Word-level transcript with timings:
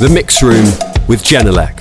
The 0.00 0.08
Mix 0.08 0.42
Room 0.42 0.64
with 1.06 1.22
Genelec. 1.22 1.80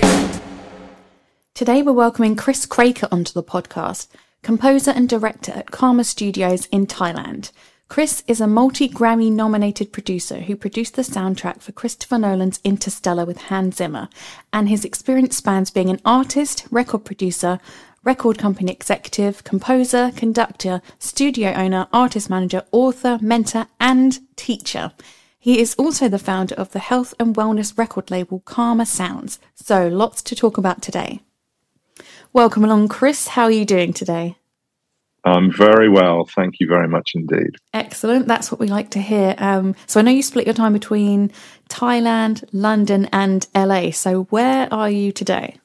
Today 1.56 1.82
we're 1.82 1.94
welcoming 1.94 2.36
Chris 2.36 2.68
Craker 2.68 3.08
onto 3.12 3.34
the 3.34 3.42
podcast, 3.42 4.08
composer 4.44 4.92
and 4.92 5.10
director 5.10 5.52
at 5.52 5.72
Karma 5.72 6.04
Studios 6.04 6.68
in 6.68 6.86
Thailand. 6.86 7.52
Chris 7.88 8.24
is 8.28 8.40
a 8.40 8.46
multi 8.46 8.88
Grammy 8.88 9.32
nominated 9.32 9.92
producer 9.92 10.42
who 10.42 10.56
produced 10.56 10.94
the 10.94 11.02
soundtrack 11.02 11.62
for 11.62 11.72
Christopher 11.72 12.20
Nolan's 12.20 12.60
Interstellar 12.64 13.26
with 13.26 13.42
Hans 13.42 13.78
Zimmer, 13.78 14.10
and 14.54 14.70
his 14.70 14.86
experience 14.86 15.36
spans 15.36 15.72
being 15.72 15.90
an 15.90 16.00
artist, 16.06 16.68
record 16.70 17.06
producer, 17.06 17.58
record 18.04 18.38
company 18.38 18.72
executive, 18.72 19.44
composer, 19.44 20.12
conductor, 20.16 20.84
studio 21.00 21.52
owner, 21.54 21.88
artist 21.92 22.30
manager, 22.30 22.64
author, 22.72 23.18
mentor, 23.24 23.66
and 23.80 24.20
teacher. 24.36 24.92
He 25.44 25.60
is 25.60 25.76
also 25.76 26.08
the 26.08 26.18
founder 26.18 26.56
of 26.56 26.72
the 26.72 26.80
health 26.80 27.14
and 27.20 27.36
wellness 27.36 27.78
record 27.78 28.10
label 28.10 28.40
Karma 28.46 28.86
Sounds. 28.86 29.42
So, 29.56 29.90
lots 29.90 30.22
to 30.22 30.38
talk 30.38 30.58
about 30.58 30.82
today. 30.82 31.20
Welcome 32.32 32.64
along, 32.64 32.88
Chris. 32.88 33.28
How 33.28 33.44
are 33.44 33.52
you 33.52 33.66
doing 33.66 33.92
today? 33.92 34.38
I'm 35.26 35.52
very 35.52 35.90
well. 35.90 36.24
Thank 36.34 36.62
you 36.62 36.68
very 36.68 36.88
much 36.88 37.12
indeed. 37.14 37.58
Excellent. 37.74 38.26
That's 38.26 38.54
what 38.54 38.62
we 38.62 38.68
like 38.68 38.90
to 38.92 39.02
hear. 39.02 39.36
Um, 39.38 39.76
so, 39.86 40.00
I 40.00 40.04
know 40.04 40.12
you 40.12 40.24
split 40.24 40.48
your 40.48 40.54
time 40.54 40.72
between 40.72 41.30
Thailand, 41.68 42.46
London, 42.54 43.10
and 43.12 43.46
LA. 43.54 43.92
So, 43.92 44.24
where 44.30 44.74
are 44.74 44.90
you 44.90 45.12
today? 45.12 45.58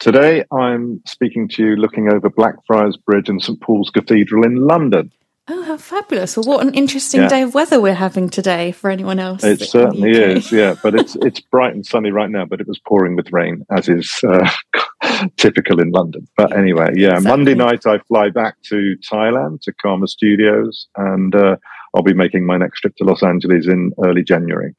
Today, 0.00 0.42
I'm 0.50 1.02
speaking 1.06 1.46
to 1.50 1.64
you 1.64 1.76
looking 1.76 2.12
over 2.12 2.28
Blackfriars 2.28 2.96
Bridge 2.96 3.28
and 3.28 3.40
St 3.40 3.60
Paul's 3.60 3.90
Cathedral 3.90 4.44
in 4.44 4.56
London. 4.56 5.12
Oh, 5.48 5.62
how 5.62 5.76
fabulous! 5.76 6.36
Well, 6.36 6.44
what 6.44 6.66
an 6.66 6.74
interesting 6.74 7.20
yeah. 7.20 7.28
day 7.28 7.42
of 7.42 7.54
weather 7.54 7.80
we're 7.80 7.94
having 7.94 8.28
today 8.28 8.72
for 8.72 8.90
anyone 8.90 9.20
else. 9.20 9.44
It 9.44 9.60
certainly 9.60 10.10
is, 10.10 10.50
yeah. 10.50 10.74
But 10.82 10.96
it's 10.96 11.14
it's 11.22 11.38
bright 11.38 11.72
and 11.72 11.86
sunny 11.86 12.10
right 12.10 12.30
now, 12.30 12.44
but 12.46 12.60
it 12.60 12.66
was 12.66 12.80
pouring 12.80 13.14
with 13.14 13.30
rain, 13.30 13.64
as 13.70 13.88
is 13.88 14.20
uh, 14.24 14.48
typical 15.36 15.80
in 15.80 15.90
London. 15.92 16.26
But 16.36 16.56
anyway, 16.56 16.94
yeah. 16.96 17.16
Exactly. 17.16 17.28
Monday 17.28 17.54
night, 17.54 17.86
I 17.86 17.98
fly 17.98 18.30
back 18.30 18.60
to 18.62 18.96
Thailand 19.08 19.60
to 19.62 19.72
Karma 19.74 20.08
Studios, 20.08 20.88
and 20.96 21.32
uh, 21.34 21.56
I'll 21.94 22.02
be 22.02 22.14
making 22.14 22.44
my 22.44 22.56
next 22.56 22.80
trip 22.80 22.96
to 22.96 23.04
Los 23.04 23.22
Angeles 23.22 23.68
in 23.68 23.92
early 24.04 24.24
January. 24.24 24.74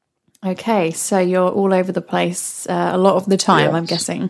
Okay, 0.45 0.91
so 0.91 1.17
you're 1.17 1.49
all 1.49 1.73
over 1.73 1.91
the 1.93 2.01
place 2.01 2.67
uh, 2.67 2.91
a 2.93 2.97
lot 2.97 3.15
of 3.15 3.25
the 3.25 3.37
time, 3.37 3.67
yes. 3.67 3.73
I'm 3.73 3.85
guessing. 3.85 4.29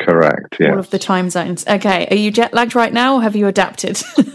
Correct. 0.00 0.56
Yeah. 0.58 0.72
All 0.72 0.78
of 0.78 0.90
the 0.90 0.98
time 0.98 1.30
zones. 1.30 1.66
Okay, 1.66 2.08
are 2.10 2.16
you 2.16 2.30
jet 2.30 2.52
lagged 2.54 2.74
right 2.74 2.92
now, 2.92 3.16
or 3.16 3.22
have 3.22 3.36
you 3.36 3.46
adapted? 3.46 4.02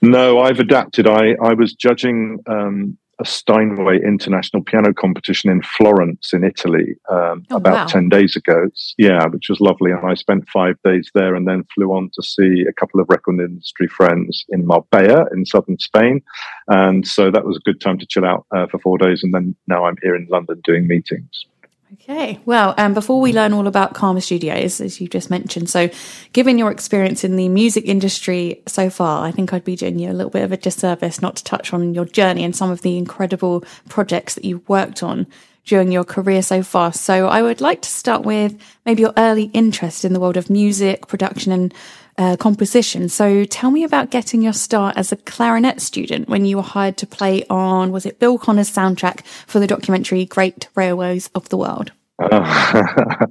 No, 0.00 0.40
I've 0.40 0.60
adapted. 0.60 1.06
I, 1.06 1.34
I 1.42 1.54
was 1.54 1.74
judging 1.74 2.38
um, 2.46 2.96
a 3.20 3.24
Steinway 3.24 4.00
International 4.04 4.62
Piano 4.62 4.92
Competition 4.94 5.50
in 5.50 5.60
Florence, 5.62 6.32
in 6.32 6.44
Italy, 6.44 6.96
um, 7.10 7.44
oh, 7.50 7.56
about 7.56 7.74
wow. 7.74 7.86
10 7.86 8.08
days 8.08 8.36
ago. 8.36 8.68
Yeah, 8.96 9.26
which 9.26 9.48
was 9.48 9.60
lovely. 9.60 9.90
And 9.90 10.06
I 10.06 10.14
spent 10.14 10.48
five 10.48 10.76
days 10.84 11.10
there 11.14 11.34
and 11.34 11.48
then 11.48 11.64
flew 11.74 11.92
on 11.92 12.10
to 12.14 12.22
see 12.22 12.64
a 12.68 12.72
couple 12.72 13.00
of 13.00 13.08
record 13.08 13.40
industry 13.40 13.88
friends 13.88 14.44
in 14.50 14.66
Marbella, 14.66 15.24
in 15.32 15.46
southern 15.46 15.78
Spain. 15.78 16.22
And 16.68 17.06
so 17.06 17.30
that 17.30 17.44
was 17.44 17.56
a 17.56 17.68
good 17.68 17.80
time 17.80 17.98
to 17.98 18.06
chill 18.06 18.24
out 18.24 18.46
uh, 18.54 18.66
for 18.68 18.78
four 18.78 18.98
days. 18.98 19.24
And 19.24 19.34
then 19.34 19.56
now 19.66 19.84
I'm 19.84 19.96
here 20.00 20.14
in 20.14 20.28
London 20.30 20.60
doing 20.62 20.86
meetings. 20.86 21.46
Okay, 21.94 22.38
well, 22.44 22.74
um, 22.76 22.92
before 22.92 23.18
we 23.18 23.32
learn 23.32 23.54
all 23.54 23.66
about 23.66 23.94
Karma 23.94 24.20
Studios, 24.20 24.78
as 24.78 25.00
you 25.00 25.08
just 25.08 25.30
mentioned, 25.30 25.70
so 25.70 25.88
given 26.34 26.58
your 26.58 26.70
experience 26.70 27.24
in 27.24 27.36
the 27.36 27.48
music 27.48 27.86
industry 27.86 28.62
so 28.66 28.90
far, 28.90 29.26
I 29.26 29.30
think 29.30 29.54
I'd 29.54 29.64
be 29.64 29.74
doing 29.74 29.98
you 29.98 30.10
a 30.10 30.12
little 30.12 30.30
bit 30.30 30.42
of 30.42 30.52
a 30.52 30.58
disservice 30.58 31.22
not 31.22 31.36
to 31.36 31.44
touch 31.44 31.72
on 31.72 31.94
your 31.94 32.04
journey 32.04 32.44
and 32.44 32.54
some 32.54 32.70
of 32.70 32.82
the 32.82 32.98
incredible 32.98 33.64
projects 33.88 34.34
that 34.34 34.44
you've 34.44 34.68
worked 34.68 35.02
on 35.02 35.26
during 35.64 35.90
your 35.90 36.04
career 36.04 36.42
so 36.42 36.62
far. 36.62 36.92
So 36.92 37.26
I 37.28 37.40
would 37.40 37.62
like 37.62 37.80
to 37.80 37.88
start 37.88 38.22
with 38.22 38.54
maybe 38.84 39.00
your 39.00 39.14
early 39.16 39.44
interest 39.54 40.04
in 40.04 40.12
the 40.12 40.20
world 40.20 40.36
of 40.36 40.50
music, 40.50 41.06
production, 41.06 41.52
and 41.52 41.74
uh, 42.18 42.36
composition. 42.36 43.08
So 43.08 43.44
tell 43.44 43.70
me 43.70 43.84
about 43.84 44.10
getting 44.10 44.42
your 44.42 44.52
start 44.52 44.96
as 44.96 45.12
a 45.12 45.16
clarinet 45.16 45.80
student 45.80 46.28
when 46.28 46.44
you 46.44 46.56
were 46.56 46.62
hired 46.62 46.96
to 46.98 47.06
play 47.06 47.44
on, 47.48 47.92
was 47.92 48.04
it 48.04 48.18
Bill 48.18 48.38
Connor's 48.38 48.70
soundtrack 48.70 49.24
for 49.46 49.58
the 49.60 49.66
documentary 49.66 50.24
Great 50.24 50.68
Railways 50.74 51.30
of 51.34 51.48
the 51.48 51.56
World? 51.56 51.92
Uh, 52.18 53.26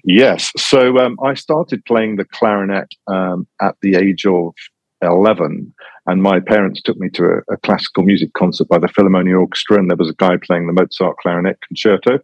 yes. 0.04 0.50
So 0.56 0.98
um, 0.98 1.18
I 1.22 1.34
started 1.34 1.84
playing 1.84 2.16
the 2.16 2.24
clarinet 2.24 2.88
um, 3.06 3.46
at 3.60 3.76
the 3.82 3.96
age 3.96 4.24
of 4.24 4.54
11. 5.02 5.74
And 6.06 6.22
my 6.22 6.40
parents 6.40 6.80
took 6.80 6.96
me 6.96 7.10
to 7.10 7.24
a, 7.24 7.54
a, 7.54 7.56
classical 7.58 8.02
music 8.02 8.32
concert 8.34 8.68
by 8.68 8.78
the 8.78 8.88
Philharmonia 8.88 9.38
Orchestra, 9.38 9.78
and 9.78 9.90
there 9.90 9.96
was 9.96 10.10
a 10.10 10.14
guy 10.14 10.36
playing 10.36 10.66
the 10.66 10.72
Mozart 10.72 11.16
clarinet 11.18 11.58
concerto. 11.66 12.18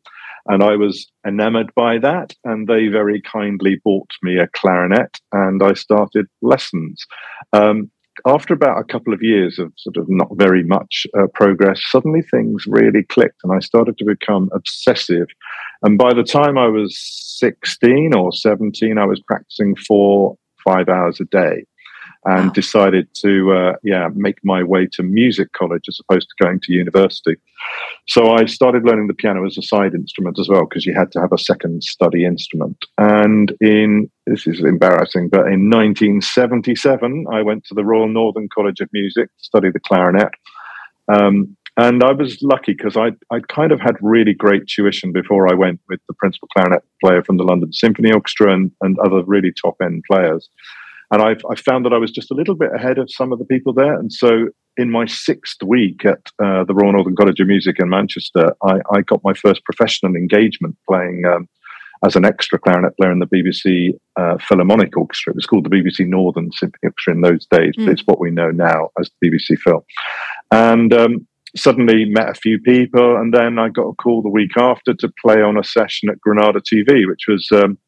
And 0.49 0.63
I 0.63 0.77
was 0.77 1.11
enamored 1.27 1.73
by 1.75 1.99
that. 1.99 2.35
And 2.45 2.67
they 2.67 2.89
very 2.89 3.21
kindly 3.21 3.81
bought 3.85 4.11
me 4.23 4.39
a 4.39 4.49
clarinet 4.49 5.19
and 5.33 5.63
I 5.63 5.75
started 5.75 6.27
lessons. 6.43 7.05
Um, 7.53 7.91
after 8.27 8.53
about 8.53 8.81
a 8.81 8.85
couple 8.85 9.13
of 9.13 9.23
years 9.23 9.61
of 9.61 9.73
sort 9.77 9.97
of 9.97 10.07
not 10.09 10.29
very 10.33 10.65
much 10.65 11.07
uh, 11.17 11.29
progress, 11.35 11.81
suddenly 11.91 12.23
things 12.23 12.65
really 12.67 13.05
clicked 13.05 13.41
and 13.45 13.53
I 13.53 13.61
started 13.61 13.97
to 13.99 14.05
become 14.05 14.49
obsessive. 14.53 15.29
And 15.83 15.97
by 15.99 16.13
the 16.13 16.25
time 16.25 16.59
I 16.59 16.67
was 16.67 16.99
16 17.39 18.15
or 18.15 18.33
17, 18.33 18.99
I 18.99 19.05
was 19.05 19.21
practicing 19.21 19.77
for 19.77 20.37
five 20.65 20.89
hours 20.89 21.21
a 21.21 21.25
day 21.27 21.65
and 22.25 22.47
wow. 22.47 22.53
decided 22.53 23.09
to 23.15 23.53
uh, 23.53 23.73
yeah 23.83 24.09
make 24.15 24.39
my 24.45 24.63
way 24.63 24.87
to 24.93 25.03
music 25.03 25.53
college 25.53 25.85
as 25.89 25.99
opposed 26.01 26.29
to 26.29 26.45
going 26.45 26.61
to 26.61 26.73
university. 26.73 27.37
So 28.07 28.33
I 28.33 28.47
started 28.47 28.85
learning 28.85 29.09
the 29.09 29.15
piano 29.15 29.45
as 29.47 29.59
a 29.59 29.63
side 29.63 29.95
instrument 29.95 30.39
as 30.39 30.49
well 30.49 30.65
because 30.65 30.87
you 30.87 30.95
had 30.95 31.13
to 31.13 31.21
have 31.21 31.33
a 31.33 31.39
second 31.39 31.83
study 31.83 32.25
instrument. 32.25 32.85
And 32.97 33.53
in 33.61 34.11
this 34.27 34.47
is 34.47 34.61
embarrassing, 34.61 35.29
but 35.29 35.47
in 35.47 35.71
1977 35.71 37.27
I 37.33 37.43
went 37.43 37.65
to 37.67 37.75
the 37.75 37.85
Royal 37.85 38.09
Northern 38.09 38.49
College 38.55 38.81
of 38.81 38.89
Music 38.93 39.29
to 39.29 39.45
study 39.45 39.71
the 39.71 39.81
clarinet. 39.81 40.33
Um, 41.09 41.57
and 41.79 42.03
I 42.03 42.11
was 42.11 42.43
lucky 42.43 42.73
because 42.73 42.97
I'd, 42.97 43.15
I'd 43.31 43.47
kind 43.47 43.71
of 43.71 43.81
had 43.81 43.97
really 44.01 44.35
great 44.35 44.67
tuition 44.67 45.13
before 45.13 45.49
I 45.49 45.55
went 45.55 45.81
with 45.89 46.01
the 46.09 46.15
principal 46.15 46.49
clarinet 46.53 46.83
player 47.01 47.23
from 47.23 47.37
the 47.37 47.45
London 47.45 47.73
Symphony 47.73 48.13
Orchestra 48.13 48.53
and, 48.53 48.73
and 48.81 48.99
other 48.99 49.23
really 49.23 49.53
top 49.53 49.77
end 49.81 50.03
players. 50.11 50.49
And 51.11 51.23
I've, 51.23 51.41
I 51.51 51.55
found 51.55 51.85
that 51.85 51.93
I 51.93 51.99
was 51.99 52.11
just 52.11 52.31
a 52.31 52.35
little 52.35 52.55
bit 52.55 52.75
ahead 52.75 52.99
of 52.99 53.11
some 53.11 53.33
of 53.33 53.39
the 53.39 53.45
people 53.45 53.73
there. 53.73 53.99
And 53.99 54.13
so 54.13 54.49
in 54.77 54.91
my 54.91 55.07
sixth 55.07 55.63
week 55.65 56.05
at 56.05 56.21
uh, 56.43 56.65
the 56.65 56.75
Royal 56.75 56.93
Northern 56.93 57.17
College 57.17 57.41
of 57.41 57.49
Music 57.49 57.77
in 57.79 57.89
Manchester, 57.89 58.55
I, 58.63 58.81
I 58.93 59.01
got 59.03 59.25
my 59.25 59.35
first 59.35 59.65
professional 59.65 60.15
engagement 60.15 60.77
playing 60.87 61.25
um, 61.25 61.49
as 62.05 62.15
an 62.15 62.25
extra 62.25 62.59
clarinet 62.59 62.97
player 62.97 63.11
in 63.11 63.19
the 63.19 63.27
BBC 63.27 63.99
uh, 64.17 64.37
Philharmonic 64.39 64.97
Orchestra. 64.97 65.33
It 65.33 65.37
was 65.37 65.47
called 65.47 65.65
the 65.65 65.71
BBC 65.71 66.07
Northern 66.07 66.53
Symphony 66.53 66.81
Orchestra 66.85 67.15
in 67.15 67.21
those 67.23 67.47
days, 67.47 67.75
mm. 67.77 67.87
but 67.87 67.93
it's 67.93 68.07
what 68.07 68.21
we 68.21 68.31
know 68.31 68.51
now 68.51 68.91
as 69.01 69.11
the 69.21 69.31
BBC 69.31 69.59
Phil. 69.59 69.85
And 70.51 70.93
um, 70.95 71.27
suddenly 71.57 72.05
met 72.05 72.29
a 72.29 72.35
few 72.35 72.61
people, 72.61 73.17
and 73.17 73.35
then 73.35 73.59
I 73.59 73.69
got 73.69 73.89
a 73.89 73.95
call 73.95 74.23
the 74.23 74.29
week 74.29 74.57
after 74.57 74.95
to 74.95 75.13
play 75.21 75.43
on 75.43 75.59
a 75.59 75.65
session 75.65 76.09
at 76.09 76.21
Granada 76.21 76.61
TV, 76.61 77.07
which 77.07 77.27
was 77.27 77.49
um, 77.53 77.79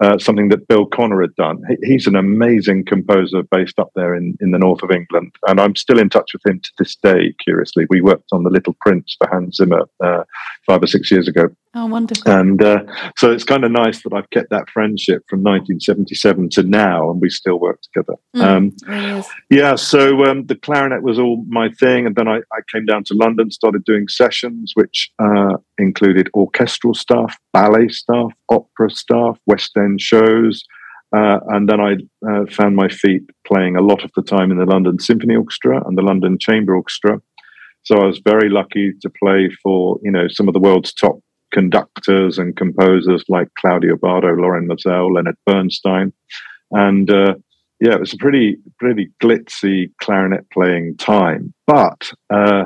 uh, 0.00 0.18
something 0.18 0.48
that 0.48 0.66
Bill 0.68 0.86
Connor 0.86 1.20
had 1.20 1.34
done. 1.36 1.62
He, 1.68 1.92
he's 1.92 2.06
an 2.06 2.16
amazing 2.16 2.84
composer 2.84 3.42
based 3.42 3.78
up 3.78 3.90
there 3.94 4.14
in, 4.14 4.36
in 4.40 4.50
the 4.50 4.58
north 4.58 4.82
of 4.82 4.90
England, 4.90 5.32
and 5.46 5.60
I'm 5.60 5.76
still 5.76 5.98
in 5.98 6.10
touch 6.10 6.32
with 6.32 6.42
him 6.46 6.60
to 6.60 6.70
this 6.78 6.96
day. 6.96 7.34
Curiously, 7.44 7.86
we 7.88 8.00
worked 8.00 8.30
on 8.32 8.42
The 8.42 8.50
Little 8.50 8.76
Prince 8.80 9.16
for 9.18 9.28
Hans 9.28 9.56
Zimmer 9.56 9.82
uh, 10.02 10.24
five 10.66 10.82
or 10.82 10.86
six 10.86 11.10
years 11.10 11.28
ago. 11.28 11.48
Oh, 11.76 11.86
wonderful! 11.86 12.30
And 12.30 12.62
uh, 12.62 12.84
so 13.16 13.32
it's 13.32 13.44
kind 13.44 13.64
of 13.64 13.72
nice 13.72 14.02
that 14.02 14.12
I've 14.12 14.30
kept 14.30 14.50
that 14.50 14.70
friendship 14.70 15.22
from 15.28 15.42
1977 15.42 16.50
to 16.50 16.62
now, 16.62 17.10
and 17.10 17.20
we 17.20 17.30
still 17.30 17.58
work 17.58 17.80
together. 17.82 18.14
Mm, 18.36 18.42
um, 18.42 19.24
yeah, 19.50 19.74
so 19.74 20.24
um, 20.24 20.46
the 20.46 20.54
clarinet 20.54 21.02
was 21.02 21.18
all 21.18 21.44
my 21.48 21.70
thing, 21.70 22.06
and 22.06 22.14
then 22.14 22.28
I, 22.28 22.38
I, 22.52 22.60
came 22.72 22.86
down 22.86 23.02
to 23.04 23.14
London, 23.14 23.50
started 23.50 23.84
doing 23.84 24.06
sessions, 24.06 24.72
which 24.74 25.10
uh, 25.18 25.56
included 25.78 26.30
orchestral 26.34 26.94
stuff, 26.94 27.36
ballet 27.52 27.88
stuff, 27.88 28.32
opera 28.48 28.90
stuff, 28.90 29.38
West 29.46 29.76
End 29.76 29.83
shows. 29.98 30.64
Uh, 31.14 31.38
and 31.48 31.68
then 31.68 31.80
I 31.80 31.92
uh, 32.28 32.46
found 32.50 32.74
my 32.74 32.88
feet 32.88 33.22
playing 33.46 33.76
a 33.76 33.82
lot 33.82 34.04
of 34.04 34.10
the 34.16 34.22
time 34.22 34.50
in 34.50 34.58
the 34.58 34.64
London 34.64 34.98
Symphony 34.98 35.36
Orchestra 35.36 35.86
and 35.86 35.96
the 35.96 36.02
London 36.02 36.38
Chamber 36.38 36.74
Orchestra. 36.74 37.20
So 37.84 37.96
I 37.96 38.06
was 38.06 38.20
very 38.24 38.48
lucky 38.48 38.92
to 39.02 39.10
play 39.22 39.50
for 39.62 39.98
you 40.02 40.10
know 40.10 40.26
some 40.28 40.48
of 40.48 40.54
the 40.54 40.60
world's 40.60 40.92
top 40.92 41.20
conductors 41.52 42.38
and 42.38 42.56
composers 42.56 43.24
like 43.28 43.48
Claudio 43.58 43.94
Abbado, 43.94 44.36
Lorin 44.36 44.66
Maazel, 44.66 45.14
Leonard 45.14 45.36
Bernstein, 45.46 46.12
and 46.72 47.10
uh, 47.10 47.34
yeah, 47.80 47.94
it 47.94 48.00
was 48.00 48.14
a 48.14 48.18
pretty 48.18 48.56
pretty 48.78 49.10
glitzy 49.22 49.90
clarinet 50.00 50.50
playing 50.50 50.96
time. 50.96 51.52
But 51.66 52.10
uh, 52.30 52.64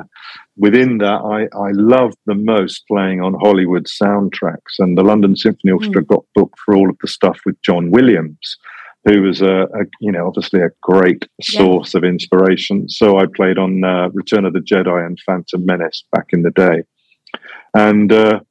within 0.59 0.99
that, 0.99 1.21
I, 1.21 1.43
I 1.57 1.71
loved 1.71 2.17
the 2.25 2.35
most 2.35 2.83
playing 2.87 3.21
on 3.21 3.33
Hollywood 3.41 3.85
soundtracks, 3.85 4.77
and 4.77 4.97
the 4.97 5.03
London 5.03 5.35
Symphony 5.35 5.71
Orchestra 5.71 6.03
mm. 6.03 6.07
got 6.07 6.25
booked 6.35 6.59
for 6.63 6.75
all 6.75 6.89
of 6.89 6.97
the 7.01 7.07
stuff 7.07 7.39
with 7.45 7.59
John 7.61 7.89
Williams, 7.89 8.57
who 9.05 9.21
was 9.21 9.41
a, 9.41 9.63
a 9.63 9.85
you 10.01 10.11
know 10.11 10.27
obviously 10.27 10.61
a 10.61 10.69
great 10.81 11.27
source 11.41 11.93
yeah. 11.93 11.99
of 11.99 12.03
inspiration. 12.03 12.89
So 12.89 13.17
I 13.17 13.25
played 13.35 13.57
on 13.57 13.83
uh, 13.83 14.09
Return 14.09 14.45
of 14.45 14.53
the 14.53 14.59
Jedi 14.59 15.05
and 15.05 15.17
Phantom 15.25 15.65
Menace 15.65 16.03
back 16.11 16.27
in 16.31 16.43
the 16.43 16.51
day, 16.51 16.83
and 17.73 18.11
uh, 18.11 18.41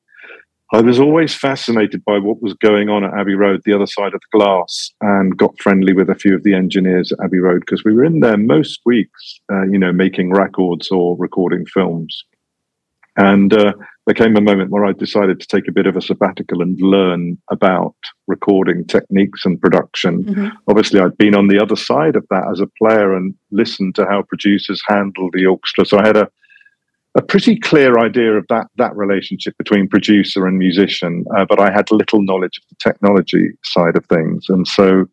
I 0.73 0.83
was 0.83 1.01
always 1.01 1.35
fascinated 1.35 2.05
by 2.05 2.19
what 2.19 2.43
was 2.43 2.53
going 2.55 2.91
on 2.91 3.03
at 3.03 3.15
Abbey 3.15 3.35
Road, 3.35 3.63
the 3.65 3.73
other 3.73 3.87
side 3.87 4.13
of 4.13 4.21
the 4.21 4.39
glass, 4.39 4.91
and 5.01 5.37
got 5.37 5.59
friendly 5.59 5.95
with 5.95 6.11
a 6.11 6.15
few 6.15 6.35
of 6.35 6.43
the 6.43 6.55
engineers 6.55 7.11
at 7.11 7.25
Abbey 7.25 7.39
Road 7.39 7.61
because 7.61 7.85
we 7.85 7.95
were 7.95 8.05
in 8.05 8.21
there 8.21 8.37
most 8.37 8.81
weeks, 8.85 9.41
uh, 9.51 9.63
you 9.63 9.79
know, 9.79 9.93
making 9.93 10.31
records 10.33 10.91
or 10.91 11.17
recording 11.17 11.65
films. 11.65 12.23
And 13.17 13.53
uh, 13.53 13.73
there 14.07 14.15
came 14.15 14.37
a 14.37 14.43
moment 14.43 14.71
where 14.71 14.85
I 14.85 14.93
decided 14.93 15.41
to 15.41 15.47
take 15.47 15.69
a 15.69 15.73
bit 15.73 15.87
of 15.87 15.97
a 15.97 16.03
sabbatical 16.03 16.63
and 16.63 16.81
learn 16.81 17.39
about 17.51 17.97
recording 18.27 18.87
techniques 18.87 19.45
and 19.45 19.61
production. 19.61 20.25
Mm-hmm. 20.25 20.49
Obviously, 20.69 21.01
I'd 21.01 21.19
been 21.19 21.35
on 21.35 21.49
the 21.49 21.61
other 21.61 21.77
side 21.77 22.15
of 22.15 22.27
that 22.31 22.47
as 22.53 22.61
a 22.61 22.69
player 22.81 23.15
and 23.15 23.35
listened 23.51 23.97
to 23.97 24.05
how 24.05 24.23
producers 24.23 24.81
handle 24.87 25.31
the 25.33 25.47
orchestra. 25.47 25.85
So 25.85 25.99
I 25.99 26.07
had 26.07 26.17
a 26.17 26.29
a 27.19 27.23
pretty 27.23 27.59
clear 27.59 27.99
idea 27.99 28.35
of 28.35 28.47
that 28.49 28.69
that 28.77 28.97
relationship 28.97 29.59
between 29.59 29.89
producer 29.89 30.47
and 30.47 30.57
musician, 30.57 31.25
uh, 31.37 31.45
but 31.45 31.59
I 31.59 31.71
had 31.73 31.91
little 31.91 32.23
knowledge 32.23 32.59
of 32.59 32.69
the 32.69 32.77
technology 32.79 33.51
side 33.65 33.97
of 33.97 34.07
things, 34.07 34.47
and 34.49 34.67
so 34.69 35.07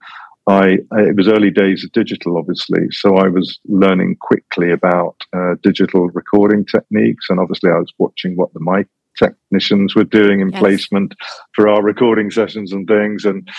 I 0.47 0.77
it 0.91 1.15
was 1.15 1.27
early 1.27 1.49
days 1.49 1.83
of 1.83 1.91
digital, 1.93 2.37
obviously, 2.37 2.83
so 2.91 3.17
I 3.17 3.27
was 3.27 3.59
learning 3.67 4.17
quickly 4.21 4.71
about 4.71 5.15
uh, 5.33 5.55
digital 5.63 6.09
recording 6.09 6.63
techniques, 6.63 7.25
and 7.29 7.39
obviously 7.39 7.71
I 7.71 7.79
was 7.79 7.91
watching 7.97 8.35
what 8.35 8.53
the 8.53 8.59
mic 8.61 8.87
technicians 9.17 9.95
were 9.95 10.03
doing 10.03 10.41
in 10.41 10.49
yes. 10.49 10.59
placement 10.59 11.15
for 11.55 11.67
our 11.67 11.81
recording 11.81 12.29
sessions 12.29 12.71
and 12.71 12.87
things, 12.87 13.25
and 13.25 13.49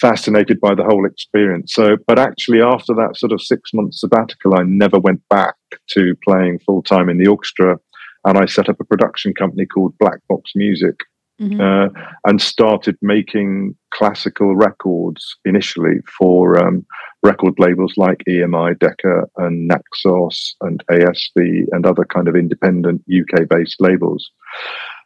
fascinated 0.00 0.60
by 0.60 0.74
the 0.74 0.84
whole 0.84 1.06
experience. 1.06 1.74
So, 1.74 1.96
but 2.06 2.18
actually, 2.18 2.60
after 2.60 2.94
that 2.94 3.16
sort 3.16 3.32
of 3.32 3.42
six 3.42 3.70
month 3.74 3.94
sabbatical, 3.94 4.58
I 4.58 4.62
never 4.64 4.98
went 4.98 5.22
back 5.28 5.54
to 5.90 6.14
playing 6.24 6.60
full 6.60 6.82
time 6.82 7.08
in 7.08 7.18
the 7.18 7.28
orchestra. 7.28 7.78
And 8.24 8.38
I 8.38 8.46
set 8.46 8.68
up 8.68 8.80
a 8.80 8.84
production 8.84 9.34
company 9.34 9.66
called 9.66 9.98
Black 9.98 10.20
Box 10.28 10.52
Music 10.54 10.94
mm-hmm. 11.40 11.60
uh, 11.60 11.88
and 12.24 12.40
started 12.40 12.96
making 13.02 13.76
classical 13.92 14.54
records 14.54 15.36
initially 15.44 15.98
for 16.18 16.58
um, 16.64 16.86
record 17.22 17.54
labels 17.58 17.94
like 17.96 18.22
EMI, 18.28 18.78
Decca, 18.78 19.24
and 19.38 19.68
Naxos, 19.68 20.54
and 20.60 20.82
ASV, 20.90 21.66
and 21.72 21.86
other 21.86 22.04
kind 22.04 22.28
of 22.28 22.36
independent 22.36 23.02
UK 23.10 23.48
based 23.48 23.76
labels. 23.80 24.30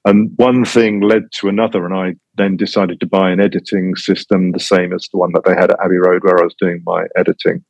And 0.06 0.30
one 0.36 0.64
thing 0.64 1.00
led 1.00 1.24
to 1.40 1.48
another, 1.48 1.84
and 1.84 1.92
I 1.92 2.14
then 2.36 2.56
decided 2.56 3.00
to 3.00 3.08
buy 3.08 3.32
an 3.32 3.40
editing 3.40 3.96
system 3.96 4.52
the 4.52 4.60
same 4.60 4.92
as 4.92 5.08
the 5.12 5.18
one 5.18 5.32
that 5.34 5.42
they 5.44 5.54
had 5.54 5.72
at 5.72 5.80
Abbey 5.84 5.96
Road, 5.96 6.22
where 6.22 6.38
I 6.38 6.44
was 6.44 6.54
doing 6.60 6.80
my 6.86 7.06
editing. 7.16 7.64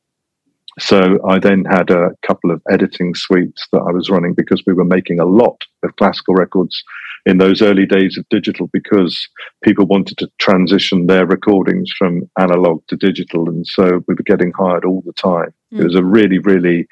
So 0.79 1.19
I 1.27 1.39
then 1.39 1.65
had 1.65 1.89
a 1.89 2.11
couple 2.25 2.51
of 2.51 2.61
editing 2.69 3.15
suites 3.15 3.67
that 3.71 3.81
I 3.81 3.91
was 3.91 4.09
running 4.09 4.33
because 4.33 4.63
we 4.65 4.73
were 4.73 4.85
making 4.85 5.19
a 5.19 5.25
lot 5.25 5.63
of 5.83 5.95
classical 5.95 6.35
records 6.35 6.83
in 7.27 7.39
those 7.39 7.61
early 7.61 7.85
days 7.85 8.17
of 8.17 8.27
digital 8.29 8.67
because 8.71 9.27
people 9.61 9.85
wanted 9.85 10.17
to 10.17 10.29
transition 10.39 11.07
their 11.07 11.25
recordings 11.25 11.91
from 11.97 12.21
analog 12.39 12.81
to 12.87 12.95
digital. 12.95 13.49
And 13.49 13.67
so 13.67 14.01
we 14.07 14.13
were 14.13 14.23
getting 14.25 14.53
hired 14.57 14.85
all 14.85 15.03
the 15.05 15.11
time. 15.11 15.53
Mm. 15.73 15.81
It 15.81 15.83
was 15.83 15.95
a 15.95 16.05
really, 16.05 16.39
really 16.39 16.87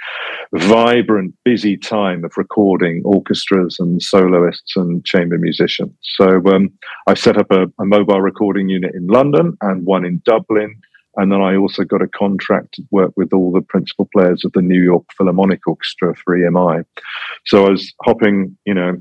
vibrant, 0.53 1.33
busy 1.45 1.77
time 1.77 2.25
of 2.25 2.33
recording 2.35 3.01
orchestras 3.05 3.77
and 3.79 4.01
soloists 4.01 4.75
and 4.75 5.05
chamber 5.05 5.37
musicians. 5.37 5.93
So 6.01 6.41
um, 6.47 6.69
I 7.07 7.13
set 7.13 7.37
up 7.37 7.49
a, 7.51 7.67
a 7.79 7.85
mobile 7.85 8.21
recording 8.21 8.67
unit 8.67 8.93
in 8.93 9.07
London 9.07 9.55
and 9.61 9.85
one 9.85 10.03
in 10.03 10.21
Dublin. 10.25 10.75
And 11.17 11.31
then 11.31 11.41
I 11.41 11.55
also 11.55 11.83
got 11.83 12.01
a 12.01 12.07
contract 12.07 12.73
to 12.73 12.83
work 12.91 13.13
with 13.15 13.33
all 13.33 13.51
the 13.51 13.61
principal 13.61 14.07
players 14.13 14.43
of 14.45 14.51
the 14.53 14.61
New 14.61 14.81
York 14.81 15.05
Philharmonic 15.17 15.61
Orchestra 15.67 16.15
for 16.15 16.37
EMI. 16.37 16.85
So 17.45 17.65
I 17.65 17.69
was 17.69 17.93
hopping, 18.03 18.57
you 18.65 18.73
know, 18.73 18.97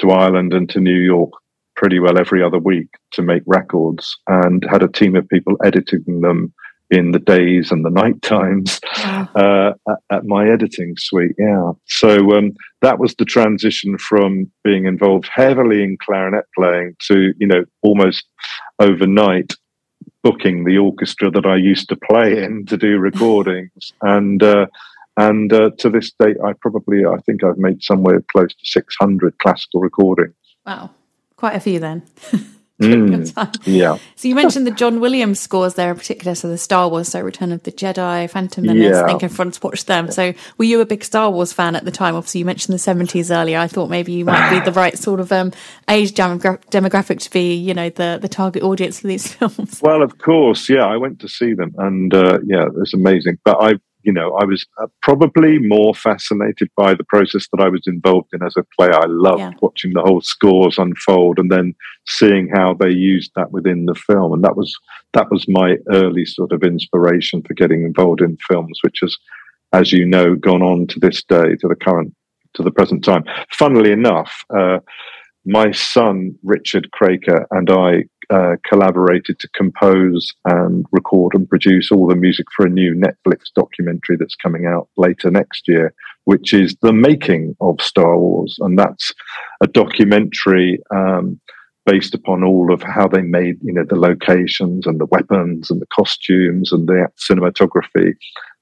to 0.00 0.10
Ireland 0.10 0.52
and 0.52 0.68
to 0.70 0.80
New 0.80 0.98
York 0.98 1.32
pretty 1.76 2.00
well 2.00 2.18
every 2.18 2.42
other 2.42 2.58
week 2.58 2.88
to 3.12 3.22
make 3.22 3.42
records 3.46 4.16
and 4.26 4.64
had 4.68 4.82
a 4.82 4.88
team 4.88 5.14
of 5.14 5.28
people 5.28 5.56
editing 5.64 6.20
them 6.22 6.52
in 6.90 7.12
the 7.12 7.18
days 7.18 7.70
and 7.70 7.84
the 7.84 7.90
night 8.02 8.20
times 8.22 8.80
uh, 9.04 9.72
at, 9.88 9.98
at, 10.10 10.24
my 10.24 10.48
editing 10.48 10.94
suite. 10.96 11.36
Yeah. 11.38 11.72
So 11.86 12.36
um, 12.36 12.52
that 12.82 12.98
was 12.98 13.14
the 13.14 13.24
transition 13.24 13.98
from 13.98 14.50
being 14.64 14.86
involved 14.86 15.28
heavily 15.32 15.82
in 15.82 15.98
clarinet 16.02 16.46
playing 16.56 16.96
to, 17.06 17.32
you 17.38 17.46
know, 17.46 17.64
almost 17.82 18.26
overnight 18.80 19.54
booking 20.22 20.64
the 20.64 20.78
orchestra 20.78 21.30
that 21.30 21.46
I 21.46 21.56
used 21.56 21.88
to 21.90 21.96
play 21.96 22.42
in 22.42 22.66
to 22.66 22.76
do 22.76 22.98
recordings. 22.98 23.92
and, 24.02 24.42
uh, 24.42 24.66
and 25.16 25.52
uh, 25.52 25.70
to 25.78 25.90
this 25.90 26.12
date, 26.18 26.36
I 26.44 26.52
probably, 26.54 27.04
I 27.04 27.16
think 27.26 27.42
I've 27.42 27.58
made 27.58 27.82
somewhere 27.82 28.22
close 28.32 28.54
to 28.54 28.64
600 28.64 29.38
classical 29.38 29.80
recordings. 29.80 30.34
Wow, 30.66 30.90
quite 31.36 31.56
a 31.56 31.60
few 31.60 31.78
then. 31.78 32.02
mm, 32.82 33.56
yeah. 33.64 33.98
So 34.14 34.28
you 34.28 34.36
mentioned 34.36 34.64
the 34.64 34.70
John 34.70 35.00
Williams 35.00 35.40
scores 35.40 35.74
there 35.74 35.90
in 35.90 35.96
particular, 35.96 36.36
so 36.36 36.48
the 36.48 36.56
Star 36.56 36.88
Wars, 36.88 37.08
so 37.08 37.20
Return 37.20 37.50
of 37.50 37.64
the 37.64 37.72
Jedi, 37.72 38.30
Phantom 38.30 38.64
Menace. 38.64 38.94
Yeah. 38.94 39.02
I 39.02 39.08
think 39.08 39.24
everyone's 39.24 39.60
watched 39.60 39.88
them. 39.88 40.12
So 40.12 40.32
were 40.58 40.64
you 40.64 40.80
a 40.80 40.86
big 40.86 41.02
Star 41.02 41.28
Wars 41.28 41.52
fan 41.52 41.74
at 41.74 41.84
the 41.84 41.90
time? 41.90 42.14
Obviously, 42.14 42.38
you 42.38 42.44
mentioned 42.44 42.74
the 42.74 42.78
seventies 42.78 43.32
earlier. 43.32 43.58
I 43.58 43.66
thought 43.66 43.90
maybe 43.90 44.12
you 44.12 44.24
might 44.24 44.50
be 44.50 44.64
the 44.64 44.72
right 44.72 44.96
sort 44.96 45.18
of 45.18 45.32
um, 45.32 45.52
age 45.88 46.12
demogra- 46.12 46.62
demographic 46.70 47.18
to 47.22 47.30
be, 47.32 47.54
you 47.54 47.74
know, 47.74 47.90
the 47.90 48.18
the 48.22 48.28
target 48.28 48.62
audience 48.62 49.00
for 49.00 49.08
these 49.08 49.32
films. 49.32 49.80
Well, 49.82 50.02
of 50.02 50.18
course, 50.18 50.68
yeah. 50.68 50.86
I 50.86 50.98
went 50.98 51.18
to 51.20 51.28
see 51.28 51.54
them, 51.54 51.74
and 51.78 52.14
uh, 52.14 52.38
yeah, 52.44 52.68
it's 52.76 52.94
amazing. 52.94 53.38
But 53.44 53.56
I 53.60 53.72
you 54.02 54.12
know, 54.12 54.34
I 54.34 54.44
was 54.44 54.64
uh, 54.80 54.86
probably 55.02 55.58
more 55.58 55.94
fascinated 55.94 56.70
by 56.76 56.94
the 56.94 57.04
process 57.04 57.48
that 57.52 57.62
I 57.62 57.68
was 57.68 57.82
involved 57.86 58.28
in 58.32 58.42
as 58.42 58.54
a 58.56 58.64
player. 58.76 58.94
I 58.94 59.06
loved 59.06 59.40
yeah. 59.40 59.52
watching 59.60 59.92
the 59.92 60.02
whole 60.02 60.20
scores 60.20 60.78
unfold 60.78 61.38
and 61.38 61.50
then 61.50 61.74
seeing 62.06 62.48
how 62.54 62.74
they 62.74 62.90
used 62.90 63.32
that 63.34 63.50
within 63.50 63.86
the 63.86 63.94
film. 63.94 64.32
And 64.32 64.44
that 64.44 64.56
was 64.56 64.74
that 65.14 65.30
was 65.30 65.46
my 65.48 65.76
early 65.90 66.24
sort 66.24 66.52
of 66.52 66.62
inspiration 66.62 67.42
for 67.42 67.54
getting 67.54 67.82
involved 67.82 68.20
in 68.20 68.38
films, 68.48 68.78
which 68.82 68.98
has, 69.02 69.16
as 69.72 69.92
you 69.92 70.06
know, 70.06 70.36
gone 70.36 70.62
on 70.62 70.86
to 70.88 71.00
this 71.00 71.22
day, 71.24 71.56
to 71.56 71.68
the 71.68 71.76
current, 71.76 72.14
to 72.54 72.62
the 72.62 72.70
present 72.70 73.04
time. 73.04 73.24
Funnily 73.52 73.90
enough, 73.90 74.44
uh, 74.56 74.78
my 75.44 75.72
son 75.72 76.38
Richard 76.44 76.88
Craker 76.92 77.46
and 77.50 77.68
I 77.70 78.04
uh, 78.30 78.56
collaborated 78.64 79.38
to 79.38 79.48
compose 79.54 80.26
and 80.44 80.84
record 80.92 81.34
and 81.34 81.48
produce 81.48 81.90
all 81.90 82.06
the 82.06 82.16
music 82.16 82.46
for 82.54 82.66
a 82.66 82.70
new 82.70 82.94
Netflix 82.94 83.44
documentary 83.54 84.16
that's 84.18 84.34
coming 84.34 84.66
out 84.66 84.88
later 84.96 85.30
next 85.30 85.66
year, 85.66 85.94
which 86.24 86.52
is 86.52 86.76
the 86.82 86.92
making 86.92 87.56
of 87.60 87.80
Star 87.80 88.18
Wars, 88.18 88.56
and 88.60 88.78
that's 88.78 89.12
a 89.62 89.66
documentary. 89.66 90.78
Um, 90.94 91.40
based 91.86 92.14
upon 92.14 92.44
all 92.44 92.70
of 92.70 92.82
how 92.82 93.08
they 93.08 93.22
made, 93.22 93.56
you 93.62 93.72
know, 93.72 93.82
the 93.82 93.96
locations 93.96 94.86
and 94.86 95.00
the 95.00 95.06
weapons 95.06 95.70
and 95.70 95.80
the 95.80 95.86
costumes 95.86 96.70
and 96.70 96.86
the 96.86 97.08
cinematography. 97.16 98.12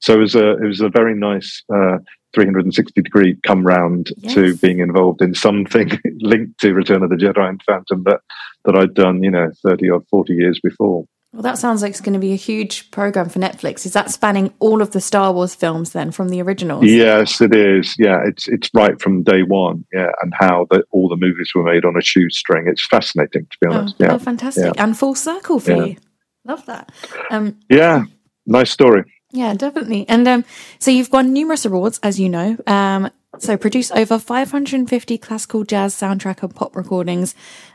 So 0.01 0.15
it 0.15 0.19
was 0.19 0.37
a 0.37 0.53
it 0.63 0.67
was 0.67 0.81
a 0.81 0.89
very 0.89 1.17
nice 1.17 1.61
uh, 1.75 1.99
360 2.37 3.01
degree 3.01 3.37
come 3.47 3.67
round 3.67 4.11
yes. 4.19 4.35
to 4.35 4.55
being 4.57 4.81
involved 4.81 5.23
in 5.23 5.35
something 5.35 5.91
linked 6.21 6.61
to 6.61 6.75
Return 6.75 7.03
of 7.03 7.11
the 7.11 7.17
Jedi 7.17 7.49
and 7.49 7.61
Phantom 7.63 8.05
that 8.05 8.21
that 8.67 8.77
I'd 8.77 8.95
done, 8.95 9.23
you 9.23 9.31
know, 9.31 9.51
30 9.65 9.91
or 9.91 10.03
40 10.11 10.35
years 10.35 10.61
before. 10.63 11.05
Well, 11.33 11.43
that 11.43 11.59
sounds 11.59 11.83
like 11.83 11.91
it's 11.91 12.01
going 12.01 12.15
to 12.15 12.19
be 12.19 12.33
a 12.33 12.37
huge 12.37 12.91
program 12.91 13.29
for 13.29 13.39
Netflix. 13.39 13.87
Is 13.87 13.93
that 13.93 14.11
spanning 14.11 14.53
all 14.59 14.83
of 14.83 14.93
the 14.93 15.01
Star 15.01 15.33
Wars 15.33 15.55
films 15.55 15.93
then 15.93 16.11
from 16.11 16.31
the 16.31 16.41
originals? 16.43 16.85
Yes, 16.85 17.41
it 17.41 17.55
is. 17.55 17.95
Yeah, 17.99 18.21
it's 18.27 18.49
it's 18.49 18.71
right 18.75 19.01
from 19.01 19.23
day 19.23 19.43
one. 19.43 19.85
Yeah, 19.93 20.11
and 20.23 20.33
how 20.35 20.67
the, 20.71 20.83
all 20.91 21.09
the 21.09 21.17
movies 21.17 21.53
were 21.55 21.63
made 21.63 21.85
on 21.85 21.97
a 21.97 22.03
shoestring. 22.03 22.67
It's 22.69 22.87
fascinating 22.87 23.47
to 23.51 23.59
be 23.61 23.67
honest. 23.69 23.97
Oh, 24.01 24.05
yeah, 24.05 24.13
oh, 24.13 24.19
fantastic 24.19 24.75
yeah. 24.75 24.83
and 24.83 24.97
full 24.97 25.15
circle 25.15 25.61
for 25.61 25.73
yeah. 25.73 25.85
you. 25.85 25.97
Love 26.45 26.65
that. 26.67 26.93
Um, 27.31 27.59
yeah, 27.69 28.05
nice 28.47 28.71
story. 28.71 29.05
Yeah, 29.37 29.53
definitely. 29.53 30.09
And 30.09 30.27
um, 30.27 30.45
so 30.79 30.91
you've 30.91 31.13
won 31.13 31.35
numerous 31.35 31.67
awards, 31.67 32.01
as 32.03 32.19
you 32.19 32.31
know. 32.31 32.57
Um, 32.67 33.11
so 33.39 33.59
produce 33.59 33.91
over 33.91 34.19
550 34.19 35.19
classical 35.19 35.63
jazz 35.63 35.95
soundtrack 35.95 36.43
and 36.43 36.55
pop 36.55 36.75
recordings 36.75 37.35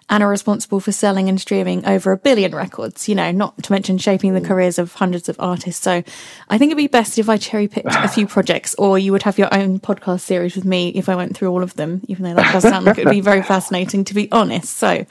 and 0.10 0.24
are 0.24 0.30
responsible 0.30 0.80
for 0.80 0.91
selling 0.91 1.30
and 1.30 1.39
streaming 1.39 1.86
over 1.86 2.12
a 2.12 2.18
billion 2.18 2.56
records, 2.56 3.08
you 3.08 3.13
know, 3.13 3.30
not 3.30 3.62
to 3.62 3.72
mention 3.72 4.00
shaping 4.00 4.34
the 4.34 4.41
careers 4.41 4.80
of 4.80 4.96
hundreds 4.96 5.30
of 5.30 5.36
artists. 5.39 5.84
So 5.84 6.01
I 6.50 6.58
think 6.58 6.72
it'd 6.72 6.77
be 6.77 6.88
best 6.88 7.20
if 7.20 7.30
I 7.30 7.38
cherry 7.38 7.68
picked 7.68 7.94
a 7.94 8.08
few 8.08 8.25
projects 8.36 8.74
or 8.80 8.98
you 8.98 9.12
would 9.12 9.22
have 9.22 9.38
your 9.38 9.53
own 9.53 9.80
podcast 9.80 10.22
series 10.22 10.56
with 10.56 10.65
me 10.65 10.89
if 10.89 11.10
I 11.10 11.15
went 11.15 11.38
through 11.38 11.50
all 11.50 11.62
of 11.62 11.75
them, 11.75 12.01
even 12.08 12.24
though 12.24 12.34
that 12.34 12.53
does 12.53 12.63
sound 12.63 12.86
like 12.86 12.98
it 12.98 13.06
would 13.06 13.12
be 13.12 13.22
very 13.22 13.44
fascinating 13.53 14.03
to 14.06 14.15
be 14.15 14.32
honest. 14.32 14.77
So 14.77 15.06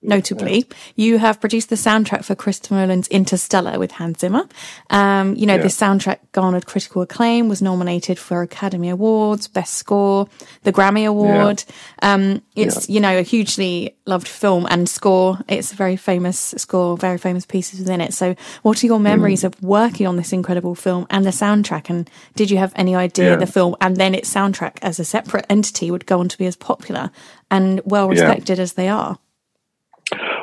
Notably, 0.00 0.64
you 0.94 1.18
have 1.18 1.40
produced 1.40 1.70
the 1.70 1.74
soundtrack 1.74 2.24
for 2.24 2.36
Christopher 2.36 2.76
Nolan's 2.76 3.08
Interstellar 3.08 3.80
with 3.80 3.90
Hans 3.90 4.20
Zimmer. 4.20 4.46
Um, 4.90 5.34
you 5.34 5.44
know, 5.44 5.56
yeah. 5.56 5.62
this 5.62 5.76
soundtrack 5.76 6.18
garnered 6.30 6.66
critical 6.66 7.02
acclaim, 7.02 7.48
was 7.48 7.60
nominated 7.60 8.16
for 8.16 8.42
Academy 8.42 8.90
Awards, 8.90 9.48
Best 9.48 9.74
Score, 9.74 10.28
the 10.62 10.72
Grammy 10.72 11.04
Award. 11.04 11.64
Yeah. 12.00 12.14
Um, 12.14 12.42
it's, 12.54 12.88
you 12.88 13.00
know, 13.00 13.18
a 13.18 13.22
hugely 13.22 13.96
loved 14.06 14.28
film 14.28 14.68
and 14.70 14.88
score. 14.88 15.40
It's 15.48 15.72
a 15.72 15.76
very 15.76 15.96
famous 15.96 16.54
score, 16.56 16.96
very 16.96 17.18
famous 17.18 17.44
pieces 17.44 17.80
within 17.80 18.00
it. 18.00 18.14
So, 18.14 18.36
what 18.62 18.84
are 18.84 18.86
your 18.86 19.00
memories 19.00 19.42
mm. 19.42 19.46
of 19.46 19.60
working 19.64 20.06
on 20.06 20.14
this 20.14 20.32
incredible 20.32 20.76
film 20.76 21.08
and 21.10 21.26
the 21.26 21.30
soundtrack? 21.30 21.90
And 21.90 22.08
did 22.36 22.52
you 22.52 22.58
have 22.58 22.72
any 22.76 22.94
idea 22.94 23.36
the 23.36 23.46
film 23.46 23.74
and 23.80 23.96
then 23.96 24.14
its 24.14 24.32
soundtrack 24.32 24.78
as 24.80 25.00
a 25.00 25.04
separate 25.04 25.46
entity 25.50 25.90
would 25.90 26.06
go 26.06 26.20
on 26.20 26.28
to 26.28 26.38
be 26.38 26.46
as 26.46 26.54
popular 26.54 27.10
and 27.50 27.80
well 27.84 28.08
respected 28.08 28.60
as 28.60 28.74
they 28.74 28.88
are? 28.88 29.18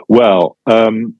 Well, 0.07 0.57
um, 0.65 1.15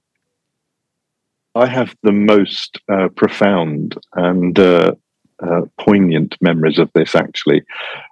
I 1.54 1.66
have 1.66 1.94
the 2.02 2.12
most 2.12 2.78
uh, 2.88 3.08
profound 3.16 3.96
and 4.14 4.58
uh, 4.58 4.92
uh, 5.42 5.62
poignant 5.80 6.36
memories 6.40 6.78
of 6.78 6.90
this. 6.94 7.14
Actually, 7.14 7.62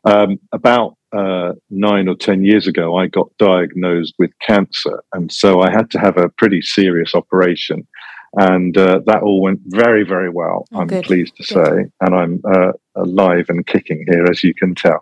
um, 0.04 0.38
about 0.52 0.96
uh, 1.12 1.52
nine 1.70 2.08
or 2.08 2.16
ten 2.16 2.44
years 2.44 2.66
ago, 2.66 2.96
I 2.96 3.06
got 3.06 3.36
diagnosed 3.38 4.14
with 4.18 4.30
cancer, 4.40 5.02
and 5.12 5.30
so 5.30 5.60
I 5.60 5.70
had 5.70 5.90
to 5.92 5.98
have 5.98 6.16
a 6.16 6.30
pretty 6.30 6.62
serious 6.62 7.14
operation 7.14 7.86
and 8.36 8.76
uh, 8.76 9.00
that 9.06 9.22
all 9.22 9.40
went 9.40 9.60
very, 9.66 10.04
very 10.04 10.30
well. 10.30 10.66
Oh, 10.72 10.80
I'm 10.80 10.86
good. 10.86 11.04
pleased 11.04 11.36
to 11.36 11.54
good. 11.54 11.66
say, 11.66 11.84
and 12.00 12.14
I'm 12.14 12.42
uh, 12.44 12.72
alive 12.96 13.46
and 13.48 13.66
kicking 13.66 14.04
here, 14.08 14.24
as 14.24 14.42
you 14.42 14.54
can 14.54 14.74
tell. 14.74 15.00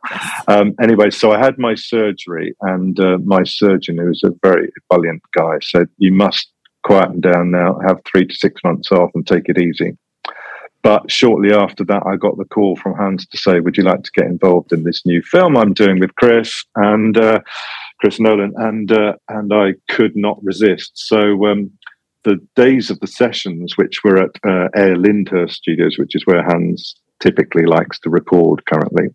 Um, 0.49 0.75
anyway, 0.81 1.11
so 1.11 1.33
I 1.33 1.39
had 1.39 1.59
my 1.59 1.75
surgery, 1.75 2.55
and 2.61 2.99
uh, 3.01 3.19
my 3.25 3.45
surgeon, 3.45 3.99
who 3.99 4.07
was 4.07 4.23
a 4.25 4.31
very 4.43 4.71
ebullient 4.91 5.23
guy, 5.37 5.59
said, 5.61 5.89
"You 5.99 6.13
must 6.13 6.51
quieten 6.85 7.21
down 7.21 7.51
now, 7.51 7.79
have 7.87 8.01
three 8.05 8.27
to 8.27 8.35
six 8.35 8.61
months 8.65 8.93
off, 8.93 9.11
and 9.15 9.27
take 9.27 9.49
it 9.49 9.61
easy." 9.61 9.97
But 10.83 11.11
shortly 11.11 11.55
after 11.55 11.85
that, 11.85 12.03
I 12.05 12.17
got 12.17 12.37
the 12.39 12.45
call 12.45 12.75
from 12.77 12.95
Hans 12.95 13.27
to 13.29 13.39
say, 13.39 13.61
"Would 13.61 13.77
you 13.77 13.85
like 13.85 14.03
to 14.03 14.11
get 14.15 14.27
involved 14.27 14.73
in 14.73 14.85
this 14.85 15.03
new 15.07 15.23
film 15.23 15.57
I'm 15.57 15.75
doing 15.75 16.01
with 16.01 16.15
Chris 16.17 16.65
and 16.77 17.17
uh, 17.17 17.41
Chris 18.01 18.19
Nolan?" 18.21 18.53
And 18.57 18.91
uh, 18.93 19.15
and 19.29 19.53
I 19.55 19.75
could 19.89 20.17
not 20.17 20.43
resist. 20.43 20.93
So. 20.95 21.47
Um, 21.47 21.71
the 22.25 22.39
days 22.57 22.91
of 22.91 23.01
the 23.01 23.07
sessions, 23.07 23.77
which 23.77 24.05
were 24.05 24.19
at 24.19 24.31
uh, 24.47 24.69
Air 24.77 24.97
Lyndhurst 24.97 25.57
Studios, 25.57 25.97
which 25.99 26.15
is 26.15 26.27
where 26.27 26.43
Hans 26.43 26.95
typically 27.21 27.67
likes 27.67 27.99
to 28.01 28.11
record 28.11 28.65
currently, 28.67 29.09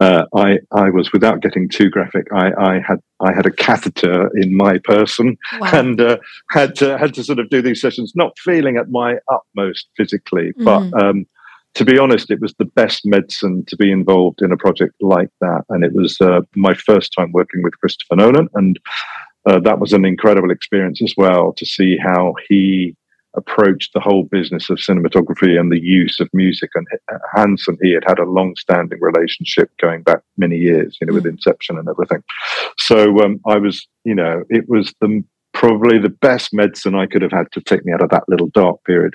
uh, 0.00 0.24
I 0.34 0.58
I 0.72 0.90
was 0.90 1.12
without 1.12 1.42
getting 1.42 1.68
too 1.68 1.90
graphic. 1.90 2.26
I, 2.32 2.52
I 2.58 2.74
had 2.86 2.98
I 3.20 3.32
had 3.32 3.46
a 3.46 3.50
catheter 3.50 4.30
in 4.36 4.56
my 4.56 4.78
person 4.84 5.36
wow. 5.60 5.70
and 5.72 6.00
uh, 6.00 6.18
had 6.50 6.76
to 6.76 6.96
had 6.98 7.14
to 7.14 7.24
sort 7.24 7.40
of 7.40 7.50
do 7.50 7.60
these 7.60 7.80
sessions, 7.80 8.12
not 8.14 8.38
feeling 8.38 8.76
at 8.76 8.90
my 8.90 9.16
utmost 9.32 9.88
physically, 9.96 10.52
mm. 10.52 10.64
but 10.64 11.02
um, 11.02 11.26
to 11.74 11.84
be 11.84 11.98
honest, 11.98 12.30
it 12.30 12.40
was 12.40 12.54
the 12.58 12.64
best 12.64 13.02
medicine 13.04 13.64
to 13.66 13.76
be 13.76 13.90
involved 13.90 14.40
in 14.40 14.52
a 14.52 14.56
project 14.56 14.94
like 15.00 15.30
that. 15.40 15.64
And 15.68 15.84
it 15.84 15.92
was 15.92 16.16
uh, 16.20 16.40
my 16.54 16.74
first 16.74 17.12
time 17.16 17.32
working 17.32 17.62
with 17.62 17.78
Christopher 17.78 18.16
Nolan, 18.16 18.48
and 18.54 18.78
uh, 19.48 19.60
that 19.60 19.80
was 19.80 19.92
an 19.92 20.04
incredible 20.04 20.50
experience 20.50 21.00
as 21.02 21.14
well 21.16 21.52
to 21.54 21.64
see 21.64 21.96
how 21.96 22.34
he 22.48 22.94
approached 23.36 23.92
the 23.94 24.00
whole 24.00 24.24
business 24.24 24.68
of 24.68 24.78
cinematography 24.78 25.58
and 25.58 25.70
the 25.70 25.80
use 25.80 26.18
of 26.20 26.28
music. 26.32 26.70
And 26.74 26.86
Hans 27.32 27.66
and 27.68 27.78
he 27.82 27.92
had 27.92 28.04
had 28.06 28.18
a 28.18 28.24
long-standing 28.24 28.98
relationship 29.00 29.70
going 29.80 30.02
back 30.02 30.20
many 30.36 30.56
years, 30.56 30.98
you 31.00 31.06
know, 31.06 31.14
with 31.14 31.26
Inception 31.26 31.78
and 31.78 31.88
everything. 31.88 32.22
So 32.78 33.20
um, 33.20 33.40
I 33.46 33.56
was, 33.56 33.86
you 34.04 34.14
know, 34.14 34.44
it 34.48 34.68
was 34.68 34.92
the 35.00 35.24
probably 35.54 35.98
the 35.98 36.08
best 36.08 36.52
medicine 36.52 36.94
I 36.94 37.06
could 37.06 37.22
have 37.22 37.32
had 37.32 37.50
to 37.52 37.60
take 37.60 37.84
me 37.84 37.92
out 37.92 38.02
of 38.02 38.10
that 38.10 38.28
little 38.28 38.48
dark 38.48 38.84
period. 38.84 39.14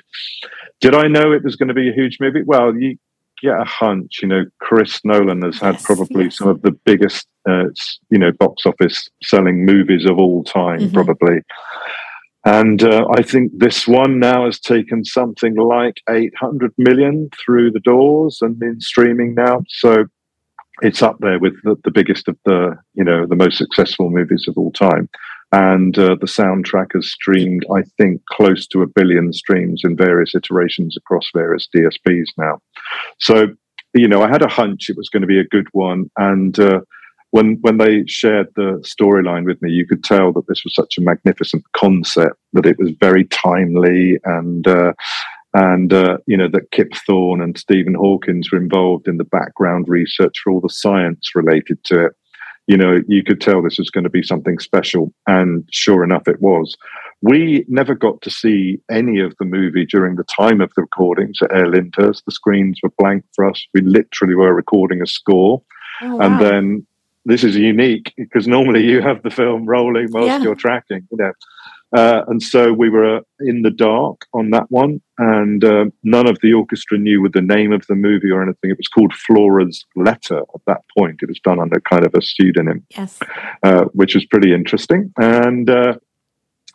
Did 0.80 0.94
I 0.94 1.06
know 1.06 1.32
it 1.32 1.44
was 1.44 1.56
going 1.56 1.68
to 1.68 1.74
be 1.74 1.88
a 1.88 1.94
huge 1.94 2.18
movie? 2.20 2.42
Well, 2.44 2.76
you 2.76 2.96
get 3.40 3.60
a 3.60 3.64
hunch. 3.64 4.20
You 4.22 4.28
know, 4.28 4.44
Chris 4.60 5.00
Nolan 5.04 5.42
has 5.42 5.58
had 5.58 5.74
yes, 5.74 5.84
probably 5.84 6.24
yes. 6.24 6.38
some 6.38 6.48
of 6.48 6.62
the 6.62 6.72
biggest, 6.72 7.26
uh, 7.48 7.64
you 8.10 8.18
know, 8.18 8.32
box 8.32 8.66
office 8.66 9.08
selling 9.22 9.64
movies 9.64 10.04
of 10.04 10.18
all 10.18 10.44
time, 10.44 10.80
mm-hmm. 10.80 10.94
probably. 10.94 11.42
And 12.46 12.82
uh, 12.82 13.06
I 13.16 13.22
think 13.22 13.52
this 13.56 13.88
one 13.88 14.18
now 14.18 14.44
has 14.44 14.60
taken 14.60 15.04
something 15.04 15.54
like 15.56 15.96
800 16.10 16.72
million 16.76 17.30
through 17.44 17.70
the 17.70 17.80
doors 17.80 18.38
and 18.42 18.62
in 18.62 18.80
streaming 18.80 19.34
now. 19.34 19.62
So 19.68 20.04
it's 20.82 21.02
up 21.02 21.16
there 21.20 21.38
with 21.38 21.54
the, 21.62 21.76
the 21.84 21.90
biggest 21.90 22.28
of 22.28 22.36
the, 22.44 22.76
you 22.92 23.04
know, 23.04 23.26
the 23.26 23.36
most 23.36 23.56
successful 23.56 24.10
movies 24.10 24.44
of 24.46 24.58
all 24.58 24.72
time 24.72 25.08
and 25.54 25.96
uh, 25.98 26.16
the 26.20 26.26
soundtrack 26.26 26.94
has 26.94 27.12
streamed, 27.12 27.64
I 27.72 27.82
think, 27.96 28.22
close 28.26 28.66
to 28.68 28.82
a 28.82 28.88
billion 28.88 29.32
streams 29.32 29.82
in 29.84 29.96
various 29.96 30.34
iterations 30.34 30.96
across 30.96 31.30
various 31.32 31.68
DSPs 31.74 32.26
now. 32.36 32.60
So, 33.20 33.46
you 33.94 34.08
know, 34.08 34.20
I 34.20 34.28
had 34.28 34.42
a 34.42 34.48
hunch 34.48 34.90
it 34.90 34.96
was 34.96 35.08
going 35.08 35.20
to 35.20 35.28
be 35.28 35.38
a 35.38 35.46
good 35.46 35.68
one, 35.70 36.10
and 36.16 36.58
uh, 36.58 36.80
when 37.34 37.58
when 37.62 37.78
they 37.78 38.04
shared 38.06 38.46
the 38.54 38.80
storyline 38.84 39.44
with 39.44 39.60
me, 39.60 39.68
you 39.72 39.84
could 39.84 40.04
tell 40.04 40.32
that 40.32 40.46
this 40.46 40.62
was 40.64 40.72
such 40.72 40.96
a 40.96 41.00
magnificent 41.00 41.64
concept 41.76 42.36
that 42.52 42.64
it 42.64 42.78
was 42.78 42.90
very 43.00 43.24
timely 43.24 44.18
and. 44.24 44.66
Uh, 44.66 44.92
and 45.56 45.92
uh, 45.92 46.18
you 46.26 46.36
know 46.36 46.48
that 46.48 46.72
Kip 46.72 46.92
Thorne 47.06 47.40
and 47.40 47.56
Stephen 47.56 47.94
Hawkins 47.94 48.50
were 48.50 48.58
involved 48.58 49.06
in 49.06 49.18
the 49.18 49.30
background 49.38 49.84
research 49.86 50.34
for 50.42 50.50
all 50.50 50.60
the 50.60 50.68
science 50.68 51.30
related 51.36 51.78
to 51.84 52.06
it 52.06 52.12
you 52.66 52.76
know, 52.76 53.02
you 53.08 53.22
could 53.22 53.40
tell 53.40 53.62
this 53.62 53.78
was 53.78 53.90
going 53.90 54.04
to 54.04 54.10
be 54.10 54.22
something 54.22 54.58
special. 54.58 55.12
And 55.26 55.68
sure 55.70 56.02
enough, 56.02 56.26
it 56.26 56.40
was. 56.40 56.76
We 57.20 57.64
never 57.68 57.94
got 57.94 58.22
to 58.22 58.30
see 58.30 58.80
any 58.90 59.20
of 59.20 59.34
the 59.38 59.44
movie 59.44 59.84
during 59.84 60.16
the 60.16 60.24
time 60.24 60.60
of 60.60 60.72
the 60.74 60.82
recordings 60.82 61.38
at 61.42 61.54
Air 61.54 61.66
Lyndhurst. 61.66 62.24
The 62.24 62.32
screens 62.32 62.80
were 62.82 62.92
blank 62.98 63.24
for 63.34 63.48
us. 63.48 63.66
We 63.74 63.82
literally 63.82 64.34
were 64.34 64.54
recording 64.54 65.02
a 65.02 65.06
score. 65.06 65.62
Oh, 66.00 66.16
wow. 66.16 66.26
And 66.26 66.40
then 66.40 66.86
this 67.24 67.44
is 67.44 67.56
unique 67.56 68.12
because 68.16 68.46
normally 68.46 68.84
you 68.84 69.00
have 69.00 69.22
the 69.22 69.30
film 69.30 69.66
rolling 69.66 70.08
whilst 70.10 70.26
yeah. 70.26 70.42
you're 70.42 70.54
tracking, 70.54 71.06
you 71.10 71.16
know. 71.16 71.32
Uh, 71.94 72.24
and 72.26 72.42
so 72.42 72.72
we 72.72 72.90
were 72.90 73.20
in 73.40 73.62
the 73.62 73.70
dark 73.70 74.26
on 74.34 74.50
that 74.50 74.68
one, 74.68 75.00
and 75.18 75.64
uh, 75.64 75.84
none 76.02 76.28
of 76.28 76.36
the 76.42 76.52
orchestra 76.52 76.98
knew 76.98 77.22
what 77.22 77.32
the 77.32 77.40
name 77.40 77.72
of 77.72 77.86
the 77.86 77.94
movie 77.94 78.30
or 78.30 78.42
anything. 78.42 78.70
It 78.70 78.76
was 78.76 78.88
called 78.88 79.12
Flora's 79.12 79.84
Letter 79.94 80.38
at 80.38 80.60
that 80.66 80.80
point. 80.98 81.20
It 81.22 81.28
was 81.28 81.38
done 81.38 81.60
under 81.60 81.80
kind 81.80 82.04
of 82.04 82.12
a 82.14 82.20
pseudonym, 82.20 82.84
yes. 82.96 83.20
uh, 83.62 83.84
which 83.92 84.16
was 84.16 84.26
pretty 84.26 84.52
interesting. 84.52 85.12
And 85.18 85.70
uh, 85.70 85.94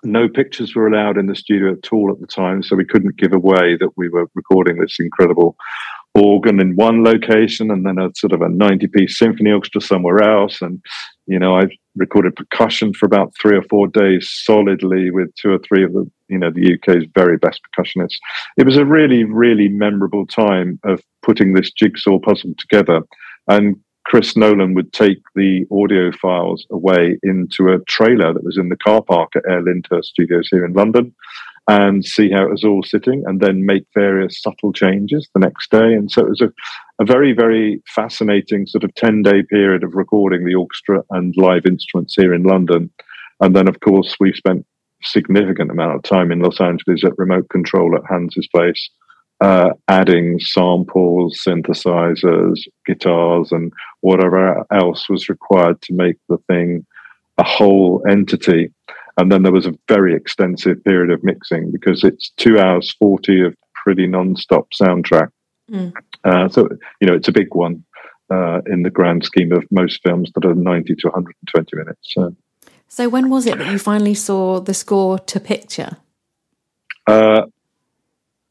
no 0.04 0.30
pictures 0.30 0.76
were 0.76 0.88
allowed 0.88 1.18
in 1.18 1.28
the 1.28 1.36
studio 1.36 1.74
at 1.74 1.92
all 1.92 2.12
at 2.12 2.20
the 2.20 2.28
time, 2.28 2.64
so 2.64 2.76
we 2.76 2.86
couldn't 2.86 3.18
give 3.18 3.34
away 3.34 3.78
that 3.78 3.92
we 3.98 4.10
were 4.10 4.30
recording 4.36 4.78
this 4.78 4.98
incredible 5.00 5.56
organ 6.16 6.60
in 6.60 6.76
one 6.76 7.04
location 7.04 7.70
and 7.70 7.86
then 7.86 8.00
a 8.00 8.10
sort 8.16 8.34
of 8.34 8.42
a 8.42 8.50
90 8.50 8.88
piece 8.88 9.18
symphony 9.18 9.52
orchestra 9.52 9.82
somewhere 9.82 10.22
else. 10.22 10.62
And, 10.62 10.82
you 11.28 11.38
know, 11.38 11.58
I 11.58 11.68
recorded 11.96 12.36
percussion 12.36 12.94
for 12.94 13.06
about 13.06 13.34
three 13.40 13.58
or 13.58 13.64
four 13.64 13.88
days 13.88 14.30
solidly 14.32 15.12
with 15.12 15.34
two 15.36 15.52
or 15.52 15.60
three 15.60 15.84
of 15.84 15.94
the, 15.94 16.10
you 16.28 16.38
know, 16.38 16.50
the 16.50 16.74
UK's 16.74 17.06
very 17.14 17.38
best 17.38 17.62
percussionists. 17.78 18.18
It 18.58 18.66
was 18.66 18.78
a 18.78 18.86
really, 18.86 19.24
really 19.24 19.70
memorable 19.70 20.26
time 20.26 20.80
of 20.84 21.02
putting 21.22 21.54
this 21.54 21.72
jigsaw 21.72 22.20
puzzle 22.20 22.54
together. 22.58 23.02
And 23.48 23.78
Chris 24.10 24.36
Nolan 24.36 24.74
would 24.74 24.92
take 24.92 25.22
the 25.36 25.68
audio 25.72 26.12
files 26.12 26.66
away 26.72 27.20
into 27.22 27.70
a 27.70 27.84
trailer 27.88 28.34
that 28.34 28.44
was 28.44 28.58
in 28.58 28.70
the 28.70 28.76
car 28.76 29.04
park 29.04 29.36
at 29.36 29.44
Air 29.48 29.62
Lyndhurst 29.62 30.10
Studios 30.10 30.48
here 30.50 30.66
in 30.66 30.74
London 30.74 31.14
and 31.68 32.04
see 32.04 32.32
how 32.32 32.44
it 32.44 32.50
was 32.50 32.64
all 32.64 32.82
sitting 32.82 33.22
and 33.28 33.40
then 33.40 33.68
make 33.68 33.86
various 33.94 34.42
subtle 34.42 34.74
changes 34.74 35.30
the 35.36 35.40
next 35.40 35.70
day. 35.70 35.94
And 35.94 36.10
so 36.10 36.22
it 36.26 36.30
was 36.30 36.42
a, 36.42 36.52
a 37.00 37.06
very, 37.06 37.34
very 37.34 37.84
fascinating 37.94 38.66
sort 38.66 38.84
of 38.84 38.96
10 38.96 39.22
day 39.22 39.44
period 39.44 39.84
of 39.84 39.94
recording 39.94 40.44
the 40.44 40.56
orchestra 40.56 41.04
and 41.12 41.36
live 41.38 41.68
instruments 41.68 42.16
here 42.18 42.34
in 42.34 42.42
London. 42.42 42.90
And 43.42 43.56
then, 43.56 43.68
of 43.68 43.80
course, 43.82 44.16
we 44.20 44.34
spent 44.34 44.66
significant 45.04 45.70
amount 45.70 45.96
of 45.96 46.02
time 46.02 46.32
in 46.32 46.40
Los 46.40 46.60
Angeles 46.60 47.04
at 47.06 47.18
remote 47.20 47.48
control 47.50 47.96
at 47.96 48.10
Hans's 48.10 48.48
place, 48.48 48.90
uh, 49.42 49.72
adding 49.88 50.40
samples, 50.40 51.42
synthesizers, 51.46 52.60
guitars, 52.86 53.52
and 53.52 53.72
whatever 54.02 54.66
else 54.72 55.10
was 55.10 55.30
required 55.30 55.82
to 55.82 55.94
make 55.94 56.18
the 56.28 56.38
thing 56.48 56.86
a 57.38 57.44
whole 57.44 58.04
entity. 58.10 58.70
And 59.18 59.32
then 59.32 59.44
there 59.44 59.52
was 59.52 59.66
a 59.66 59.78
very 59.88 60.16
extensive 60.16 60.84
period 60.84 61.12
of 61.12 61.24
mixing 61.24 61.72
because 61.72 62.04
it's 62.04 62.32
two 62.38 62.60
hours 62.60 62.94
40 63.00 63.42
of 63.46 63.56
pretty 63.74 64.08
non-stop 64.08 64.68
soundtrack. 64.72 65.30
Mm. 65.72 65.94
Uh, 66.24 66.50
so, 66.50 66.68
you 67.00 67.08
know, 67.08 67.14
it's 67.14 67.28
a 67.28 67.34
big 67.34 67.54
one 67.54 67.84
uh, 68.32 68.62
in 68.68 68.84
the 68.84 68.90
grand 68.90 69.24
scheme 69.24 69.52
of 69.52 69.64
most 69.72 70.02
films 70.04 70.32
that 70.36 70.46
are 70.46 70.56
90 70.56 70.96
to 70.96 71.08
120 71.08 71.78
minutes. 71.78 72.14
So. 72.14 72.36
so 72.88 73.10
when 73.10 73.30
was 73.30 73.46
it 73.46 73.58
that 73.58 73.72
you 73.72 73.80
finally 73.80 74.16
saw 74.16 74.60
the 74.60 74.74
score 74.74 75.20
to 75.20 75.40
picture? 75.40 75.98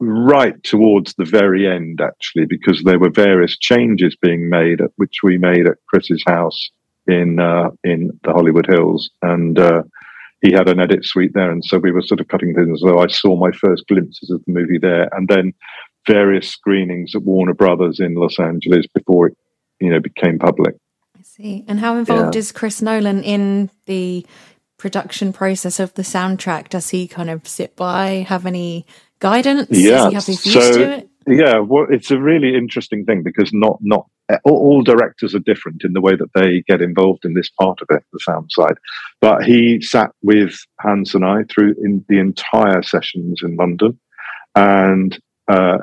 Right 0.00 0.62
towards 0.62 1.14
the 1.14 1.24
very 1.24 1.66
end, 1.66 2.00
actually, 2.00 2.46
because 2.46 2.82
there 2.84 3.00
were 3.00 3.10
various 3.10 3.58
changes 3.58 4.14
being 4.14 4.48
made, 4.48 4.80
at, 4.80 4.90
which 4.96 5.16
we 5.22 5.38
made 5.38 5.66
at 5.66 5.84
Chris's 5.88 6.22
house 6.26 6.70
in 7.08 7.40
uh, 7.40 7.70
in 7.82 8.18
the 8.22 8.32
Hollywood 8.32 8.66
Hills, 8.66 9.10
and 9.22 9.58
uh, 9.58 9.82
he 10.40 10.52
had 10.52 10.68
an 10.68 10.78
edit 10.78 11.04
suite 11.04 11.32
there, 11.34 11.50
and 11.50 11.64
so 11.64 11.78
we 11.78 11.90
were 11.90 12.02
sort 12.02 12.20
of 12.20 12.28
cutting 12.28 12.54
things. 12.54 12.80
So 12.80 13.00
I 13.00 13.08
saw 13.08 13.34
my 13.36 13.50
first 13.50 13.88
glimpses 13.88 14.30
of 14.30 14.44
the 14.44 14.52
movie 14.52 14.78
there, 14.78 15.08
and 15.12 15.26
then 15.26 15.52
various 16.06 16.48
screenings 16.48 17.14
at 17.14 17.22
Warner 17.22 17.54
Brothers 17.54 17.98
in 17.98 18.14
Los 18.14 18.38
Angeles 18.38 18.86
before 18.94 19.28
it, 19.28 19.36
you 19.80 19.90
know, 19.90 20.00
became 20.00 20.38
public. 20.38 20.76
I 21.18 21.22
see. 21.22 21.64
And 21.66 21.80
how 21.80 21.96
involved 21.96 22.34
yeah. 22.34 22.38
is 22.38 22.52
Chris 22.52 22.80
Nolan 22.80 23.22
in 23.22 23.70
the 23.86 24.24
production 24.78 25.32
process 25.32 25.80
of 25.80 25.92
the 25.94 26.02
soundtrack? 26.02 26.68
Does 26.68 26.90
he 26.90 27.08
kind 27.08 27.30
of 27.30 27.48
sit 27.48 27.74
by, 27.74 28.26
have 28.28 28.46
any 28.46 28.86
guidance? 29.18 29.68
Yeah. 29.70 30.10
so, 30.18 31.02
Yeah, 31.26 31.58
well, 31.58 31.86
it's 31.90 32.10
a 32.10 32.18
really 32.18 32.56
interesting 32.56 33.04
thing 33.04 33.22
because 33.22 33.52
not 33.52 33.78
not 33.82 34.06
all, 34.44 34.56
all, 34.56 34.82
directors 34.82 35.34
are 35.34 35.40
different 35.40 35.84
in 35.84 35.92
the 35.92 36.00
way 36.00 36.14
that 36.16 36.32
they 36.34 36.62
get 36.68 36.82
involved 36.82 37.24
in 37.24 37.34
this 37.34 37.50
part 37.50 37.80
of 37.80 37.88
it, 37.90 38.02
the 38.12 38.20
sound 38.20 38.50
side. 38.50 38.76
But 39.20 39.44
he 39.44 39.80
sat 39.80 40.10
with 40.22 40.54
Hans 40.80 41.14
and 41.14 41.24
I 41.24 41.44
through 41.44 41.74
in 41.82 42.04
the 42.08 42.18
entire 42.18 42.82
sessions 42.82 43.40
in 43.42 43.56
London, 43.56 43.98
and 44.54 45.18
uh, 45.48 45.78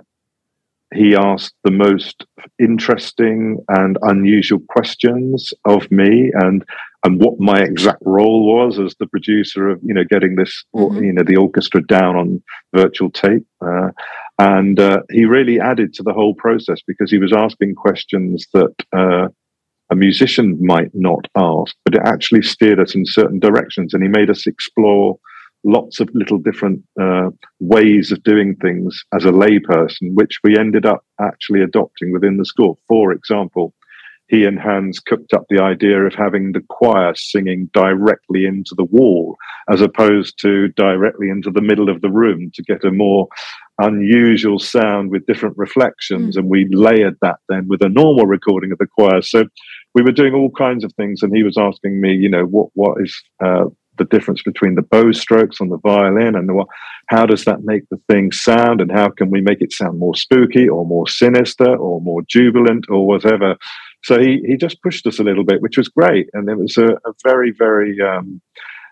he 0.94 1.16
asked 1.16 1.56
the 1.64 1.72
most 1.72 2.26
interesting 2.60 3.64
and 3.68 3.98
unusual 4.04 4.62
questions 4.70 5.54
of 5.66 5.90
me 5.92 6.32
and 6.36 6.64
and 7.06 7.22
what 7.22 7.40
my 7.40 7.60
exact 7.60 8.02
role 8.02 8.46
was 8.46 8.80
as 8.80 8.96
the 9.00 9.08
producer 9.08 9.70
of 9.70 9.80
you 9.84 9.94
know 9.94 10.04
getting 10.10 10.36
this 10.36 10.66
mm-hmm. 10.76 11.04
you 11.04 11.14
know 11.14 11.24
the 11.24 11.38
orchestra 11.38 11.82
down 11.84 12.16
on 12.16 12.44
virtual 12.76 13.10
tape 13.12 13.46
uh, 13.66 13.90
and 14.40 14.80
uh, 14.80 15.00
he 15.12 15.24
really 15.24 15.60
added 15.60 15.94
to 15.94 16.04
the 16.04 16.14
whole 16.14 16.34
process 16.36 16.80
because 16.86 17.10
he 17.10 17.20
was 17.20 17.32
asking 17.32 17.76
questions 17.76 18.48
that 18.54 18.76
uh, 18.92 19.28
a 19.92 19.96
musician 19.96 20.58
might 20.60 20.90
not 20.94 21.26
ask 21.38 21.76
but 21.86 21.96
it 21.96 22.02
actually 22.04 22.42
steered 22.42 22.80
us 22.80 22.96
in 22.96 23.06
certain 23.06 23.40
directions 23.40 23.94
and 23.94 24.04
he 24.04 24.10
made 24.10 24.30
us 24.30 24.48
explore 24.48 25.18
lots 25.64 26.00
of 26.00 26.10
little 26.14 26.38
different 26.38 26.82
uh, 27.02 27.30
ways 27.60 28.12
of 28.12 28.22
doing 28.22 28.56
things 28.58 29.04
as 29.16 29.26
a 29.26 29.32
layperson, 29.32 30.14
which 30.14 30.38
we 30.44 30.56
ended 30.56 30.86
up 30.86 31.04
actually 31.20 31.64
adopting 31.64 32.14
within 32.14 32.38
the 32.38 32.46
school. 32.46 32.78
For 32.88 33.12
example, 33.12 33.74
he 34.28 34.46
and 34.46 34.60
Hans 34.60 35.00
cooked 35.00 35.34
up 35.34 35.46
the 35.50 35.62
idea 35.62 36.04
of 36.04 36.16
having 36.16 36.52
the 36.52 36.64
choir 36.70 37.14
singing 37.16 37.70
directly 37.74 38.46
into 38.46 38.74
the 38.76 38.86
wall 38.86 39.38
as 39.70 39.82
opposed 39.82 40.40
to 40.42 40.70
directly 40.70 41.30
into 41.30 41.52
the 41.52 41.62
middle 41.62 41.90
of 41.90 42.02
the 42.02 42.10
room 42.10 42.52
to 42.56 42.64
get 42.64 42.84
a 42.84 42.92
more 42.92 43.28
unusual 43.80 44.58
sound 44.58 45.12
with 45.12 45.26
different 45.26 45.58
reflections. 45.58 46.36
Mm. 46.36 46.40
And 46.40 46.50
we 46.50 46.68
layered 46.72 47.18
that 47.22 47.38
then 47.50 47.68
with 47.68 47.84
a 47.84 47.90
normal 47.90 48.26
recording 48.26 48.72
of 48.72 48.80
the 48.80 48.88
choir. 48.88 49.22
So 49.22 49.46
we 49.94 50.02
were 50.02 50.12
doing 50.12 50.34
all 50.34 50.52
kinds 50.52 50.84
of 50.84 50.92
things. 50.94 51.22
And 51.22 51.36
he 51.36 51.44
was 51.44 51.58
asking 51.58 52.02
me, 52.02 52.14
you 52.14 52.30
know, 52.30 52.46
what, 52.46 52.70
what 52.74 53.02
is, 53.02 53.16
uh, 53.44 53.66
the 53.98 54.06
difference 54.06 54.42
between 54.44 54.76
the 54.76 54.82
bow 54.82 55.12
strokes 55.12 55.62
on 55.62 55.70
the 55.70 55.78
violin 55.78 56.36
and 56.36 56.50
the, 56.50 56.66
how 57.08 57.26
does 57.26 57.46
that 57.46 57.64
make 57.64 57.84
the 57.90 58.00
thing 58.10 58.32
sound 58.32 58.82
and 58.82 58.92
how 58.92 59.10
can 59.10 59.30
we 59.30 59.40
make 59.40 59.62
it 59.62 59.72
sound 59.72 60.00
more 60.00 60.16
spooky 60.16 60.68
or 60.68 60.86
more 60.86 61.08
sinister 61.08 61.76
or 61.78 62.02
more 62.02 62.22
jubilant 62.28 62.86
or 62.90 63.08
whatever 63.08 63.56
so 64.06 64.20
he, 64.20 64.40
he 64.46 64.56
just 64.56 64.84
pushed 64.84 65.08
us 65.08 65.20
a 65.20 65.24
little 65.24 65.44
bit 65.44 65.62
which 65.62 65.78
was 65.78 65.90
great. 65.90 66.30
And 66.34 66.48
it 66.48 66.58
was 66.58 66.78
a, 66.78 66.90
a 67.10 67.14
very 67.24 67.52
very 67.52 68.00
um, 68.02 68.40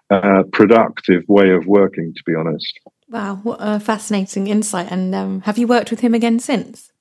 uh, 0.10 0.43
productive 0.51 1.24
way 1.27 1.51
of 1.51 1.67
working 1.67 2.13
to 2.15 2.24
be 2.25 2.34
honest. 2.36 2.79
Wow 3.10 3.36
what 3.43 3.60
a 3.60 3.79
fascinating 3.79 4.48
insight. 4.48 4.91
And 4.91 5.13
um, 5.13 5.41
have 5.41 5.60
you 5.60 5.67
worked 5.67 5.91
with 5.91 6.00
him 6.00 6.15
again 6.15 6.39
since? 6.39 6.91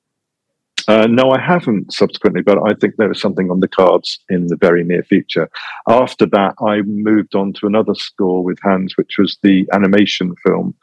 Uh, 0.89 1.07
no, 1.07 1.31
I 1.31 1.41
haven't 1.41 1.93
subsequently, 1.93 2.43
but 2.43 2.59
I 2.59 2.75
think 2.75 2.97
there 2.97 3.11
is 3.11 3.21
something 3.21 3.51
on 3.51 3.61
the 3.61 3.69
cards 3.69 4.19
in 4.29 4.49
the 4.49 4.57
very 4.57 4.83
near 4.85 5.05
future. 5.05 5.49
After 5.89 6.27
that, 6.27 6.55
I 6.61 6.83
moved 6.83 7.35
on 7.35 7.53
to 7.55 7.67
another 7.67 7.95
score 7.95 8.43
with 8.43 8.59
Hans, 8.63 8.97
which 8.97 9.15
was 9.19 9.39
the 9.43 9.67
animation 9.73 10.35
film, 10.45 10.75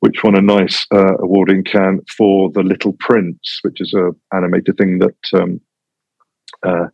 which 0.00 0.22
won 0.22 0.36
a 0.36 0.42
nice 0.42 0.86
uh, 0.94 1.16
award 1.18 1.50
in 1.50 1.64
Cannes 1.64 2.04
for 2.16 2.50
The 2.52 2.62
Little 2.62 2.94
Prince, 3.00 3.58
which 3.62 3.80
is 3.80 3.92
a 3.94 4.12
animated 4.32 4.76
thing 4.78 5.00
that 5.00 5.16
um, 5.34 5.60
uh, 6.62 6.86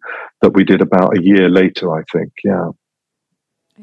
that 0.42 0.50
we 0.50 0.64
did 0.64 0.80
about 0.80 1.16
a 1.16 1.22
year 1.22 1.48
later, 1.48 1.94
I 1.94 2.02
think. 2.12 2.32
Yeah. 2.44 2.70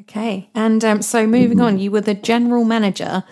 Okay, 0.02 0.50
and 0.54 0.84
um, 0.84 1.02
so 1.02 1.26
moving 1.26 1.58
mm-hmm. 1.58 1.68
on, 1.68 1.80
you 1.80 1.90
were 1.90 2.02
the 2.02 2.14
general 2.14 2.66
manager 2.66 3.24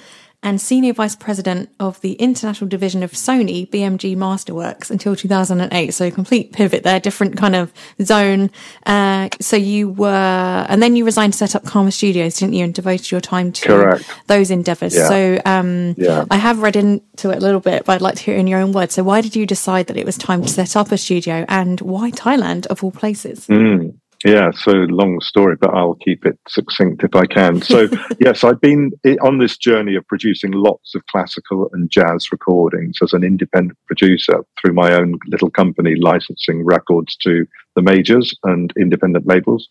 and 0.44 0.60
Senior 0.60 0.94
Vice 0.94 1.16
President 1.16 1.70
of 1.80 2.00
the 2.02 2.14
International 2.14 2.68
Division 2.68 3.02
of 3.02 3.14
Sony 3.14 3.68
BMG 3.70 4.16
Masterworks 4.16 4.92
until 4.92 5.16
2008. 5.16 5.94
So 5.94 6.12
complete 6.12 6.52
pivot 6.52 6.84
there, 6.84 7.00
different 7.00 7.38
kind 7.38 7.56
of 7.56 7.74
zone. 8.02 8.52
Uh, 8.86 9.30
so 9.40 9.56
you 9.56 9.90
were, 9.90 10.66
and 10.70 10.84
then 10.84 10.96
you 10.96 11.06
resigned 11.06 11.34
to 11.34 11.40
set 11.40 11.56
up 11.56 11.64
Karma 11.64 11.92
Studios, 11.92 12.36
didn't 12.36 12.54
you, 12.54 12.66
and 12.66 12.74
devoted 12.74 13.10
your 13.10 13.22
time 13.22 13.52
to 13.54 13.68
Correct. 13.68 14.10
those 14.28 14.52
endeavors. 14.52 14.96
Yeah. 14.96 15.08
So 15.08 15.42
um, 15.46 15.96
yeah. 15.98 16.26
I 16.30 16.36
have 16.36 16.62
read 16.62 16.76
into 16.76 17.30
it 17.30 17.38
a 17.38 17.40
little 17.40 17.62
bit, 17.62 17.86
but 17.86 17.94
I'd 17.94 18.02
like 18.02 18.16
to 18.16 18.24
hear 18.24 18.36
it 18.36 18.40
in 18.40 18.48
your 18.48 18.60
own 18.60 18.74
words. 18.74 18.94
So 18.94 19.04
why 19.04 19.22
did 19.22 19.36
you 19.36 19.46
decide 19.46 19.88
that 19.88 19.98
it 19.98 20.06
was 20.06 20.18
time 20.18 20.42
to 20.42 20.50
set 20.50 20.76
up 20.76 20.92
a 20.92 20.98
studio 20.98 21.46
and 21.48 21.80
why 21.82 22.12
Thailand 22.12 22.68
of 22.68 22.84
all 22.84 22.92
places? 22.92 23.48
Mm. 23.48 23.98
Yeah, 24.26 24.52
so 24.52 24.72
long 24.72 25.20
story, 25.20 25.58
but 25.60 25.72
I'll 25.72 25.96
keep 25.96 26.26
it 26.26 26.40
succinct 26.48 27.04
if 27.04 27.14
I 27.14 27.26
can. 27.26 27.62
So, 27.62 27.90
yes, 28.20 28.44
I've 28.44 28.62
been 28.62 28.94
on 29.22 29.40
this 29.40 29.58
journey 29.58 29.96
of 29.96 30.08
producing 30.08 30.52
lots 30.52 30.96
of 30.96 31.06
classical 31.08 31.70
and 31.74 31.90
jazz 31.90 32.32
recordings 32.32 33.00
as 33.02 33.12
an 33.12 33.24
independent 33.24 33.78
producer 33.86 34.46
through 34.60 34.74
my 34.74 34.94
own 34.94 35.20
little 35.28 35.50
company, 35.50 35.96
licensing 35.96 36.64
records 36.64 37.18
to 37.18 37.46
the 37.76 37.82
majors 37.82 38.34
and 38.44 38.72
independent 38.78 39.28
labels. 39.28 39.68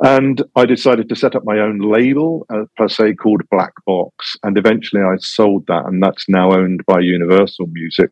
And 0.00 0.42
I 0.56 0.66
decided 0.66 1.08
to 1.08 1.16
set 1.16 1.36
up 1.36 1.44
my 1.44 1.60
own 1.60 1.78
label, 1.78 2.46
uh, 2.52 2.64
per 2.76 2.88
se, 2.88 3.14
called 3.14 3.42
Black 3.50 3.72
Box. 3.86 4.36
And 4.42 4.58
eventually 4.58 5.02
I 5.02 5.16
sold 5.18 5.68
that, 5.68 5.86
and 5.86 6.02
that's 6.02 6.28
now 6.28 6.52
owned 6.52 6.84
by 6.86 6.98
Universal 6.98 7.68
Music. 7.68 8.10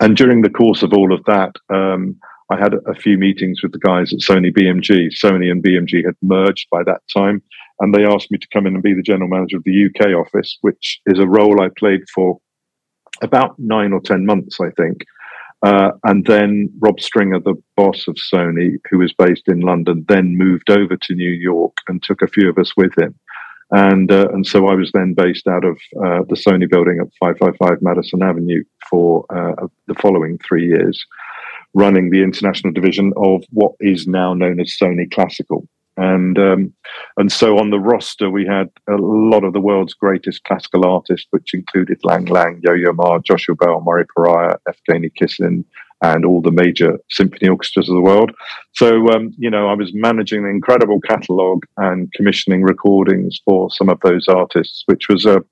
And 0.00 0.16
during 0.16 0.42
the 0.42 0.50
course 0.50 0.84
of 0.84 0.92
all 0.92 1.12
of 1.12 1.24
that, 1.24 1.56
um, 1.70 2.16
I 2.50 2.56
had 2.56 2.74
a 2.86 2.94
few 2.94 3.18
meetings 3.18 3.62
with 3.62 3.72
the 3.72 3.78
guys 3.78 4.12
at 4.12 4.20
Sony 4.20 4.56
BMG. 4.56 5.10
Sony 5.12 5.50
and 5.50 5.62
BMG 5.62 6.04
had 6.04 6.14
merged 6.22 6.68
by 6.70 6.82
that 6.84 7.02
time, 7.12 7.42
and 7.80 7.92
they 7.92 8.04
asked 8.04 8.30
me 8.30 8.38
to 8.38 8.48
come 8.52 8.66
in 8.66 8.74
and 8.74 8.82
be 8.82 8.94
the 8.94 9.02
general 9.02 9.28
manager 9.28 9.56
of 9.56 9.64
the 9.64 9.86
UK 9.86 10.10
office, 10.10 10.56
which 10.60 11.00
is 11.06 11.18
a 11.18 11.26
role 11.26 11.60
I 11.60 11.68
played 11.76 12.02
for 12.14 12.38
about 13.22 13.58
nine 13.58 13.92
or 13.92 14.00
10 14.00 14.26
months, 14.26 14.58
I 14.60 14.70
think. 14.76 15.04
Uh, 15.64 15.92
and 16.04 16.24
then 16.26 16.70
Rob 16.78 17.00
Stringer, 17.00 17.40
the 17.40 17.60
boss 17.76 18.06
of 18.06 18.16
Sony, 18.32 18.76
who 18.90 18.98
was 18.98 19.12
based 19.14 19.48
in 19.48 19.60
London, 19.60 20.04
then 20.08 20.36
moved 20.36 20.70
over 20.70 20.96
to 20.96 21.14
New 21.14 21.30
York 21.30 21.76
and 21.88 22.02
took 22.02 22.22
a 22.22 22.28
few 22.28 22.48
of 22.48 22.58
us 22.58 22.76
with 22.76 22.96
him. 22.96 23.18
And 23.72 24.12
uh, 24.12 24.28
and 24.32 24.46
so 24.46 24.68
I 24.68 24.74
was 24.74 24.92
then 24.92 25.14
based 25.14 25.48
out 25.48 25.64
of 25.64 25.76
uh, 25.96 26.22
the 26.28 26.36
Sony 26.36 26.70
building 26.70 27.00
at 27.00 27.08
555 27.18 27.82
Madison 27.82 28.22
Avenue 28.22 28.62
for 28.88 29.26
uh, 29.28 29.66
the 29.88 29.94
following 29.94 30.38
three 30.38 30.68
years 30.68 31.04
running 31.76 32.08
the 32.08 32.22
international 32.22 32.72
division 32.72 33.12
of 33.18 33.44
what 33.50 33.72
is 33.80 34.06
now 34.06 34.32
known 34.32 34.58
as 34.58 34.74
Sony 34.82 35.08
Classical. 35.12 35.68
And 35.98 36.38
um, 36.38 36.72
and 37.16 37.30
so 37.30 37.58
on 37.58 37.70
the 37.70 37.78
roster 37.78 38.28
we 38.30 38.44
had 38.46 38.68
a 38.88 38.96
lot 38.96 39.44
of 39.44 39.52
the 39.52 39.60
world's 39.60 39.94
greatest 39.94 40.44
classical 40.44 40.84
artists, 40.86 41.26
which 41.30 41.54
included 41.54 41.98
Lang 42.02 42.26
Lang, 42.26 42.60
Yo 42.62 42.72
Yo 42.72 42.92
Ma, 42.92 43.18
Joshua 43.18 43.54
Bell, 43.54 43.82
Murray 43.82 44.04
Perahia, 44.06 44.56
Evgeny 44.68 45.10
Kissin, 45.14 45.64
and 46.02 46.26
all 46.26 46.42
the 46.42 46.50
major 46.50 46.98
symphony 47.10 47.48
orchestras 47.48 47.88
of 47.88 47.94
the 47.94 48.02
world. 48.02 48.30
So 48.72 49.08
um, 49.08 49.32
you 49.38 49.50
know 49.50 49.68
I 49.68 49.74
was 49.74 49.92
managing 49.94 50.44
an 50.44 50.50
incredible 50.50 51.00
catalogue 51.00 51.64
and 51.78 52.12
commissioning 52.12 52.62
recordings 52.62 53.40
for 53.44 53.70
some 53.70 53.88
of 53.88 54.00
those 54.00 54.28
artists, 54.28 54.82
which 54.86 55.08
was 55.08 55.24
a 55.24 55.42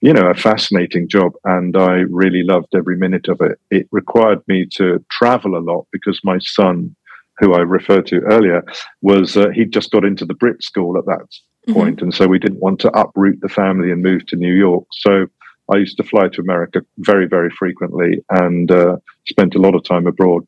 you 0.00 0.12
know, 0.12 0.28
a 0.28 0.34
fascinating 0.34 1.08
job. 1.08 1.32
And 1.44 1.76
I 1.76 2.04
really 2.08 2.42
loved 2.42 2.74
every 2.74 2.96
minute 2.96 3.28
of 3.28 3.40
it. 3.40 3.58
It 3.70 3.88
required 3.90 4.40
me 4.46 4.66
to 4.74 5.04
travel 5.10 5.56
a 5.56 5.60
lot 5.60 5.86
because 5.92 6.20
my 6.22 6.38
son, 6.38 6.94
who 7.38 7.54
I 7.54 7.60
referred 7.60 8.06
to 8.08 8.20
earlier, 8.20 8.62
was, 9.02 9.36
uh, 9.36 9.48
he'd 9.50 9.72
just 9.72 9.90
got 9.90 10.04
into 10.04 10.24
the 10.24 10.34
Brit 10.34 10.62
school 10.62 10.98
at 10.98 11.06
that 11.06 11.26
mm-hmm. 11.68 11.72
point, 11.72 12.02
And 12.02 12.14
so 12.14 12.26
we 12.26 12.38
didn't 12.38 12.60
want 12.60 12.80
to 12.80 12.98
uproot 12.98 13.40
the 13.40 13.48
family 13.48 13.90
and 13.90 14.02
move 14.02 14.26
to 14.26 14.36
New 14.36 14.54
York. 14.54 14.84
So 14.92 15.26
I 15.70 15.76
used 15.76 15.96
to 15.98 16.02
fly 16.02 16.28
to 16.28 16.40
America 16.40 16.82
very, 16.98 17.26
very 17.26 17.50
frequently 17.50 18.22
and 18.30 18.70
uh, 18.70 18.96
spent 19.26 19.54
a 19.54 19.60
lot 19.60 19.74
of 19.74 19.84
time 19.84 20.06
abroad. 20.06 20.46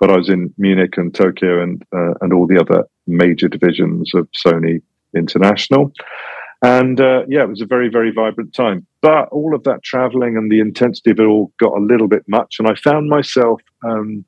But 0.00 0.10
I 0.10 0.16
was 0.16 0.28
in 0.28 0.52
Munich 0.58 0.96
and 0.96 1.14
Tokyo 1.14 1.62
and 1.62 1.82
uh, 1.94 2.14
and 2.22 2.32
all 2.32 2.46
the 2.46 2.58
other 2.58 2.84
major 3.06 3.48
divisions 3.48 4.14
of 4.14 4.28
Sony 4.32 4.80
International. 5.14 5.92
And 6.62 7.00
uh, 7.00 7.22
yeah, 7.28 7.42
it 7.42 7.48
was 7.48 7.60
a 7.60 7.66
very, 7.66 7.88
very 7.88 8.10
vibrant 8.12 8.54
time. 8.54 8.86
But 9.02 9.28
all 9.28 9.54
of 9.54 9.64
that 9.64 9.82
traveling 9.82 10.36
and 10.36 10.50
the 10.50 10.60
intensity 10.60 11.10
of 11.10 11.20
it 11.20 11.24
all 11.24 11.52
got 11.60 11.76
a 11.76 11.80
little 11.80 12.08
bit 12.08 12.24
much. 12.26 12.56
And 12.58 12.68
I 12.68 12.74
found 12.74 13.08
myself 13.08 13.60
um, 13.84 14.24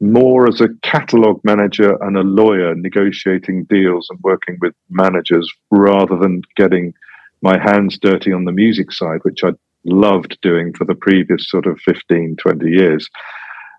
more 0.00 0.48
as 0.48 0.60
a 0.60 0.68
catalog 0.82 1.40
manager 1.44 1.96
and 2.02 2.16
a 2.16 2.22
lawyer 2.22 2.74
negotiating 2.74 3.64
deals 3.64 4.08
and 4.10 4.18
working 4.22 4.58
with 4.60 4.74
managers 4.88 5.52
rather 5.70 6.16
than 6.16 6.42
getting 6.56 6.94
my 7.42 7.58
hands 7.58 7.98
dirty 7.98 8.32
on 8.32 8.44
the 8.44 8.52
music 8.52 8.92
side, 8.92 9.20
which 9.22 9.44
I 9.44 9.50
loved 9.84 10.38
doing 10.42 10.72
for 10.74 10.84
the 10.84 10.94
previous 10.94 11.48
sort 11.48 11.66
of 11.66 11.80
15, 11.80 12.36
20 12.36 12.70
years. 12.70 13.08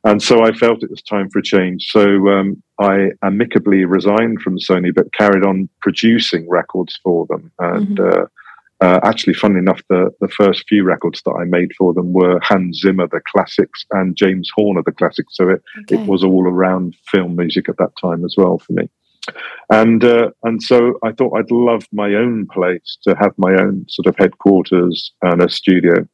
And 0.03 0.21
so 0.21 0.43
I 0.43 0.51
felt 0.51 0.83
it 0.83 0.89
was 0.89 1.01
time 1.03 1.29
for 1.29 1.39
a 1.39 1.43
change. 1.43 1.91
So 1.91 2.27
um, 2.29 2.61
I 2.79 3.11
amicably 3.21 3.85
resigned 3.85 4.41
from 4.41 4.57
Sony, 4.57 4.93
but 4.93 5.13
carried 5.13 5.45
on 5.45 5.69
producing 5.81 6.49
records 6.49 6.99
for 7.03 7.27
them. 7.27 7.51
And 7.59 7.97
mm-hmm. 7.97 8.21
uh, 8.21 8.25
uh, 8.81 8.99
actually, 9.03 9.35
funnily 9.35 9.59
enough, 9.59 9.81
the, 9.89 10.09
the 10.19 10.27
first 10.27 10.67
few 10.67 10.83
records 10.83 11.21
that 11.23 11.33
I 11.33 11.43
made 11.43 11.71
for 11.77 11.93
them 11.93 12.13
were 12.13 12.39
Hans 12.41 12.79
Zimmer, 12.79 13.07
the 13.07 13.21
classics, 13.31 13.85
and 13.91 14.15
James 14.15 14.49
Horner, 14.55 14.81
the 14.83 14.91
classics. 14.91 15.37
So 15.37 15.49
it, 15.49 15.61
okay. 15.81 16.01
it 16.01 16.07
was 16.07 16.23
all 16.23 16.47
around 16.47 16.95
film 17.11 17.35
music 17.35 17.69
at 17.69 17.77
that 17.77 17.91
time 18.01 18.25
as 18.25 18.33
well 18.35 18.57
for 18.57 18.73
me. 18.73 18.89
And 19.69 20.03
uh, 20.03 20.31
and 20.41 20.63
so 20.63 20.97
I 21.03 21.11
thought 21.11 21.37
I'd 21.37 21.51
love 21.51 21.85
my 21.91 22.15
own 22.15 22.47
place 22.47 22.97
to 23.03 23.15
have 23.19 23.33
my 23.37 23.53
own 23.53 23.85
sort 23.87 24.07
of 24.07 24.17
headquarters 24.17 25.11
and 25.21 25.43
a 25.43 25.49
studio. 25.49 26.07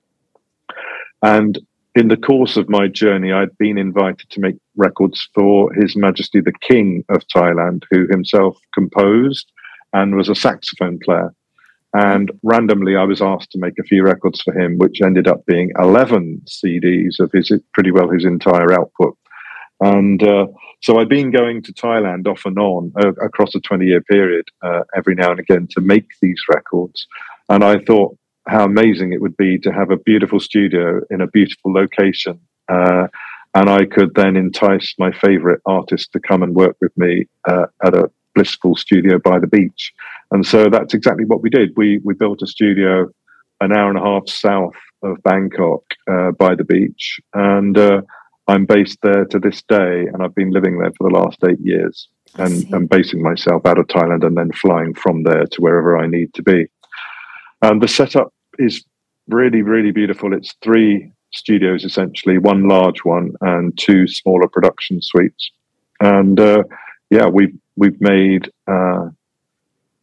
And 1.22 1.58
in 1.98 2.10
the 2.10 2.18
course 2.18 2.58
of 2.58 2.70
my 2.70 2.88
journey, 2.88 3.32
I'd 3.32 3.58
been 3.58 3.80
invited 3.80 4.30
to 4.30 4.40
make 4.40 4.56
records 4.76 5.28
for 5.34 5.74
His 5.74 5.96
Majesty 5.96 6.42
the 6.42 6.54
King 6.62 7.04
of 7.10 7.24
Thailand, 7.36 7.86
who 7.90 8.06
himself 8.12 8.56
composed 8.72 9.52
and 9.94 10.16
was 10.16 10.30
a 10.30 10.36
saxophone 10.36 11.00
player. 11.04 11.34
And 11.94 12.32
randomly, 12.44 12.96
I 12.96 13.04
was 13.04 13.20
asked 13.20 13.52
to 13.54 13.58
make 13.58 13.80
a 13.80 13.84
few 13.84 14.04
records 14.04 14.44
for 14.44 14.54
him, 14.54 14.78
which 14.78 15.02
ended 15.02 15.28
up 15.28 15.44
being 15.48 15.72
11 15.80 16.44
CDs 16.46 17.20
of 17.20 17.32
his 17.32 17.52
pretty 17.74 17.90
well 17.90 18.12
his 18.12 18.26
entire 18.26 18.74
output. 18.74 19.18
And 19.80 20.22
uh, 20.22 20.48
so 20.82 21.00
I've 21.00 21.10
been 21.10 21.32
going 21.32 21.64
to 21.64 21.74
Thailand 21.74 22.28
off 22.28 22.46
and 22.46 22.60
on 22.60 22.92
uh, 23.04 23.14
across 23.14 23.56
a 23.56 23.60
20 23.60 23.86
year 23.88 24.02
period 24.02 24.46
uh, 24.62 24.82
every 24.96 25.16
now 25.16 25.32
and 25.32 25.40
again 25.40 25.68
to 25.72 25.82
make 25.82 26.06
these 26.22 26.42
records. 26.48 27.08
And 27.50 27.64
I 27.64 27.80
thought 27.80 28.16
how 28.48 28.66
amazing 28.66 29.14
it 29.14 29.22
would 29.22 29.38
be 29.38 29.58
to 29.60 29.72
have 29.72 29.92
a 29.92 29.98
beautiful 29.98 30.40
studio 30.40 31.02
in 31.10 31.22
a 31.22 31.28
beautiful 31.28 31.74
location. 31.74 32.40
Uh, 32.70 33.08
and 33.54 33.70
I 33.70 33.86
could 33.86 34.14
then 34.16 34.36
entice 34.36 34.94
my 34.98 35.12
favorite 35.12 35.62
artist 35.66 36.12
to 36.14 36.20
come 36.20 36.44
and 36.44 36.54
work 36.56 36.76
with 36.82 36.96
me 36.98 37.26
uh, 37.48 37.66
at 37.84 37.94
a 37.94 38.12
blissful 38.36 38.76
studio 38.76 39.18
by 39.20 39.40
the 39.40 39.48
beach. 39.48 39.94
And 40.32 40.46
so 40.46 40.70
that's 40.70 40.94
exactly 40.94 41.26
what 41.26 41.42
we 41.42 41.50
did. 41.50 41.72
We, 41.76 42.00
we 42.04 42.14
built 42.14 42.42
a 42.42 42.48
studio 42.48 43.10
an 43.62 43.72
hour 43.76 43.90
and 43.90 43.98
a 43.98 44.02
half 44.02 44.30
south 44.30 44.76
of 45.02 45.22
Bangkok 45.24 45.84
uh, 46.10 46.32
by 46.32 46.54
the 46.54 46.64
beach. 46.64 47.20
And 47.34 47.78
I'm 48.48 48.66
based 48.66 49.00
there 49.04 49.26
to 49.26 49.40
this 49.40 49.62
day, 49.64 50.06
and 50.08 50.24
I've 50.24 50.36
been 50.36 50.52
living 50.52 50.78
there 50.78 50.92
for 50.98 51.10
the 51.10 51.16
last 51.16 51.38
eight 51.50 51.60
years. 51.60 52.08
And 52.36 52.66
I'm 52.74 52.86
basing 52.86 53.22
myself 53.22 53.66
out 53.66 53.80
of 53.80 53.88
Thailand 53.88 54.26
and 54.26 54.38
then 54.38 54.52
flying 54.52 54.94
from 54.94 55.24
there 55.24 55.46
to 55.46 55.62
wherever 55.62 55.98
I 55.98 56.08
need 56.08 56.34
to 56.36 56.44
be. 56.44 56.68
And 57.62 57.82
the 57.82 57.88
setup 57.88 58.34
is 58.58 58.84
really, 59.28 59.62
really 59.62 59.92
beautiful. 59.92 60.34
It's 60.34 60.54
three 60.64 61.12
studios 61.34 61.84
essentially, 61.84 62.38
one 62.38 62.68
large 62.68 63.04
one 63.04 63.34
and 63.42 63.78
two 63.78 64.08
smaller 64.08 64.48
production 64.48 65.02
suites. 65.02 65.52
And 66.00 66.40
uh, 66.40 66.64
yeah, 67.10 67.28
we've 67.28 67.56
we've 67.76 68.00
made 68.00 68.52
uh, 68.68 69.10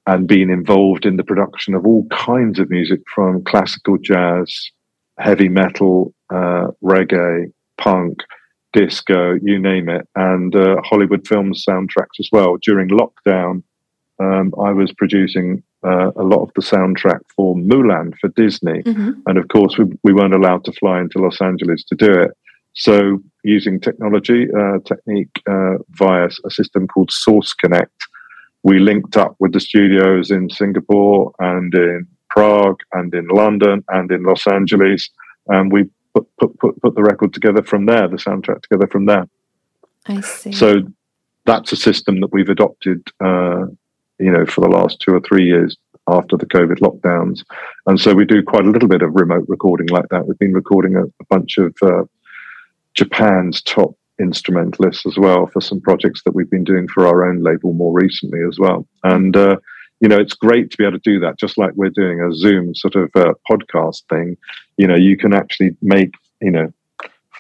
and 0.07 0.29
been 0.29 0.51
involved 0.51 1.07
in 1.07 1.17
the 1.17 1.25
production 1.25 1.75
of 1.75 1.87
all 1.87 2.07
kinds 2.11 2.59
of 2.59 2.71
music, 2.71 3.01
from 3.15 3.43
classical 3.45 3.97
jazz, 3.99 4.71
heavy 5.19 5.49
metal, 5.49 6.15
uh, 6.31 6.67
reggae, 6.83 7.53
punk, 7.79 8.19
disco, 8.73 9.35
you 9.43 9.59
name 9.59 9.89
it, 9.89 10.07
and 10.15 10.55
uh, 10.55 10.77
Hollywood 10.85 11.27
film 11.27 11.53
soundtracks 11.55 12.19
as 12.19 12.29
well. 12.33 12.59
During 12.61 12.89
lockdown, 12.89 13.63
um, 14.21 14.53
I 14.63 14.73
was 14.73 14.93
producing 14.93 15.63
uh, 15.85 16.11
a 16.17 16.23
lot 16.23 16.43
of 16.43 16.51
the 16.55 16.63
soundtrack 16.63 17.21
for 17.35 17.55
Mulan 17.57 18.17
for 18.19 18.29
Disney, 18.29 18.83
mm-hmm. 18.83 19.13
and 19.27 19.39
of 19.39 19.49
course, 19.49 19.77
we, 19.79 19.85
we 20.03 20.13
weren't 20.13 20.35
allowed 20.35 20.65
to 20.65 20.73
fly 20.73 21.01
into 21.01 21.19
Los 21.19 21.41
Angeles 21.41 21.85
to 21.85 21.95
do 21.95 22.11
it. 22.11 22.33
So, 22.75 23.21
using 23.45 23.81
technology 23.81 24.49
uh, 24.57 24.79
technique 24.85 25.41
uh, 25.49 25.79
via 25.91 26.29
a 26.45 26.51
system 26.51 26.89
called 26.89 27.11
Source 27.13 27.53
Connect, 27.53 28.07
we 28.63 28.79
linked 28.79 29.17
up 29.17 29.37
with 29.39 29.53
the 29.53 29.61
studios 29.61 30.31
in 30.31 30.51
Singapore 30.51 31.33
and 31.39 31.73
in 31.75 32.07
Prague 32.31 32.81
and 32.93 33.15
in 33.15 33.29
London 33.29 33.85
and 33.91 34.11
in 34.11 34.25
Los 34.25 34.47
Angeles, 34.47 35.09
and 35.49 35.71
we 35.71 35.85
put, 36.15 36.27
put, 36.39 36.59
put, 36.59 36.81
put 36.81 36.95
the 36.95 37.03
record 37.03 37.33
together 37.33 37.63
from 37.63 37.87
there, 37.87 38.09
the 38.09 38.17
soundtrack 38.17 38.63
together 38.63 38.89
from 38.91 39.07
there. 39.07 39.29
I 40.07 40.21
see. 40.21 40.53
So 40.53 40.83
that's 41.47 41.73
a 41.73 41.77
system 41.77 42.21
that 42.21 42.33
we've 42.33 42.49
adopted, 42.49 43.07
uh, 43.25 43.67
you 44.19 44.31
know, 44.31 44.47
for 44.47 44.61
the 44.61 44.69
last 44.69 45.01
two 45.01 45.13
or 45.15 45.21
three 45.21 45.45
years 45.45 45.77
after 46.09 46.37
the 46.37 46.47
COVID 46.47 46.79
lockdowns. 46.79 47.45
And 47.87 47.99
so 47.99 48.15
we 48.15 48.25
do 48.25 48.43
quite 48.43 48.67
a 48.67 48.71
little 48.71 48.89
bit 48.89 49.03
of 49.03 49.15
remote 49.15 49.47
recording 49.49 49.89
like 49.89 50.09
that. 50.11 50.27
We've 50.27 50.39
been 50.39 50.53
recording 50.53 50.97
a, 50.97 51.05
a 51.05 51.25
bunch 51.31 51.59
of 51.59 51.75
uh, 51.83 52.05
Japan's 52.95 53.63
top 53.63 53.97
instrumentalists 54.21 55.07
as 55.07 55.17
well 55.17 55.47
for 55.47 55.61
some 55.61 55.81
projects 55.81 56.23
that 56.25 56.35
we've 56.35 56.51
been 56.51 56.65
doing 56.65 56.87
for 56.89 57.07
our 57.07 57.29
own 57.29 57.43
label 57.43 57.73
more 57.73 57.93
recently 57.93 58.41
as 58.47 58.59
well. 58.59 58.87
And 59.03 59.37
uh, 59.37 59.57
you 60.01 60.09
know, 60.09 60.19
it's 60.19 60.35
great 60.35 60.71
to 60.71 60.77
be 60.77 60.85
able 60.85 60.99
to 60.99 61.11
do 61.11 61.21
that, 61.21 61.39
just 61.39 61.57
like 61.57 61.73
we're 61.75 61.89
doing 61.89 62.21
a 62.21 62.35
Zoom 62.35 62.75
sort 62.75 62.95
of 62.95 63.11
uh, 63.15 63.33
podcast 63.51 64.03
thing. 64.11 64.37
You 64.77 64.87
know, 64.87 64.97
you 64.97 65.17
can 65.17 65.33
actually 65.33 65.77
make, 65.81 66.13
you 66.43 66.51
know, 66.51 66.73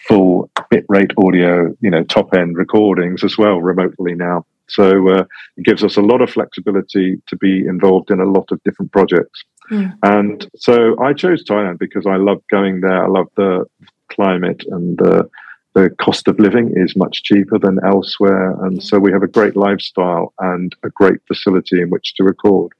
full 0.08 0.50
bitrate 0.72 1.12
audio, 1.22 1.76
you 1.80 1.90
know, 1.90 2.04
top 2.04 2.32
end 2.34 2.56
recordings 2.56 3.24
as 3.24 3.37
well 3.37 3.60
remotely 3.60 4.14
now. 4.14 4.46
So 4.68 5.09
uh, 5.09 5.24
it 5.57 5.64
gives 5.64 5.85
us 5.85 5.96
a 5.96 6.03
lot 6.03 6.22
of 6.22 6.31
flexibility 6.31 7.16
to 7.27 7.37
be 7.37 7.66
involved 7.66 8.11
in 8.11 8.20
a 8.20 8.31
lot 8.31 8.50
of 8.50 8.62
different 8.64 8.92
projects. 8.92 9.44
Mm. 9.70 9.92
And 10.03 10.50
so 10.57 11.00
I 11.00 11.12
chose 11.12 11.44
Thailand 11.44 11.79
because 11.79 12.07
I 12.07 12.16
love 12.16 12.42
going 12.50 12.81
there. 12.81 13.05
I 13.05 13.09
love 13.09 13.29
the 13.37 13.64
climate 14.11 14.62
and 14.70 14.98
the 14.98 15.29
the 15.74 15.90
cost 15.90 16.29
of 16.29 16.38
living 16.38 16.72
is 16.77 16.94
much 16.96 17.24
cheaper 17.24 17.59
than 17.59 17.81
elsewhere. 17.85 18.53
And 18.64 18.81
so 18.81 19.00
we 19.00 19.11
have 19.11 19.24
a 19.24 19.29
great 19.29 19.57
lifestyle 19.57 20.33
and 20.38 20.72
a 20.85 20.88
great 20.88 21.18
facility 21.27 21.83
in 21.83 21.90
which 21.90 22.14
to 22.14 22.22
record. 22.22 22.70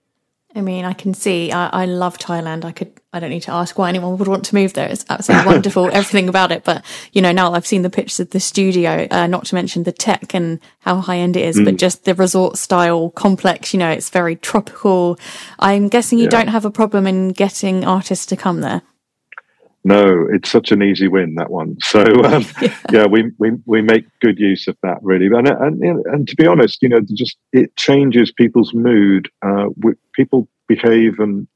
I 0.57 0.61
mean, 0.61 0.85
I 0.85 0.93
can 0.93 1.15
see. 1.15 1.51
I, 1.51 1.83
I, 1.83 1.85
love 1.87 2.17
Thailand. 2.17 2.65
I 2.65 2.71
could. 2.71 2.93
I 3.13 3.19
don't 3.19 3.31
need 3.31 3.43
to 3.43 3.53
ask 3.53 3.77
why 3.77 3.89
anyone 3.89 4.17
would 4.19 4.29
want 4.29 4.45
to 4.47 4.55
move 4.55 4.75
there. 4.75 4.89
It's 4.89 5.05
absolutely 5.09 5.47
wonderful, 5.53 5.87
everything 5.87 6.29
about 6.29 6.53
it. 6.53 6.63
But 6.63 6.85
you 7.13 7.21
know, 7.21 7.33
now 7.33 7.53
I've 7.53 7.67
seen 7.67 7.83
the 7.83 7.91
pictures 7.91 8.21
of 8.21 8.31
the 8.31 8.39
studio. 8.39 9.09
Uh, 9.11 9.27
not 9.27 9.47
to 9.47 9.57
mention 9.57 9.83
the 9.83 9.91
tech 9.91 10.33
and 10.33 10.61
how 10.79 11.01
high 11.01 11.19
end 11.19 11.37
it 11.37 11.45
is, 11.45 11.59
mm. 11.59 11.65
but 11.65 11.77
just 11.77 12.05
the 12.05 12.15
resort 12.15 12.57
style 12.57 13.11
complex. 13.11 13.75
You 13.75 13.81
know, 13.81 13.91
it's 13.91 14.11
very 14.11 14.37
tropical. 14.37 15.19
I'm 15.59 15.89
guessing 15.89 16.19
you 16.19 16.25
yeah. 16.25 16.31
don't 16.31 16.49
have 16.49 16.65
a 16.65 16.71
problem 16.71 17.07
in 17.09 17.31
getting 17.31 17.85
artists 17.85 18.27
to 18.27 18.37
come 18.37 18.61
there. 18.61 18.83
No, 19.87 20.27
it's 20.33 20.51
such 20.51 20.73
an 20.73 20.83
easy 20.83 21.09
win 21.09 21.35
that 21.35 21.51
one. 21.51 21.77
So 21.85 22.03
um, 22.25 22.45
yeah. 22.61 22.77
yeah, 22.93 23.07
we, 23.07 23.31
we 23.39 23.53
we 23.67 23.83
make 23.83 24.07
good 24.21 24.39
use 24.39 24.67
of 24.67 24.77
that 24.83 24.99
really, 25.03 25.27
and 25.27 25.47
and 25.47 26.05
and 26.07 26.27
to 26.29 26.37
be 26.37 26.47
honest, 26.47 26.83
you 26.83 26.89
know, 26.89 27.01
just 27.15 27.37
it 27.53 27.77
changes 27.77 28.33
people's 28.33 28.73
mood. 28.75 29.31
Uh, 29.43 29.67
people 30.15 30.49
behave 30.67 31.19
and 31.19 31.47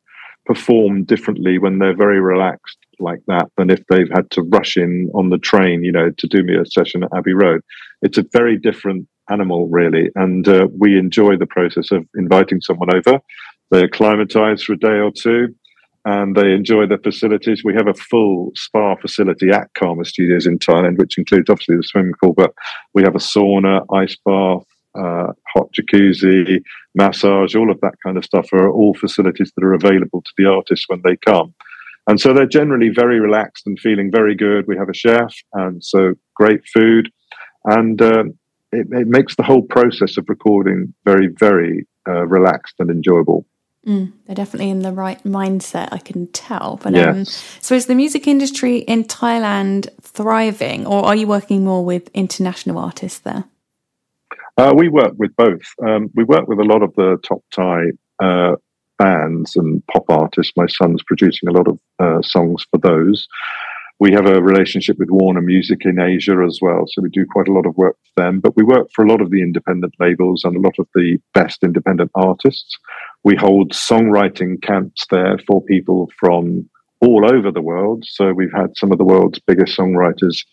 perform 0.44 1.04
differently 1.04 1.58
when 1.58 1.78
they're 1.78 1.96
very 1.96 2.20
relaxed 2.20 2.78
like 3.00 3.20
that 3.26 3.46
than 3.56 3.70
if 3.70 3.80
they've 3.88 4.10
had 4.14 4.30
to 4.30 4.42
rush 4.42 4.76
in 4.76 5.10
on 5.14 5.30
the 5.30 5.38
train, 5.38 5.84
you 5.84 5.92
know, 5.92 6.10
to 6.18 6.26
do 6.26 6.42
me 6.42 6.56
a 6.56 6.64
session 6.66 7.04
at 7.04 7.10
Abbey 7.16 7.34
Road. 7.34 7.60
It's 8.02 8.18
a 8.18 8.24
very 8.32 8.56
different 8.58 9.08
animal, 9.30 9.68
really, 9.68 10.10
and 10.14 10.46
uh, 10.46 10.68
we 10.76 10.98
enjoy 10.98 11.36
the 11.36 11.46
process 11.46 11.90
of 11.90 12.06
inviting 12.14 12.60
someone 12.60 12.94
over. 12.94 13.20
They 13.70 13.84
acclimatise 13.84 14.62
for 14.62 14.74
a 14.74 14.78
day 14.78 14.98
or 14.98 15.10
two 15.10 15.54
and 16.08 16.34
they 16.34 16.52
enjoy 16.52 16.86
the 16.86 16.96
facilities. 16.96 17.62
We 17.62 17.74
have 17.74 17.86
a 17.86 17.92
full 17.92 18.52
spa 18.54 18.96
facility 18.96 19.50
at 19.50 19.68
Karma 19.74 20.06
Studios 20.06 20.46
in 20.46 20.58
Thailand, 20.58 20.96
which 20.96 21.18
includes 21.18 21.50
obviously 21.50 21.76
the 21.76 21.82
swimming 21.82 22.14
pool, 22.22 22.32
but 22.32 22.54
we 22.94 23.02
have 23.02 23.14
a 23.14 23.18
sauna, 23.18 23.84
ice 23.92 24.16
bath, 24.24 24.64
uh, 24.98 25.32
hot 25.52 25.68
jacuzzi, 25.74 26.62
massage, 26.94 27.54
all 27.54 27.70
of 27.70 27.78
that 27.82 27.92
kind 28.02 28.16
of 28.16 28.24
stuff 28.24 28.50
are 28.54 28.70
all 28.70 28.94
facilities 28.94 29.52
that 29.54 29.62
are 29.62 29.74
available 29.74 30.22
to 30.22 30.32
the 30.38 30.46
artists 30.46 30.86
when 30.88 31.02
they 31.04 31.16
come. 31.16 31.54
And 32.06 32.18
so 32.18 32.32
they're 32.32 32.46
generally 32.46 32.88
very 32.88 33.20
relaxed 33.20 33.66
and 33.66 33.78
feeling 33.78 34.10
very 34.10 34.34
good. 34.34 34.66
We 34.66 34.78
have 34.78 34.88
a 34.88 34.94
chef, 34.94 35.34
and 35.52 35.84
so 35.84 36.14
great 36.34 36.66
food. 36.72 37.10
And 37.66 38.00
um, 38.00 38.38
it, 38.72 38.86
it, 38.92 39.08
makes 39.08 39.36
the 39.36 39.42
whole 39.42 39.62
process 39.62 40.16
of 40.16 40.24
recording 40.30 40.94
very, 41.04 41.28
very 41.38 41.86
uh, 42.08 42.26
relaxed 42.26 42.76
and 42.78 42.90
enjoyable. 42.90 43.44
Mm, 43.88 44.12
they're 44.26 44.36
definitely 44.36 44.68
in 44.68 44.80
the 44.80 44.92
right 44.92 45.22
mindset, 45.24 45.88
I 45.92 45.98
can 45.98 46.26
tell. 46.26 46.78
But 46.82 46.94
um, 46.94 47.24
so 47.24 47.74
is 47.74 47.86
the 47.86 47.94
music 47.94 48.26
industry 48.26 48.78
in 48.78 49.04
Thailand 49.04 49.88
thriving, 50.02 50.86
or 50.86 51.06
are 51.06 51.16
you 51.16 51.26
working 51.26 51.64
more 51.64 51.82
with 51.82 52.10
international 52.12 52.76
artists 52.76 53.20
there? 53.20 53.44
Uh, 54.58 54.74
we 54.76 54.90
work 54.90 55.14
with 55.16 55.34
both. 55.36 55.62
Um, 55.82 56.10
we 56.14 56.24
work 56.24 56.48
with 56.48 56.58
a 56.58 56.64
lot 56.64 56.82
of 56.82 56.94
the 56.96 57.16
top 57.26 57.42
Thai 57.50 57.92
uh, 58.18 58.56
bands 58.98 59.56
and 59.56 59.82
pop 59.86 60.04
artists. 60.10 60.52
My 60.54 60.66
son's 60.66 61.02
producing 61.04 61.48
a 61.48 61.52
lot 61.52 61.68
of 61.68 61.78
uh, 61.98 62.20
songs 62.20 62.66
for 62.70 62.78
those 62.78 63.26
we 64.00 64.12
have 64.12 64.26
a 64.26 64.40
relationship 64.40 64.98
with 64.98 65.10
Warner 65.10 65.40
Music 65.40 65.84
in 65.84 66.00
Asia 66.00 66.44
as 66.46 66.60
well. 66.62 66.84
So 66.86 67.02
we 67.02 67.10
do 67.10 67.26
quite 67.26 67.48
a 67.48 67.52
lot 67.52 67.66
of 67.66 67.76
work 67.76 67.96
for 68.04 68.22
them. 68.22 68.38
But 68.40 68.56
we 68.56 68.62
work 68.62 68.88
for 68.94 69.04
a 69.04 69.08
lot 69.08 69.20
of 69.20 69.30
the 69.30 69.42
independent 69.42 69.94
labels 69.98 70.44
and 70.44 70.56
a 70.56 70.60
lot 70.60 70.78
of 70.78 70.86
the 70.94 71.18
best 71.34 71.64
independent 71.64 72.12
artists. 72.14 72.78
We 73.24 73.36
hold 73.36 73.72
songwriting 73.72 74.62
camps 74.62 75.04
there 75.10 75.38
for 75.46 75.62
people 75.62 76.10
from 76.18 76.68
all 77.00 77.30
over 77.30 77.50
the 77.50 77.62
world. 77.62 78.04
So 78.06 78.32
we've 78.32 78.52
had 78.52 78.76
some 78.76 78.92
of 78.92 78.98
the 78.98 79.04
world's 79.04 79.38
biggest 79.40 79.76
songwriters 79.76 80.44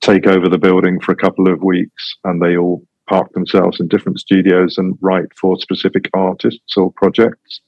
take 0.00 0.26
over 0.26 0.48
the 0.48 0.58
building 0.58 1.00
for 1.00 1.12
a 1.12 1.16
couple 1.16 1.52
of 1.52 1.62
weeks 1.62 2.16
and 2.24 2.40
they 2.40 2.56
all 2.56 2.82
park 3.08 3.32
themselves 3.32 3.80
in 3.80 3.88
different 3.88 4.20
studios 4.20 4.78
and 4.78 4.96
write 5.00 5.28
for 5.38 5.58
specific 5.58 6.08
artists 6.14 6.76
or 6.76 6.92
projects. 6.92 7.60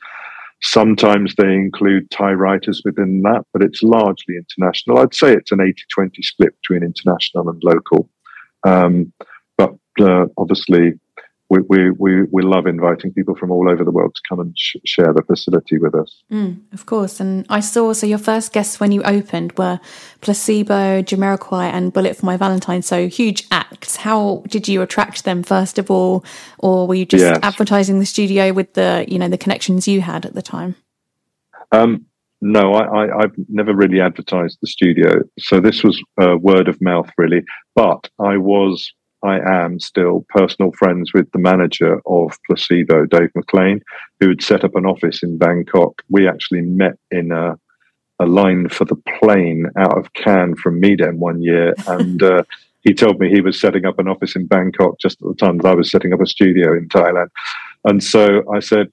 Sometimes 0.63 1.35
they 1.35 1.53
include 1.55 2.09
Thai 2.11 2.33
writers 2.33 2.83
within 2.85 3.23
that, 3.23 3.45
but 3.53 3.63
it's 3.63 3.83
largely 3.83 4.37
international. 4.37 4.99
I'd 4.99 5.15
say 5.15 5.33
it's 5.33 5.51
an 5.51 5.61
80 5.61 5.83
20 5.93 6.23
split 6.23 6.55
between 6.63 6.85
international 6.85 7.51
and 7.51 7.61
local. 7.65 8.09
Um, 8.65 9.13
but 9.59 9.75
uh, 10.01 10.27
obviously, 10.39 10.93
we, 11.53 11.61
we, 11.69 11.91
we, 11.91 12.23
we 12.31 12.43
love 12.43 12.67
inviting 12.67 13.13
people 13.13 13.37
from 13.37 13.51
all 13.51 13.71
over 13.71 13.85
the 13.85 13.91
world 13.91 14.15
to 14.15 14.23
come 14.27 14.41
and 14.41 14.57
sh- 14.57 14.77
share 14.87 15.13
the 15.13 15.23
facility 15.23 15.77
with 15.77 15.95
us. 15.95 16.23
Mm, 16.33 16.61
of 16.73 16.87
course. 16.87 17.21
And 17.21 17.45
I 17.51 17.61
saw, 17.61 17.93
so 17.93 18.07
your 18.07 18.17
first 18.17 18.55
guests 18.55 18.81
when 18.81 18.91
you 18.91 19.03
opened 19.03 19.53
were 19.59 19.79
Placebo, 20.23 21.03
Jamiroquai, 21.03 21.65
and 21.65 21.93
Bullet 21.93 22.17
for 22.17 22.25
My 22.25 22.39
Valentine. 22.39 22.81
So 22.81 23.07
huge 23.07 23.47
acts. 23.51 23.97
How 23.97 24.43
did 24.49 24.67
you 24.67 24.81
attract 24.81 25.25
them, 25.25 25.43
first 25.43 25.79
of 25.79 25.91
all? 25.91 26.25
Or 26.59 26.89
were 26.89 26.95
you 26.95 27.05
just 27.05 27.23
yes. 27.23 27.39
advertising 27.43 27.99
the 27.99 28.07
studio 28.07 28.55
with 28.55 28.73
the, 28.73 29.05
you 29.07 29.19
know, 29.19 29.29
the 29.29 29.37
connections 29.37 29.87
you 29.87 30.01
had 30.01 30.25
at 30.25 30.33
the 30.33 30.43
time? 30.43 30.75
Um, 31.71 32.07
no, 32.41 32.73
I, 32.73 33.09
have 33.21 33.33
never 33.51 33.75
really 33.75 34.01
advertised 34.01 34.57
the 34.63 34.69
studio. 34.69 35.21
So 35.39 35.61
this 35.61 35.85
was 35.85 36.03
uh, 36.19 36.39
word 36.39 36.69
of 36.69 36.81
mouth, 36.81 37.11
really. 37.19 37.45
But 37.77 38.09
I 38.19 38.39
was 38.39 38.91
I 39.23 39.39
am 39.39 39.79
still 39.79 40.25
personal 40.29 40.73
friends 40.73 41.13
with 41.13 41.31
the 41.33 41.39
manager 41.39 42.01
of 42.07 42.37
Placebo, 42.47 43.07
Dave 43.07 43.31
McLean, 43.35 43.81
who 44.21 44.31
had 44.31 44.43
set 44.43 44.65
up 44.65 44.75
an 44.75 44.87
office 44.87 45.23
in 45.23 45.39
Bangkok. 45.39 46.03
We 46.09 46.29
actually 46.29 46.63
met 46.63 46.99
in 47.11 47.31
a, 47.31 47.59
a 48.19 48.27
line 48.27 48.69
for 48.69 48.85
the 48.85 49.01
plane 49.21 49.67
out 49.77 49.97
of 49.97 50.13
Cannes 50.15 50.57
from 50.57 50.81
Midem 50.81 51.19
one 51.19 51.41
year. 51.43 51.75
And 51.87 52.23
uh, 52.23 52.43
he 52.83 52.95
told 52.95 53.21
me 53.21 53.31
he 53.31 53.41
was 53.41 53.61
setting 53.61 53.85
up 53.85 53.99
an 53.99 54.09
office 54.09 54.35
in 54.35 54.47
Bangkok 54.47 54.99
just 54.99 55.23
at 55.23 55.29
the 55.29 55.35
time 55.35 55.59
that 55.59 55.69
I 55.69 55.75
was 55.75 55.91
setting 55.91 56.13
up 56.13 56.21
a 56.21 56.27
studio 56.27 56.73
in 56.73 56.89
Thailand. 56.89 57.29
And 57.85 58.03
so 58.03 58.43
I 58.53 58.61
said, 58.61 58.89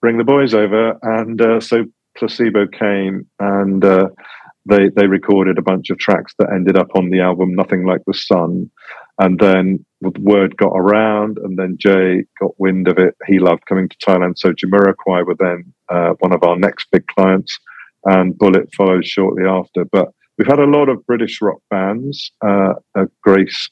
bring 0.00 0.18
the 0.18 0.24
boys 0.24 0.54
over. 0.54 0.96
And 1.02 1.40
uh, 1.40 1.60
so 1.60 1.86
Placebo 2.16 2.66
came 2.68 3.26
and 3.40 3.84
uh, 3.84 4.08
they, 4.64 4.88
they 4.90 5.06
recorded 5.06 5.58
a 5.58 5.62
bunch 5.62 5.90
of 5.90 5.98
tracks 5.98 6.34
that 6.38 6.52
ended 6.52 6.76
up 6.76 6.88
on 6.94 7.10
the 7.10 7.20
album 7.20 7.54
Nothing 7.54 7.84
Like 7.84 8.02
the 8.06 8.14
Sun. 8.14 8.70
And 9.18 9.38
then 9.38 9.84
the 10.00 10.12
word 10.20 10.56
got 10.56 10.72
around, 10.74 11.38
and 11.38 11.58
then 11.58 11.76
Jay 11.78 12.24
got 12.38 12.58
wind 12.60 12.86
of 12.88 12.98
it. 12.98 13.14
He 13.26 13.38
loved 13.38 13.66
coming 13.66 13.88
to 13.88 13.96
Thailand. 13.96 14.38
So 14.38 14.52
Jamiroquai 14.52 15.26
were 15.26 15.36
then 15.38 15.72
uh, 15.88 16.14
one 16.18 16.34
of 16.34 16.42
our 16.42 16.56
next 16.56 16.88
big 16.92 17.06
clients, 17.06 17.58
and 18.04 18.36
Bullet 18.36 18.68
followed 18.74 19.06
shortly 19.06 19.44
after. 19.44 19.84
But 19.86 20.10
we've 20.36 20.46
had 20.46 20.58
a 20.58 20.66
lot 20.66 20.90
of 20.90 21.06
British 21.06 21.40
rock 21.40 21.60
bands 21.70 22.30
uh, 22.46 22.74
grace 23.22 23.70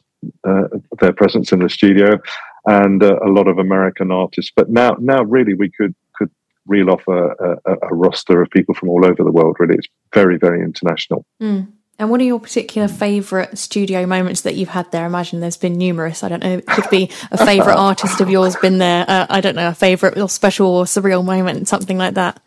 uh, 0.48 0.68
their 1.00 1.12
presence 1.12 1.52
in 1.52 1.58
the 1.60 1.68
studio, 1.68 2.18
and 2.66 3.02
uh, 3.02 3.18
a 3.24 3.28
lot 3.28 3.48
of 3.48 3.58
American 3.58 4.10
artists. 4.10 4.52
But 4.54 4.70
now, 4.70 4.96
now 4.98 5.22
really, 5.24 5.54
we 5.54 5.70
could 5.70 5.94
could 6.14 6.30
reel 6.66 6.90
off 6.90 7.06
a, 7.08 7.28
a, 7.66 7.72
a, 7.82 7.94
roster 7.94 8.40
of 8.40 8.50
people 8.50 8.74
from 8.74 8.88
all 8.88 9.04
over 9.04 9.22
the 9.22 9.30
world. 9.30 9.56
Really, 9.58 9.74
it's 9.74 9.88
very, 10.14 10.38
very 10.38 10.62
international. 10.62 11.26
Mm. 11.42 11.72
And 11.98 12.10
what 12.10 12.20
are 12.20 12.24
your 12.24 12.40
particular 12.40 12.88
favourite 12.88 13.56
studio 13.56 14.04
moments 14.04 14.40
that 14.40 14.56
you've 14.56 14.70
had 14.70 14.90
there? 14.90 15.04
I 15.04 15.06
imagine 15.06 15.40
there's 15.40 15.56
been 15.56 15.78
numerous. 15.78 16.24
I 16.24 16.28
don't 16.28 16.42
know. 16.42 16.58
It 16.58 16.66
could 16.66 16.90
be 16.90 17.10
a 17.30 17.38
favourite 17.38 17.76
artist 17.78 18.20
of 18.20 18.28
yours 18.28 18.56
been 18.56 18.78
there. 18.78 19.04
Uh, 19.06 19.26
I 19.30 19.40
don't 19.40 19.54
know, 19.54 19.68
a 19.68 19.74
favourite 19.74 20.18
or 20.18 20.28
special 20.28 20.66
or 20.66 20.84
surreal 20.84 21.24
moment, 21.24 21.68
something 21.68 21.96
like 21.96 22.14
that. 22.14 22.40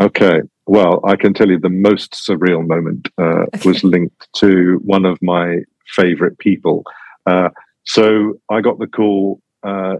Okay. 0.00 0.42
Well, 0.66 1.00
I 1.04 1.16
can 1.16 1.34
tell 1.34 1.48
you 1.48 1.58
the 1.58 1.68
most 1.68 2.12
surreal 2.12 2.64
moment 2.64 3.08
uh, 3.18 3.46
okay. 3.54 3.68
was 3.68 3.82
linked 3.82 4.28
to 4.34 4.80
one 4.84 5.04
of 5.06 5.20
my 5.20 5.58
favourite 5.96 6.38
people. 6.38 6.84
Uh, 7.26 7.48
so 7.84 8.34
I 8.48 8.60
got 8.60 8.78
the 8.78 8.86
call 8.86 9.40
uh, 9.64 9.96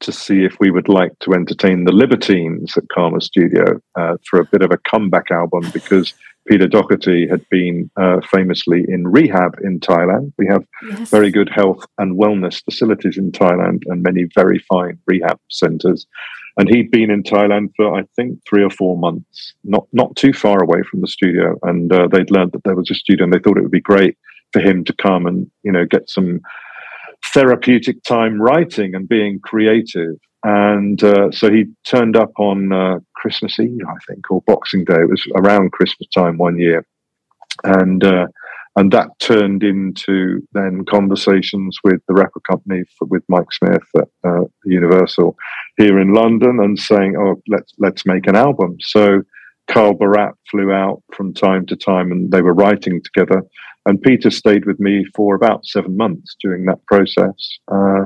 to 0.00 0.12
see 0.12 0.44
if 0.44 0.56
we 0.58 0.70
would 0.70 0.88
like 0.88 1.18
to 1.20 1.34
entertain 1.34 1.84
the 1.84 1.92
Libertines 1.92 2.76
at 2.76 2.88
Karma 2.88 3.20
Studio 3.20 3.80
uh, 3.94 4.16
for 4.28 4.40
a 4.40 4.46
bit 4.46 4.62
of 4.62 4.70
a 4.70 4.78
comeback 4.78 5.30
album 5.30 5.70
because 5.72 6.14
Peter 6.48 6.66
Doherty 6.66 7.28
had 7.28 7.46
been 7.50 7.90
uh, 7.96 8.20
famously 8.30 8.84
in 8.88 9.06
rehab 9.06 9.56
in 9.62 9.78
Thailand. 9.80 10.32
We 10.38 10.46
have 10.46 10.64
yes. 10.88 11.10
very 11.10 11.30
good 11.30 11.48
health 11.48 11.84
and 11.98 12.18
wellness 12.18 12.64
facilities 12.64 13.18
in 13.18 13.30
Thailand 13.32 13.82
and 13.86 14.02
many 14.02 14.26
very 14.34 14.58
fine 14.58 14.98
rehab 15.06 15.38
centers. 15.48 16.06
And 16.56 16.68
he'd 16.68 16.90
been 16.90 17.10
in 17.10 17.22
Thailand 17.22 17.70
for, 17.76 17.96
I 17.96 18.04
think, 18.16 18.40
three 18.48 18.64
or 18.64 18.70
four 18.70 18.98
months, 18.98 19.54
not, 19.64 19.86
not 19.92 20.16
too 20.16 20.32
far 20.32 20.62
away 20.62 20.82
from 20.82 21.00
the 21.00 21.08
studio. 21.08 21.58
And 21.62 21.92
uh, 21.92 22.08
they'd 22.08 22.30
learned 22.30 22.52
that 22.52 22.64
there 22.64 22.74
was 22.74 22.90
a 22.90 22.94
studio 22.94 23.24
and 23.24 23.32
they 23.32 23.38
thought 23.38 23.56
it 23.56 23.62
would 23.62 23.70
be 23.70 23.80
great 23.80 24.18
for 24.52 24.60
him 24.60 24.84
to 24.84 24.92
come 24.94 25.26
and, 25.26 25.48
you 25.62 25.70
know, 25.70 25.84
get 25.84 26.10
some 26.10 26.40
therapeutic 27.32 28.02
time 28.02 28.40
writing 28.40 28.94
and 28.94 29.08
being 29.08 29.40
creative. 29.40 30.16
And 30.42 31.02
uh, 31.04 31.30
so 31.30 31.50
he 31.50 31.66
turned 31.84 32.16
up 32.16 32.32
on 32.38 32.72
uh, 32.72 33.00
Christmas 33.14 33.58
Eve, 33.60 33.80
I 33.86 33.98
think, 34.08 34.30
or 34.30 34.42
Boxing 34.46 34.84
Day. 34.84 35.00
It 35.00 35.10
was 35.10 35.26
around 35.36 35.72
Christmas 35.72 36.08
time 36.08 36.38
one 36.38 36.58
year, 36.58 36.86
and 37.64 38.02
uh, 38.02 38.26
and 38.76 38.90
that 38.92 39.08
turned 39.18 39.62
into 39.62 40.40
then 40.52 40.84
conversations 40.88 41.78
with 41.84 42.00
the 42.08 42.14
record 42.14 42.42
company 42.48 42.84
for, 42.98 43.06
with 43.06 43.22
Mike 43.28 43.52
Smith 43.52 43.82
at 43.98 44.08
uh, 44.24 44.44
Universal 44.64 45.36
here 45.76 46.00
in 46.00 46.14
London, 46.14 46.58
and 46.60 46.78
saying, 46.78 47.16
"Oh, 47.18 47.42
let's 47.46 47.74
let's 47.78 48.06
make 48.06 48.26
an 48.26 48.36
album." 48.36 48.76
So 48.80 49.20
Carl 49.70 49.94
Barat 49.94 50.32
flew 50.50 50.72
out 50.72 51.02
from 51.14 51.34
time 51.34 51.66
to 51.66 51.76
time, 51.76 52.10
and 52.12 52.30
they 52.30 52.42
were 52.42 52.54
writing 52.54 53.02
together. 53.02 53.42
And 53.86 54.02
Peter 54.02 54.30
stayed 54.30 54.66
with 54.66 54.78
me 54.78 55.04
for 55.14 55.34
about 55.34 55.64
seven 55.64 55.96
months 55.96 56.36
during 56.42 56.64
that 56.66 56.84
process, 56.86 57.58
uh, 57.72 58.04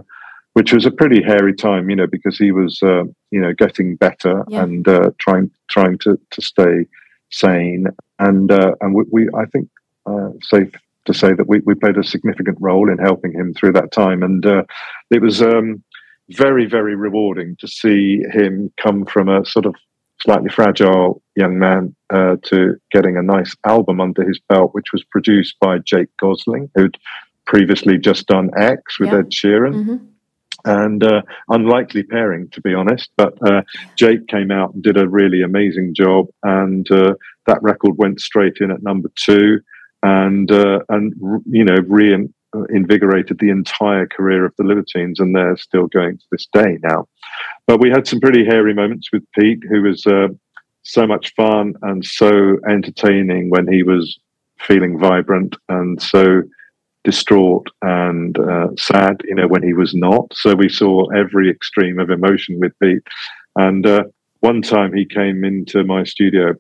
which 0.54 0.72
was 0.72 0.86
a 0.86 0.90
pretty 0.90 1.22
hairy 1.22 1.54
time, 1.54 1.90
you 1.90 1.96
know, 1.96 2.06
because 2.06 2.36
he 2.38 2.50
was, 2.50 2.80
uh, 2.82 3.04
you 3.30 3.40
know, 3.40 3.52
getting 3.52 3.96
better 3.96 4.44
yeah. 4.48 4.62
and 4.62 4.88
uh, 4.88 5.10
trying 5.18 5.50
trying 5.68 5.98
to, 5.98 6.18
to 6.30 6.40
stay 6.42 6.86
sane. 7.30 7.86
And 8.18 8.50
uh, 8.50 8.72
and 8.80 8.94
we, 8.94 9.04
we, 9.10 9.28
I 9.36 9.44
think, 9.46 9.68
uh, 10.06 10.30
safe 10.42 10.72
to 11.06 11.12
say 11.12 11.34
that 11.34 11.48
we, 11.48 11.60
we 11.66 11.74
played 11.74 11.98
a 11.98 12.04
significant 12.04 12.56
role 12.60 12.90
in 12.90 12.98
helping 12.98 13.32
him 13.32 13.52
through 13.52 13.72
that 13.72 13.92
time. 13.92 14.22
And 14.22 14.46
uh, 14.46 14.62
it 15.10 15.20
was 15.20 15.42
um, 15.42 15.82
very, 16.30 16.66
very 16.66 16.94
rewarding 16.94 17.56
to 17.60 17.68
see 17.68 18.22
him 18.32 18.72
come 18.82 19.04
from 19.04 19.28
a 19.28 19.44
sort 19.44 19.66
of 19.66 19.74
slightly 20.20 20.48
fragile 20.48 21.20
young 21.36 21.58
man 21.58 21.94
uh, 22.10 22.36
to 22.44 22.76
getting 22.90 23.16
a 23.16 23.22
nice 23.22 23.54
album 23.66 24.00
under 24.00 24.26
his 24.26 24.40
belt, 24.48 24.72
which 24.72 24.92
was 24.92 25.04
produced 25.04 25.56
by 25.60 25.78
Jake 25.78 26.08
Gosling, 26.18 26.70
who'd 26.74 26.96
previously 27.44 27.98
just 27.98 28.26
done 28.26 28.50
X 28.56 28.98
with 28.98 29.10
yeah. 29.10 29.18
Ed 29.18 29.30
Sheeran. 29.30 29.74
Mm-hmm. 29.74 29.96
And 30.64 31.04
uh, 31.04 31.22
unlikely 31.48 32.04
pairing, 32.04 32.48
to 32.50 32.60
be 32.60 32.74
honest. 32.74 33.10
But 33.16 33.34
uh, 33.46 33.62
Jake 33.96 34.26
came 34.28 34.50
out 34.50 34.72
and 34.72 34.82
did 34.82 34.96
a 34.96 35.08
really 35.08 35.42
amazing 35.42 35.94
job, 35.94 36.26
and 36.42 36.90
uh, 36.90 37.14
that 37.46 37.62
record 37.62 37.98
went 37.98 38.20
straight 38.20 38.58
in 38.60 38.70
at 38.70 38.82
number 38.82 39.10
two, 39.14 39.60
and 40.02 40.50
uh, 40.50 40.80
and 40.88 41.12
you 41.46 41.64
know 41.64 41.76
reinvigorated 41.86 43.38
the 43.38 43.50
entire 43.50 44.06
career 44.06 44.46
of 44.46 44.54
the 44.56 44.64
Libertines, 44.64 45.20
and 45.20 45.36
they're 45.36 45.56
still 45.56 45.86
going 45.88 46.16
to 46.16 46.24
this 46.30 46.46
day 46.52 46.78
now. 46.82 47.08
But 47.66 47.80
we 47.80 47.90
had 47.90 48.06
some 48.06 48.20
pretty 48.20 48.44
hairy 48.44 48.74
moments 48.74 49.10
with 49.12 49.22
Pete, 49.38 49.62
who 49.68 49.82
was 49.82 50.06
uh, 50.06 50.28
so 50.82 51.06
much 51.06 51.34
fun 51.34 51.74
and 51.82 52.04
so 52.04 52.58
entertaining 52.68 53.50
when 53.50 53.66
he 53.70 53.82
was 53.82 54.18
feeling 54.60 54.98
vibrant, 54.98 55.56
and 55.68 56.00
so 56.00 56.42
distraught 57.04 57.66
and 57.82 58.38
uh, 58.38 58.68
sad, 58.78 59.20
you 59.24 59.34
know, 59.34 59.46
when 59.46 59.62
he 59.62 59.74
was 59.74 59.94
not. 59.94 60.26
So 60.32 60.54
we 60.54 60.68
saw 60.68 61.06
every 61.10 61.50
extreme 61.50 61.98
of 61.98 62.10
emotion 62.10 62.58
with 62.58 62.72
Pete. 62.80 63.02
And 63.56 63.86
uh, 63.86 64.04
one 64.40 64.62
time 64.62 64.92
he 64.92 65.04
came 65.04 65.44
into 65.44 65.84
my 65.84 66.04
studio 66.04 66.54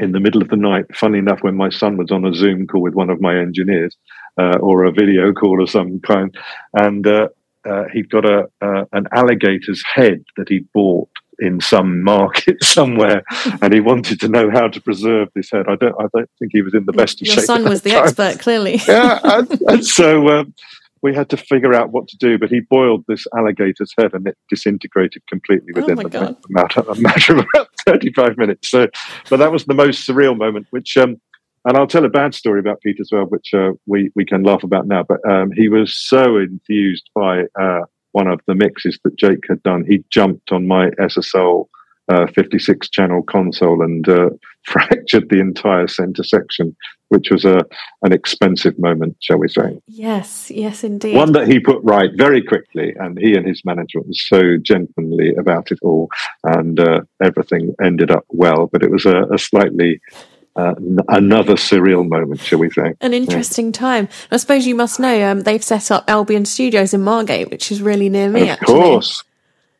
in 0.00 0.12
the 0.12 0.20
middle 0.20 0.40
of 0.40 0.48
the 0.48 0.56
night, 0.56 0.84
funny 0.94 1.18
enough, 1.18 1.42
when 1.42 1.56
my 1.56 1.70
son 1.70 1.96
was 1.96 2.10
on 2.12 2.24
a 2.24 2.32
Zoom 2.32 2.66
call 2.66 2.82
with 2.82 2.94
one 2.94 3.10
of 3.10 3.20
my 3.20 3.36
engineers 3.36 3.96
uh, 4.40 4.56
or 4.60 4.84
a 4.84 4.92
video 4.92 5.32
call 5.32 5.62
of 5.62 5.68
some 5.68 6.00
kind. 6.00 6.34
And 6.74 7.06
uh, 7.06 7.28
uh, 7.68 7.84
he'd 7.92 8.10
got 8.10 8.24
a 8.24 8.48
uh, 8.62 8.84
an 8.92 9.06
alligator's 9.12 9.82
head 9.94 10.24
that 10.36 10.48
he'd 10.48 10.72
bought 10.72 11.10
in 11.38 11.60
some 11.60 12.02
market 12.02 12.62
somewhere, 12.62 13.22
and 13.62 13.72
he 13.72 13.80
wanted 13.80 14.20
to 14.20 14.28
know 14.28 14.50
how 14.50 14.68
to 14.68 14.80
preserve 14.80 15.28
this 15.34 15.50
head. 15.50 15.66
I 15.68 15.76
don't, 15.76 15.94
I 15.98 16.06
don't 16.14 16.30
think 16.38 16.52
he 16.52 16.62
was 16.62 16.74
in 16.74 16.84
the 16.84 16.92
best 16.92 17.20
of 17.20 17.26
Your 17.26 17.34
shape. 17.34 17.42
Your 17.42 17.46
son 17.46 17.64
was 17.64 17.82
the 17.82 17.90
time. 17.90 18.04
expert, 18.04 18.38
clearly. 18.40 18.80
yeah, 18.88 19.20
and, 19.24 19.60
and 19.66 19.86
so 19.86 20.28
um, 20.28 20.54
we 21.02 21.14
had 21.14 21.28
to 21.30 21.36
figure 21.36 21.74
out 21.74 21.90
what 21.90 22.08
to 22.08 22.16
do. 22.16 22.38
But 22.38 22.50
he 22.50 22.60
boiled 22.60 23.04
this 23.08 23.26
alligator's 23.36 23.92
head, 23.98 24.14
and 24.14 24.26
it 24.26 24.36
disintegrated 24.48 25.26
completely 25.28 25.72
oh 25.76 25.80
within 25.80 25.98
oh 25.98 26.28
a, 26.28 26.36
matter, 26.48 26.80
a 26.80 26.94
matter 26.96 27.38
of 27.38 27.46
about 27.54 27.68
thirty-five 27.86 28.36
minutes. 28.36 28.68
So, 28.68 28.88
but 29.30 29.38
that 29.38 29.52
was 29.52 29.64
the 29.64 29.74
most 29.74 30.08
surreal 30.08 30.36
moment, 30.36 30.66
which. 30.70 30.96
Um, 30.96 31.20
and 31.64 31.76
I'll 31.76 31.88
tell 31.88 32.04
a 32.04 32.08
bad 32.08 32.34
story 32.34 32.60
about 32.60 32.80
Pete 32.80 33.00
as 33.00 33.10
well, 33.12 33.24
which 33.24 33.52
uh, 33.52 33.72
we 33.84 34.10
we 34.14 34.24
can 34.24 34.42
laugh 34.42 34.62
about 34.62 34.86
now. 34.86 35.02
But 35.02 35.18
um, 35.28 35.50
he 35.50 35.68
was 35.68 35.94
so 35.94 36.38
enthused 36.38 37.10
by 37.14 37.42
uh, 37.60 37.80
one 38.18 38.26
of 38.26 38.40
the 38.46 38.54
mixes 38.56 38.98
that 39.04 39.16
Jake 39.16 39.44
had 39.48 39.62
done. 39.62 39.84
He 39.86 40.02
jumped 40.10 40.50
on 40.50 40.66
my 40.66 40.90
SSL 41.10 41.66
uh, 42.08 42.26
56 42.34 42.90
channel 42.90 43.22
console 43.22 43.80
and 43.82 44.08
uh, 44.08 44.30
fractured 44.64 45.28
the 45.28 45.38
entire 45.38 45.86
center 45.86 46.24
section, 46.24 46.74
which 47.10 47.30
was 47.30 47.44
a 47.44 47.60
an 48.02 48.12
expensive 48.12 48.76
moment, 48.78 49.16
shall 49.20 49.38
we 49.38 49.48
say? 49.48 49.78
Yes, 49.86 50.50
yes, 50.50 50.82
indeed. 50.82 51.14
One 51.14 51.32
that 51.32 51.46
he 51.46 51.60
put 51.60 51.80
right 51.84 52.10
very 52.16 52.42
quickly, 52.42 52.92
and 52.98 53.16
he 53.18 53.34
and 53.34 53.46
his 53.46 53.62
manager 53.64 54.00
was 54.00 54.20
so 54.26 54.56
gentlemanly 54.56 55.34
about 55.36 55.70
it 55.70 55.78
all, 55.82 56.08
and 56.42 56.80
uh, 56.80 57.02
everything 57.22 57.74
ended 57.82 58.10
up 58.10 58.24
well. 58.30 58.66
But 58.72 58.82
it 58.82 58.90
was 58.90 59.06
a, 59.06 59.26
a 59.32 59.38
slightly 59.38 60.00
uh, 60.58 60.74
another 61.08 61.54
surreal 61.54 62.06
moment, 62.06 62.40
shall 62.40 62.58
we 62.58 62.68
say? 62.70 62.92
An 63.00 63.14
interesting 63.14 63.66
yeah. 63.66 63.72
time. 63.72 64.08
I 64.32 64.38
suppose 64.38 64.66
you 64.66 64.74
must 64.74 64.98
know 64.98 65.30
um, 65.30 65.42
they've 65.42 65.62
set 65.62 65.90
up 65.92 66.04
Albion 66.08 66.44
Studios 66.44 66.92
in 66.92 67.02
Margate, 67.02 67.48
which 67.50 67.70
is 67.70 67.80
really 67.80 68.08
near 68.08 68.28
me. 68.28 68.42
Of 68.42 68.48
actually. 68.48 68.66
course, 68.74 69.24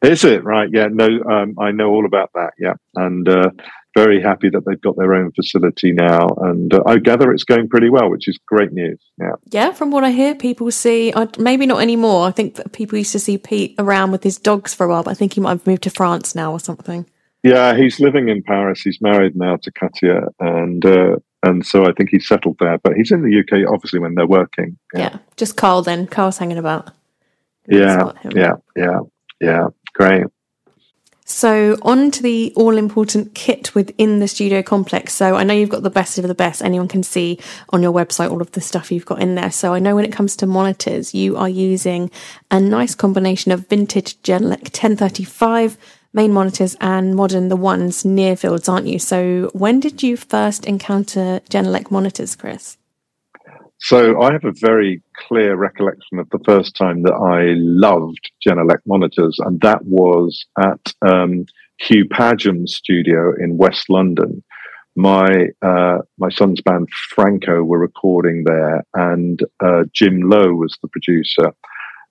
is 0.03 0.23
it 0.23 0.45
right? 0.45 0.69
Yeah, 0.73 0.87
no, 0.87 1.07
um, 1.25 1.57
I 1.59 1.73
know 1.73 1.91
all 1.91 2.07
about 2.07 2.31
that. 2.35 2.53
Yeah, 2.61 2.75
and 2.95 3.29
uh, 3.29 3.51
very 3.97 4.23
happy 4.23 4.51
that 4.51 4.65
they've 4.65 4.81
got 4.81 4.97
their 4.97 5.15
own 5.15 5.33
facility 5.33 5.91
now, 5.91 6.29
and 6.43 6.73
uh, 6.73 6.85
I 6.87 6.99
gather 6.99 7.33
it's 7.33 7.43
going 7.43 7.69
pretty 7.69 7.91
well, 7.91 8.09
which 8.09 8.29
is 8.29 8.39
great 8.47 8.73
news. 8.73 9.01
Yeah, 9.19 9.33
yeah. 9.47 9.73
From 9.73 9.91
what 9.91 10.05
I 10.05 10.13
hear, 10.13 10.37
people 10.37 10.71
see 10.71 11.13
uh, 11.13 11.27
maybe 11.41 11.67
not 11.67 11.83
anymore. 11.83 12.29
I 12.29 12.31
think 12.31 12.73
people 12.73 12.99
used 12.99 13.13
to 13.13 13.19
see 13.19 13.37
Pete 13.37 13.75
around 13.81 14.13
with 14.13 14.23
his 14.23 14.39
dogs 14.39 14.75
for 14.75 14.87
a 14.87 14.89
while, 14.89 15.03
but 15.03 15.11
I 15.11 15.15
think 15.15 15.33
he 15.33 15.41
might 15.41 15.51
have 15.51 15.67
moved 15.67 15.83
to 15.83 15.91
France 15.91 16.37
now 16.37 16.53
or 16.53 16.61
something. 16.61 17.05
Yeah, 17.43 17.77
he's 17.77 18.01
living 18.01 18.29
in 18.29 18.43
Paris. 18.43 18.81
He's 18.81 19.01
married 19.01 19.37
now 19.37 19.57
to 19.57 19.71
Katia, 19.71 20.29
and 20.41 20.85
uh, 20.85 21.17
and 21.43 21.65
so 21.65 21.87
I 21.87 21.93
think 21.93 22.11
he's 22.11 22.27
settled 22.27 22.57
there. 22.59 22.79
But 22.79 22.95
he's 22.95 23.13
in 23.13 23.23
the 23.23 23.39
UK, 23.39 23.71
obviously, 23.73 24.01
when 24.01 24.15
they're 24.15 24.27
working. 24.27 24.77
Yeah, 24.93 25.01
yeah. 25.01 25.19
just 25.37 25.57
Carl. 25.57 25.83
Then 25.83 26.07
Carl's 26.07 26.39
hanging 26.39 26.59
about. 26.59 26.91
Yeah, 27.69 28.13
yeah, 28.35 28.55
yeah, 28.77 29.01
yeah. 29.41 29.69
Great. 29.95 30.27
So, 31.31 31.77
on 31.83 32.11
to 32.13 32.23
the 32.23 32.55
all 32.57 32.79
important 32.79 33.35
kit 33.35 33.75
within 33.75 34.19
the 34.19 34.27
studio 34.27 34.63
complex. 34.63 35.13
So, 35.13 35.37
I 35.37 35.45
know 35.45 35.53
you've 35.53 35.69
got 35.69 35.83
the 35.83 35.91
best 35.91 36.17
of 36.17 36.27
the 36.27 36.35
best. 36.35 36.63
Anyone 36.63 36.89
can 36.89 37.03
see 37.03 37.39
on 37.69 37.83
your 37.83 37.93
website 37.93 38.31
all 38.31 38.41
of 38.41 38.53
the 38.53 38.63
stuff 38.63 38.91
you've 38.91 39.05
got 39.05 39.21
in 39.21 39.35
there. 39.35 39.51
So, 39.51 39.75
I 39.75 39.79
know 39.79 39.95
when 39.95 40.07
it 40.07 40.13
comes 40.13 40.37
to 40.37 40.47
monitors, 40.47 41.15
you 41.15 41.37
are 41.37 41.49
using 41.49 42.11
a 42.51 42.59
nice 42.59 42.95
combination 42.95 43.53
of 43.53 43.69
vintage 43.69 44.21
Genelec 44.23 44.73
1035 44.73 45.77
main 46.13 46.33
monitors 46.33 46.77
and 46.81 47.15
modern 47.15 47.49
the 47.49 47.57
ones 47.57 48.05
near 48.05 48.37
fields, 48.37 48.69
aren't 48.69 48.87
you? 48.87 48.99
So, 48.99 49.51
when 49.53 49.81
did 49.81 50.03
you 50.03 50.17
first 50.17 50.65
encounter 50.65 51.41
Genelec 51.51 51.91
monitors, 51.91 52.37
Chris? 52.37 52.79
So 53.81 54.21
I 54.21 54.33
have 54.33 54.45
a 54.45 54.53
very 54.53 55.01
clear 55.17 55.55
recollection 55.55 56.19
of 56.19 56.29
the 56.31 56.41
first 56.45 56.75
time 56.75 57.03
that 57.03 57.15
I 57.15 57.55
loved 57.57 58.31
Genelec 58.45 58.81
monitors, 58.87 59.39
and 59.39 59.61
that 59.61 59.85
was 59.85 60.47
at 60.59 60.93
um, 61.03 61.47
Hugh 61.79 62.07
Padgham's 62.07 62.75
studio 62.75 63.35
in 63.39 63.57
West 63.57 63.89
London. 63.89 64.43
My 64.97 65.47
uh, 65.63 65.99
my 66.19 66.29
son's 66.29 66.61
band 66.61 66.89
Franco 67.15 67.63
were 67.63 67.79
recording 67.79 68.43
there, 68.45 68.85
and 68.95 69.41
uh, 69.61 69.85
Jim 69.93 70.23
Lowe 70.23 70.55
was 70.55 70.77
the 70.83 70.89
producer, 70.89 71.55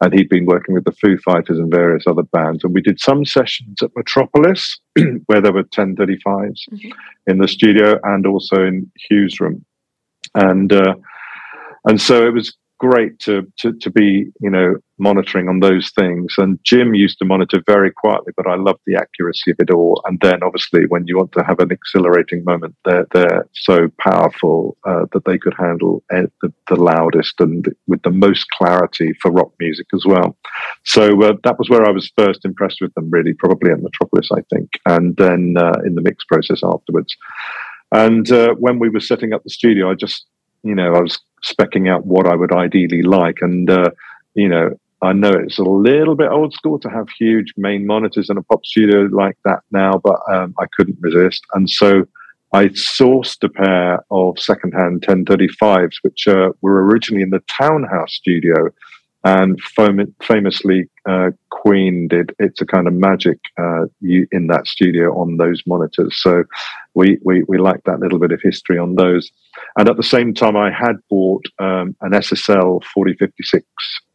and 0.01 0.13
he'd 0.13 0.29
been 0.29 0.45
working 0.45 0.75
with 0.75 0.85
the 0.85 0.91
Foo 0.91 1.17
Fighters 1.17 1.57
and 1.57 1.71
various 1.71 2.05
other 2.05 2.23
bands. 2.23 2.63
And 2.63 2.73
we 2.73 2.81
did 2.81 2.99
some 2.99 3.25
sessions 3.25 3.81
at 3.81 3.91
Metropolis, 3.95 4.79
where 5.25 5.41
there 5.41 5.53
were 5.53 5.63
1035s 5.63 6.17
mm-hmm. 6.25 6.89
in 7.25 7.39
the 7.39 7.47
studio, 7.47 7.99
and 8.03 8.25
also 8.25 8.63
in 8.63 8.91
Hugh's 9.09 9.39
room, 9.39 9.65
and 10.35 10.71
uh, 10.71 10.95
and 11.85 11.99
so 11.99 12.25
it 12.25 12.33
was 12.33 12.55
great 12.77 13.19
to, 13.19 13.51
to 13.57 13.73
to 13.73 13.89
be 13.89 14.31
you 14.39 14.49
know 14.49 14.75
monitoring 14.99 15.47
on 15.47 15.59
those 15.59 15.91
things. 15.91 16.33
And 16.37 16.59
jim 16.63 16.93
used 16.93 17.19
to 17.19 17.25
monitor 17.25 17.61
very 17.65 17.91
quietly 17.91 18.33
but 18.35 18.47
i 18.47 18.55
loved 18.55 18.81
the 18.85 18.95
accuracy 18.95 19.51
of 19.51 19.57
it 19.59 19.71
all. 19.71 20.01
And 20.05 20.19
then 20.21 20.43
obviously 20.43 20.85
when 20.87 21.07
you 21.07 21.17
want 21.17 21.31
to 21.33 21.43
have 21.43 21.59
an 21.59 21.71
exhilarating 21.71 22.43
moment 22.43 22.75
they're 22.85 23.07
they're 23.11 23.47
so 23.53 23.89
powerful 23.99 24.77
uh, 24.85 25.05
that 25.13 25.25
they 25.25 25.37
could 25.37 25.55
handle 25.57 26.03
the, 26.09 26.53
the, 26.67 26.75
loudest 26.75 27.39
and 27.39 27.67
with 27.87 28.01
the 28.03 28.11
most 28.11 28.45
clarity 28.51 29.13
for 29.21 29.31
rock 29.31 29.51
music 29.59 29.87
as 29.93 30.05
well. 30.05 30.37
So 30.85 31.21
uh, 31.23 31.33
that 31.43 31.57
was 31.59 31.69
where 31.69 31.85
i 31.85 31.91
was 31.91 32.11
first 32.17 32.45
impressed 32.45 32.79
with 32.81 32.93
them 32.93 33.09
really 33.09 33.33
probably 33.33 33.71
at 33.71 33.81
metropolis 33.81 34.29
i 34.31 34.41
think 34.53 34.69
and 34.85 35.15
then 35.17 35.55
uh, 35.57 35.79
in 35.85 35.95
the 35.95 36.01
mix 36.01 36.23
process 36.25 36.61
afterwards. 36.63 37.15
And 37.91 38.29
uh, 38.31 38.53
when 38.55 38.79
we 38.79 38.89
were 38.89 38.99
setting 38.99 39.33
up 39.33 39.43
the 39.43 39.49
studio 39.49 39.91
i 39.91 39.93
just 39.93 40.25
you 40.63 40.75
know 40.75 40.93
i 40.93 41.01
was 41.01 41.19
specking 41.45 41.89
out 41.89 42.05
what 42.05 42.27
I 42.27 42.35
would 42.35 42.51
ideally 42.51 43.01
like. 43.01 43.39
And, 43.41 43.69
uh, 43.69 43.91
you 44.33 44.49
know, 44.49 44.71
I 45.01 45.13
know 45.13 45.31
it's 45.31 45.59
a 45.59 45.63
little 45.63 46.15
bit 46.15 46.31
old 46.31 46.53
school 46.53 46.79
to 46.79 46.89
have 46.89 47.07
huge 47.19 47.53
main 47.55 47.85
monitors 47.85 48.29
in 48.29 48.37
a 48.37 48.43
pop 48.43 48.65
studio 48.65 49.07
like 49.11 49.37
that 49.45 49.59
now, 49.71 50.01
but 50.03 50.19
um, 50.31 50.55
I 50.59 50.65
couldn't 50.75 50.97
resist. 50.99 51.43
And 51.53 51.69
so 51.69 52.05
I 52.53 52.65
sourced 52.69 53.43
a 53.43 53.49
pair 53.49 54.03
of 54.09 54.39
secondhand 54.39 55.01
1035s, 55.01 55.97
which 56.01 56.27
uh, 56.27 56.49
were 56.61 56.85
originally 56.85 57.21
in 57.21 57.29
the 57.29 57.43
Townhouse 57.47 58.13
studio 58.13 58.69
and 59.27 59.59
fam- 59.61 60.15
famously 60.21 60.89
uh, 61.09 61.31
Queen 61.49 62.07
did 62.07 62.31
"It's 62.39 62.61
a 62.61 62.65
Kind 62.65 62.87
of 62.87 62.93
Magic" 62.93 63.37
uh, 63.57 63.85
in 64.01 64.47
that 64.47 64.67
studio 64.67 65.19
on 65.19 65.35
those 65.35 65.61
monitors. 65.67 66.21
So 66.21 66.43
we, 66.93 67.17
we 67.25 67.43
we 67.49 67.57
like 67.57 67.83
that 67.83 67.99
little 67.99 68.19
bit 68.19 68.31
of 68.31 68.41
history 68.41 68.77
on 68.77 68.95
those. 68.95 69.29
And 69.77 69.89
at 69.89 69.97
the 69.97 70.03
same 70.03 70.33
time, 70.33 70.55
I 70.55 70.71
had 70.71 70.95
bought 71.09 71.45
um, 71.59 71.93
an 72.01 72.11
SSL 72.11 72.81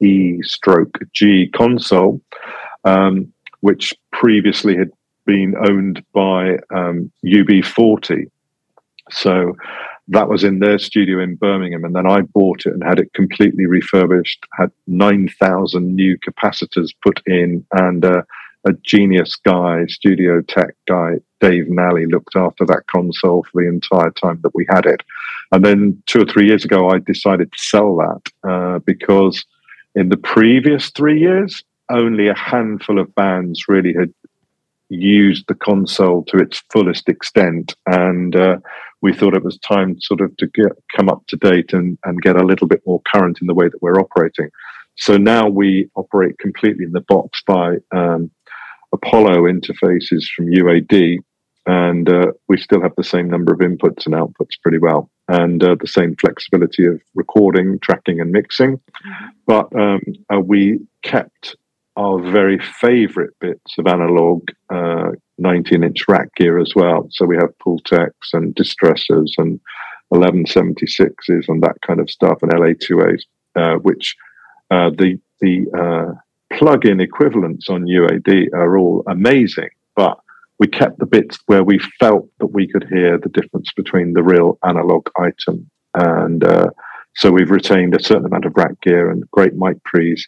4056E 0.02 0.44
stroke 0.44 0.98
G 1.12 1.50
console, 1.54 2.22
um, 2.84 3.30
which 3.60 3.92
previously 4.12 4.76
had 4.76 4.90
been 5.26 5.54
owned 5.68 6.02
by 6.14 6.56
um, 6.74 7.12
UB40. 7.24 8.30
So 9.10 9.56
that 10.12 10.28
was 10.28 10.44
in 10.44 10.58
their 10.58 10.78
studio 10.78 11.20
in 11.20 11.36
Birmingham. 11.36 11.84
And 11.84 11.96
then 11.96 12.06
I 12.06 12.20
bought 12.20 12.66
it 12.66 12.74
and 12.74 12.84
had 12.84 12.98
it 12.98 13.12
completely 13.14 13.66
refurbished, 13.66 14.44
had 14.58 14.70
9,000 14.86 15.94
new 15.94 16.18
capacitors 16.18 16.90
put 17.02 17.20
in, 17.26 17.64
and 17.72 18.04
uh, 18.04 18.22
a 18.64 18.72
genius 18.84 19.36
guy, 19.36 19.86
studio 19.86 20.40
tech 20.42 20.74
guy, 20.86 21.14
Dave 21.40 21.68
Nally, 21.68 22.06
looked 22.06 22.36
after 22.36 22.64
that 22.66 22.84
console 22.88 23.44
for 23.44 23.62
the 23.62 23.68
entire 23.68 24.10
time 24.10 24.38
that 24.42 24.54
we 24.54 24.66
had 24.68 24.86
it. 24.86 25.02
And 25.50 25.64
then 25.64 26.02
two 26.06 26.22
or 26.22 26.26
three 26.26 26.46
years 26.46 26.64
ago, 26.64 26.90
I 26.90 26.98
decided 26.98 27.50
to 27.50 27.58
sell 27.58 27.96
that 27.96 28.48
uh, 28.48 28.78
because 28.80 29.44
in 29.94 30.10
the 30.10 30.16
previous 30.16 30.90
three 30.90 31.20
years, 31.20 31.62
only 31.90 32.28
a 32.28 32.38
handful 32.38 32.98
of 32.98 33.14
bands 33.14 33.64
really 33.68 33.94
had 33.94 34.12
used 34.88 35.46
the 35.48 35.54
console 35.54 36.22
to 36.24 36.36
its 36.36 36.62
fullest 36.70 37.08
extent. 37.08 37.74
And 37.86 38.36
uh, 38.36 38.58
we 39.02 39.12
thought 39.12 39.36
it 39.36 39.44
was 39.44 39.58
time 39.58 40.00
sort 40.00 40.20
of 40.20 40.34
to 40.38 40.46
get, 40.46 40.72
come 40.96 41.08
up 41.08 41.26
to 41.26 41.36
date 41.36 41.72
and, 41.72 41.98
and 42.04 42.22
get 42.22 42.36
a 42.36 42.46
little 42.46 42.68
bit 42.68 42.80
more 42.86 43.02
current 43.12 43.38
in 43.40 43.48
the 43.48 43.54
way 43.54 43.68
that 43.68 43.82
we're 43.82 44.00
operating. 44.00 44.48
So 44.96 45.16
now 45.16 45.48
we 45.48 45.90
operate 45.96 46.38
completely 46.38 46.84
in 46.84 46.92
the 46.92 47.00
box 47.00 47.42
by 47.46 47.76
um, 47.92 48.30
Apollo 48.92 49.42
interfaces 49.42 50.24
from 50.34 50.46
UAD, 50.46 51.18
and 51.66 52.08
uh, 52.08 52.32
we 52.48 52.56
still 52.56 52.82
have 52.82 52.94
the 52.96 53.04
same 53.04 53.28
number 53.28 53.52
of 53.52 53.60
inputs 53.60 54.06
and 54.06 54.14
outputs 54.14 54.60
pretty 54.62 54.78
well, 54.78 55.10
and 55.28 55.62
uh, 55.64 55.76
the 55.80 55.86
same 55.86 56.14
flexibility 56.16 56.86
of 56.86 57.00
recording, 57.14 57.78
tracking, 57.80 58.20
and 58.20 58.30
mixing. 58.32 58.76
Mm-hmm. 58.76 59.26
But 59.46 59.74
um, 59.74 60.00
uh, 60.32 60.40
we 60.40 60.80
kept 61.02 61.56
our 61.96 62.18
very 62.18 62.58
favorite 62.58 63.34
bits 63.40 63.78
of 63.78 63.86
analog 63.86 64.48
uh, 64.70 65.10
19 65.42 65.84
inch 65.84 66.08
rack 66.08 66.34
gear 66.36 66.58
as 66.58 66.72
well. 66.74 67.08
So 67.10 67.26
we 67.26 67.36
have 67.36 67.56
Pultecs 67.64 68.32
and 68.32 68.54
distressors 68.54 69.32
and 69.38 69.60
1176s 70.12 71.48
and 71.48 71.62
that 71.62 71.76
kind 71.86 72.00
of 72.00 72.10
stuff 72.10 72.38
and 72.42 72.52
LA2As, 72.52 73.22
uh, 73.56 73.74
which 73.78 74.16
uh, 74.70 74.90
the, 74.90 75.18
the 75.40 75.66
uh, 75.78 76.56
plug 76.56 76.86
in 76.86 77.00
equivalents 77.00 77.68
on 77.68 77.84
UAD 77.84 78.52
are 78.52 78.78
all 78.78 79.02
amazing, 79.08 79.70
but 79.96 80.18
we 80.58 80.66
kept 80.66 80.98
the 80.98 81.06
bits 81.06 81.38
where 81.46 81.64
we 81.64 81.78
felt 81.98 82.28
that 82.38 82.46
we 82.46 82.68
could 82.68 82.86
hear 82.88 83.18
the 83.18 83.28
difference 83.28 83.72
between 83.74 84.12
the 84.12 84.22
real 84.22 84.58
analog 84.64 85.08
item. 85.18 85.68
And 85.94 86.44
uh, 86.44 86.70
so 87.14 87.30
we've 87.30 87.50
retained 87.50 87.94
a 87.94 88.02
certain 88.02 88.26
amount 88.26 88.44
of 88.44 88.56
rack 88.56 88.80
gear 88.80 89.10
and 89.10 89.28
great 89.30 89.54
mic 89.54 89.82
pre's. 89.84 90.26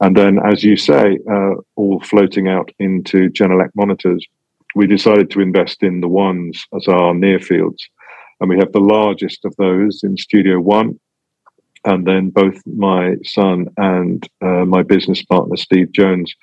And 0.00 0.16
then, 0.16 0.38
as 0.44 0.62
you 0.62 0.76
say, 0.76 1.18
uh, 1.30 1.54
all 1.76 2.00
floating 2.00 2.48
out 2.48 2.70
into 2.78 3.30
Genelec 3.30 3.70
monitors, 3.74 4.26
we 4.74 4.86
decided 4.86 5.30
to 5.30 5.40
invest 5.40 5.82
in 5.82 6.00
the 6.00 6.08
ones 6.08 6.64
as 6.74 6.88
our 6.88 7.14
near 7.14 7.38
fields. 7.38 7.88
And 8.40 8.48
we 8.48 8.58
have 8.58 8.72
the 8.72 8.80
largest 8.80 9.44
of 9.44 9.54
those 9.56 10.02
in 10.02 10.16
Studio 10.16 10.60
One. 10.60 10.98
And 11.84 12.06
then 12.06 12.30
both 12.30 12.60
my 12.66 13.16
son 13.24 13.66
and 13.76 14.26
uh, 14.40 14.64
my 14.64 14.82
business 14.82 15.22
partner, 15.22 15.56
Steve 15.56 15.92
Jones, 15.92 16.34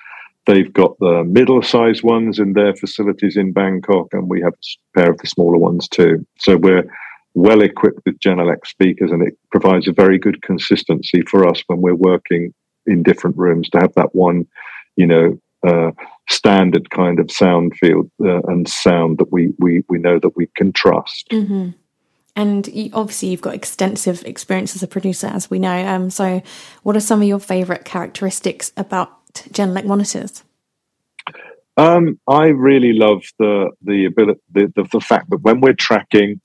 they've 0.46 0.72
got 0.72 0.98
the 0.98 1.24
middle 1.24 1.62
sized 1.62 2.02
ones 2.02 2.38
in 2.38 2.52
their 2.52 2.74
facilities 2.76 3.36
in 3.36 3.52
Bangkok. 3.52 4.08
And 4.12 4.28
we 4.28 4.40
have 4.40 4.54
a 4.54 4.98
pair 4.98 5.10
of 5.10 5.18
the 5.18 5.26
smaller 5.26 5.58
ones 5.58 5.88
too. 5.88 6.24
So 6.38 6.56
we're 6.56 6.84
well 7.34 7.62
equipped 7.62 8.00
with 8.04 8.18
Genelec 8.20 8.66
speakers, 8.66 9.10
and 9.10 9.26
it 9.26 9.36
provides 9.50 9.88
a 9.88 9.92
very 9.92 10.18
good 10.18 10.42
consistency 10.42 11.22
for 11.22 11.48
us 11.48 11.62
when 11.66 11.80
we're 11.80 11.94
working 11.94 12.52
in 12.86 13.02
different 13.02 13.36
rooms 13.36 13.68
to 13.70 13.78
have 13.78 13.94
that 13.94 14.14
one, 14.14 14.46
you 14.96 15.06
know, 15.06 15.38
standard 16.28 16.90
kind 16.90 17.18
of 17.20 17.30
sound 17.30 17.74
field 17.76 18.10
uh, 18.24 18.40
and 18.42 18.68
sound 18.68 19.18
that 19.18 19.30
we, 19.32 19.52
we 19.58 19.84
we 19.88 19.98
know 19.98 20.18
that 20.18 20.36
we 20.36 20.48
can 20.56 20.72
trust. 20.72 21.28
Mm-hmm. 21.30 21.70
And 22.34 22.66
you, 22.68 22.90
obviously, 22.94 23.28
you've 23.28 23.42
got 23.42 23.54
extensive 23.54 24.24
experience 24.24 24.74
as 24.74 24.82
a 24.82 24.88
producer, 24.88 25.26
as 25.26 25.50
we 25.50 25.58
know. 25.58 25.86
Um, 25.86 26.08
so, 26.08 26.42
what 26.82 26.96
are 26.96 27.00
some 27.00 27.20
of 27.20 27.28
your 27.28 27.38
favourite 27.38 27.84
characteristics 27.84 28.72
about 28.76 29.24
Genelec 29.34 29.84
monitors? 29.84 30.42
Um, 31.76 32.18
I 32.28 32.46
really 32.46 32.92
love 32.92 33.22
the 33.38 33.70
the 33.82 34.06
ability, 34.06 34.40
the, 34.50 34.72
the, 34.74 34.88
the 34.92 35.00
fact 35.00 35.30
that 35.30 35.42
when 35.42 35.60
we're 35.60 35.74
tracking, 35.74 36.40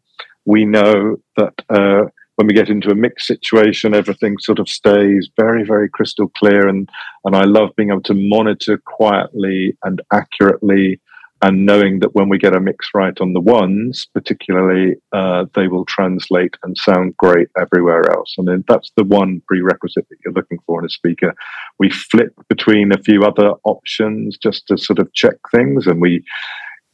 we 0.46 0.66
know 0.66 1.18
that 1.38 1.54
uh, 1.70 2.10
when 2.38 2.48
we 2.48 2.54
get 2.54 2.70
into 2.70 2.92
a 2.92 2.96
mixed 2.96 3.28
situation, 3.28 3.94
everything 3.94 4.38
sort 4.40 4.60
of 4.60 4.70
stays 4.70 5.30
very, 5.38 5.66
very 5.66 5.90
crystal 5.90 6.30
clear. 6.38 6.68
And, 6.68 6.88
and 7.26 7.36
I 7.36 7.44
love 7.44 7.76
being 7.76 7.90
able 7.90 8.04
to 8.04 8.14
monitor 8.14 8.78
quietly 8.78 9.76
and 9.84 10.02
accurately 10.14 11.02
and 11.42 11.66
knowing 11.66 12.00
that 12.00 12.16
when 12.16 12.30
we 12.30 12.38
get 12.38 12.56
a 12.56 12.60
mix 12.60 12.90
right 12.94 13.20
on 13.22 13.34
the 13.34 13.40
ones, 13.40 14.08
particularly, 14.14 14.96
uh, 15.14 15.46
they 15.56 15.68
will 15.68 15.86
translate 15.86 16.56
and 16.64 16.78
sound 16.78 17.16
great 17.18 17.48
everywhere 17.60 18.10
else. 18.12 18.36
And 18.38 18.48
then 18.48 18.64
that's 18.68 18.92
the 18.96 19.04
one 19.04 19.42
prerequisite 19.48 20.08
that 20.10 20.18
you're 20.24 20.34
looking 20.34 20.60
for 20.66 20.80
in 20.80 20.86
a 20.86 20.90
speaker. 20.90 21.34
We 21.80 21.90
flip 21.90 22.34
between 22.50 22.92
a 22.92 23.02
few 23.02 23.24
other 23.24 23.52
options 23.66 24.38
just 24.38 24.68
to 24.68 24.78
sort 24.78 25.00
of 25.00 25.14
check 25.14 25.36
things, 25.52 25.86
and 25.86 26.02
we 26.02 26.24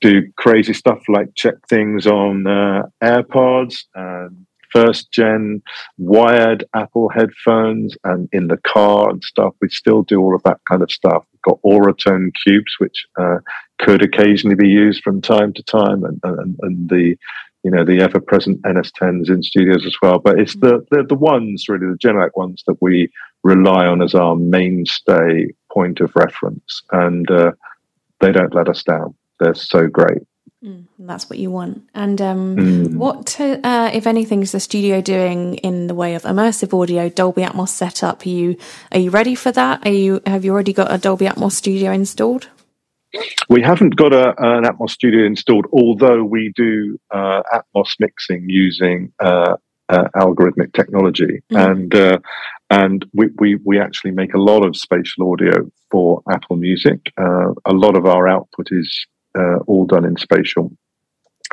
do 0.01 0.23
crazy 0.35 0.73
stuff 0.73 0.99
like 1.07 1.35
check 1.35 1.55
things 1.69 2.05
on 2.05 2.45
uh, 2.45 2.83
AirPods 3.01 3.83
and 3.95 4.45
first 4.74 5.11
gen 5.11 5.61
wired 5.97 6.63
Apple 6.76 7.09
headphones 7.09 7.95
and 8.03 8.28
in 8.34 8.47
the 8.47 8.57
car 8.57 9.09
and 9.09 9.24
stuff. 9.24 9.53
We 9.61 9.69
still 9.69 10.03
do 10.03 10.19
all 10.19 10.36
of 10.36 10.43
that 10.43 10.59
kind 10.69 10.82
of 10.82 10.91
stuff. 10.91 11.24
We've 11.32 11.41
got 11.43 11.61
Auratone 11.61 12.32
cubes, 12.43 12.76
which 12.80 13.05
uh, 13.19 13.38
could 13.80 14.01
occasionally 14.01 14.55
be 14.55 14.67
used 14.67 15.03
from 15.03 15.21
time 15.21 15.53
to 15.53 15.63
time, 15.63 16.03
and, 16.03 16.19
and, 16.24 16.57
and 16.61 16.89
the 16.89 17.17
you 17.63 17.71
know 17.71 17.86
the 17.86 18.01
ever 18.01 18.19
present 18.19 18.61
NS10s 18.63 19.30
in 19.30 19.41
studios 19.43 19.86
as 19.86 19.95
well. 20.01 20.19
But 20.19 20.39
it's 20.39 20.55
the, 20.55 20.86
the 20.91 21.03
the 21.07 21.15
ones 21.15 21.65
really 21.69 21.88
the 21.88 21.97
Genelec 21.97 22.32
ones 22.36 22.63
that 22.67 22.82
we 22.82 23.09
rely 23.43 23.86
on 23.86 24.01
as 24.01 24.15
our 24.15 24.36
mainstay 24.36 25.47
point 25.71 25.99
of 25.99 26.15
reference, 26.15 26.84
and 26.91 27.30
uh, 27.30 27.51
they 28.19 28.32
don't 28.32 28.55
let 28.55 28.69
us 28.69 28.84
down. 28.84 29.15
They're 29.39 29.55
so 29.55 29.88
great. 29.88 30.24
Mm, 30.64 30.86
that's 30.97 31.30
what 31.30 31.39
you 31.39 31.51
want. 31.51 31.84
And 31.93 32.22
um, 32.22 32.55
mm. 32.55 32.95
what, 32.95 33.38
uh, 33.39 33.91
if 33.93 34.07
anything, 34.07 34.41
is 34.41 34.53
the 34.53 34.61
studio 34.61 35.01
doing 35.01 35.55
in 35.55 35.88
the 35.88 35.95
way 35.95 36.16
of 36.16 36.24
immersive 36.24 36.80
audio, 36.80 37.09
Dolby 37.09 37.41
Atmos 37.41 37.68
setup? 37.70 38.26
Are 38.26 38.30
you 38.30 38.57
are 38.93 38.99
you 38.99 39.09
ready 39.09 39.36
for 39.36 39.51
that? 39.51 39.86
Are 39.86 39.91
you 39.91 40.22
have 40.26 40.45
you 40.45 40.53
already 40.53 40.72
got 40.72 40.91
a 40.91 40.97
Dolby 40.97 41.26
Atmos 41.26 41.51
studio 41.51 41.91
installed? 41.91 42.47
We 43.49 43.61
haven't 43.61 43.97
got 43.97 44.14
a, 44.14 44.30
an 44.38 44.64
Atmos 44.64 44.91
studio 44.91 45.26
installed, 45.26 45.68
although 45.74 46.24
we 46.24 46.53
do 46.55 46.97
uh, 47.11 47.43
Atmos 47.53 47.95
mixing 47.99 48.45
using 48.49 49.11
uh, 49.20 49.57
uh 49.89 50.07
algorithmic 50.16 50.74
technology, 50.74 51.41
mm. 51.51 51.72
and 51.72 51.93
uh, 51.93 52.20
and 52.70 53.05
we, 53.14 53.28
we 53.38 53.59
we 53.66 53.80
actually 53.80 54.11
make 54.11 54.34
a 54.34 54.39
lot 54.39 54.66
of 54.66 54.78
spatial 54.78 55.30
audio 55.30 55.70
for 55.91 56.22
Apple 56.32 56.55
Music. 56.55 57.11
Uh, 57.18 57.51
a 57.66 57.74
lot 57.74 57.97
of 57.97 58.05
our 58.05 58.30
output 58.30 58.70
is 58.72 59.05
uh, 59.38 59.57
all 59.67 59.86
done 59.86 60.05
in 60.05 60.17
spatial. 60.17 60.71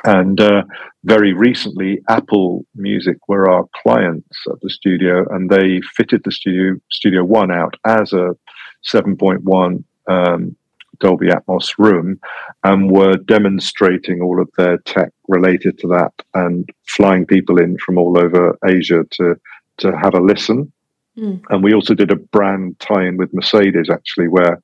And 0.05 0.41
uh, 0.41 0.63
very 1.05 1.33
recently, 1.33 2.01
Apple 2.09 2.65
Music 2.75 3.17
were 3.29 3.51
our 3.51 3.67
clients 3.83 4.39
at 4.51 4.61
the 4.63 4.71
studio, 4.71 5.27
and 5.31 5.51
they 5.51 5.81
fitted 5.95 6.23
the 6.25 6.33
studio 6.33 6.77
Studio 6.91 7.25
One 7.25 7.51
out 7.51 7.75
as 7.87 8.13
a 8.13 8.35
7.1 8.95 9.85
um, 10.07 10.57
Dolby 11.01 11.29
Atmos 11.29 11.73
room, 11.79 12.19
and 12.65 12.91
were 12.91 13.17
demonstrating 13.17 14.23
all 14.23 14.41
of 14.41 14.49
their 14.57 14.79
tech 14.79 15.11
related 15.29 15.79
to 15.81 15.89
that, 15.89 16.13
and 16.35 16.69
flying 16.89 17.27
people 17.27 17.59
in 17.59 17.77
from 17.79 17.99
all 17.99 18.19
over 18.19 18.59
Asia 18.65 19.05
to 19.13 19.35
to 19.79 19.97
have 19.99 20.15
a 20.15 20.21
listen. 20.21 20.73
Mm. 21.21 21.43
And 21.51 21.63
we 21.63 21.75
also 21.75 21.95
did 21.95 22.11
a 22.11 22.17
brand 22.17 22.79
tie-in 22.81 23.17
with 23.17 23.35
Mercedes, 23.35 23.91
actually, 23.91 24.29
where 24.29 24.61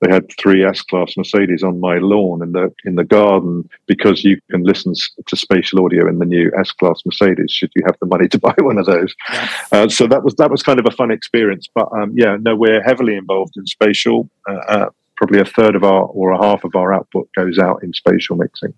they 0.00 0.12
had 0.12 0.30
three 0.38 0.64
S-Class 0.64 1.16
Mercedes 1.16 1.62
on 1.62 1.80
my 1.80 1.98
lawn 1.98 2.42
in 2.42 2.52
the 2.52 2.72
in 2.84 2.94
the 2.94 3.04
garden 3.04 3.68
because 3.86 4.22
you 4.22 4.40
can 4.50 4.62
listen 4.62 4.94
to 5.26 5.36
spatial 5.36 5.84
audio 5.84 6.08
in 6.08 6.18
the 6.18 6.24
new 6.24 6.52
S-Class 6.58 7.02
Mercedes 7.04 7.50
should 7.50 7.72
you 7.74 7.82
have 7.84 7.96
the 8.00 8.06
money 8.06 8.28
to 8.34 8.38
buy 8.38 8.54
one 8.58 8.78
of 8.78 8.86
those. 8.86 9.14
Yes. 9.30 9.72
Uh, 9.72 9.88
so 9.88 10.06
that 10.06 10.22
was 10.22 10.34
that 10.36 10.50
was 10.50 10.62
kind 10.62 10.78
of 10.78 10.86
a 10.86 10.92
fun 10.92 11.10
experience. 11.10 11.68
But 11.74 11.88
um, 11.92 12.12
yeah, 12.14 12.36
no, 12.40 12.54
we're 12.54 12.82
heavily 12.82 13.16
involved 13.16 13.56
in 13.56 13.66
spatial. 13.66 14.30
Uh, 14.48 14.60
uh, 14.68 14.90
probably 15.16 15.40
a 15.40 15.44
third 15.44 15.74
of 15.74 15.82
our 15.82 16.04
or 16.04 16.30
a 16.30 16.40
half 16.40 16.62
of 16.62 16.76
our 16.76 16.94
output 16.94 17.28
goes 17.34 17.58
out 17.58 17.82
in 17.82 17.92
spatial 17.92 18.36
mixing, 18.36 18.72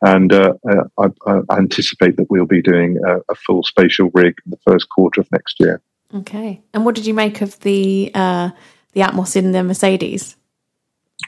and 0.00 0.32
uh, 0.32 0.54
uh, 0.68 0.84
I, 1.26 1.42
I, 1.50 1.58
anticipate 1.58 2.16
that 2.16 2.30
we'll 2.30 2.46
be 2.46 2.62
doing 2.62 2.98
a, 3.06 3.18
a 3.30 3.34
full 3.34 3.62
spatial 3.62 4.10
rig 4.14 4.34
in 4.46 4.50
the 4.50 4.58
first 4.66 4.88
quarter 4.88 5.20
of 5.20 5.30
next 5.30 5.60
year. 5.60 5.82
Okay. 6.14 6.62
And 6.72 6.84
what 6.84 6.94
did 6.94 7.06
you 7.06 7.14
make 7.14 7.40
of 7.40 7.58
the 7.60 8.10
uh, 8.14 8.50
the 8.92 9.00
Atmos 9.00 9.36
in 9.36 9.52
the 9.52 9.62
Mercedes? 9.62 10.36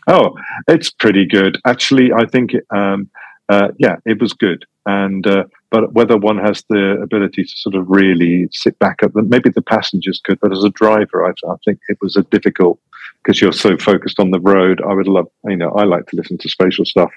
Oh, 0.07 0.37
it's 0.69 0.91
pretty 0.91 1.27
good. 1.27 1.59
Actually, 1.65 2.13
I 2.13 2.27
think, 2.27 2.53
um, 2.71 3.11
uh, 3.49 3.69
yeah, 3.79 3.97
it 4.05 4.21
was 4.21 4.33
good. 4.33 4.65
And 4.85 5.27
uh, 5.27 5.45
but 5.71 5.93
whether 5.93 6.17
one 6.17 6.39
has 6.39 6.63
the 6.69 7.01
ability 7.03 7.43
to 7.43 7.57
sort 7.57 7.75
of 7.75 7.91
really 7.91 8.49
sit 8.53 8.79
back 8.79 9.01
at 9.03 9.13
them, 9.15 9.29
maybe 9.29 9.51
the 9.51 9.63
passengers 9.63 10.21
could, 10.23 10.39
but 10.41 10.53
as 10.53 10.63
a 10.63 10.71
driver, 10.71 11.27
I, 11.27 11.31
I 11.51 11.57
think 11.65 11.81
it 11.89 11.99
was 12.01 12.17
a 12.17 12.23
difficult 12.23 12.79
because 13.23 13.41
you're 13.41 13.53
so 13.53 13.77
focused 13.77 14.21
on 14.21 14.31
the 14.31 14.41
road. 14.41 14.81
I 14.81 14.95
would 14.95 15.09
love, 15.09 15.27
you 15.45 15.57
know, 15.57 15.71
I 15.71 15.85
like 15.85 16.07
to 16.07 16.17
listen 16.17 16.39
to 16.39 16.49
spatial 16.49 16.85
stuff 16.85 17.11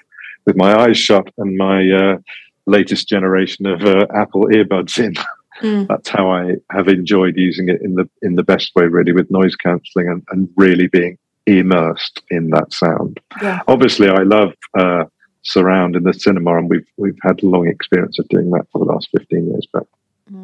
with 0.44 0.56
my 0.56 0.76
eyes 0.76 0.98
shut 0.98 1.28
and 1.38 1.56
my 1.56 1.88
uh, 1.88 2.18
latest 2.66 3.08
generation 3.08 3.66
of 3.66 3.82
uh, 3.82 4.06
Apple 4.14 4.46
earbuds 4.46 4.98
in. 4.98 5.14
Mm. 5.60 5.88
That's 5.88 6.08
how 6.08 6.30
I 6.30 6.56
have 6.70 6.88
enjoyed 6.88 7.36
using 7.36 7.68
it 7.68 7.80
in 7.82 7.94
the 7.94 8.08
in 8.22 8.36
the 8.36 8.42
best 8.42 8.72
way, 8.74 8.84
really, 8.84 9.12
with 9.12 9.30
noise 9.30 9.56
cancelling 9.56 10.08
and, 10.08 10.22
and 10.30 10.48
really 10.56 10.86
being 10.86 11.18
immersed 11.46 12.22
in 12.30 12.50
that 12.50 12.72
sound. 12.72 13.20
Yeah. 13.42 13.60
Obviously, 13.68 14.08
I 14.08 14.22
love 14.22 14.52
uh, 14.78 15.04
surround 15.42 15.96
in 15.96 16.04
the 16.04 16.12
cinema, 16.12 16.56
and 16.56 16.68
we've 16.68 16.86
we've 16.96 17.18
had 17.22 17.42
a 17.42 17.46
long 17.46 17.68
experience 17.68 18.18
of 18.18 18.28
doing 18.28 18.50
that 18.50 18.66
for 18.72 18.78
the 18.78 18.90
last 18.90 19.08
fifteen 19.16 19.48
years. 19.48 19.66
But 19.72 19.86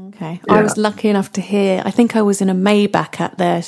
okay, 0.08 0.40
yeah. 0.46 0.54
I 0.54 0.62
was 0.62 0.76
lucky 0.76 1.08
enough 1.08 1.32
to 1.32 1.40
hear. 1.40 1.82
I 1.84 1.90
think 1.90 2.16
I 2.16 2.22
was 2.22 2.40
in 2.40 2.48
a 2.48 2.54
Maybach 2.54 3.20
at 3.20 3.38
their. 3.38 3.62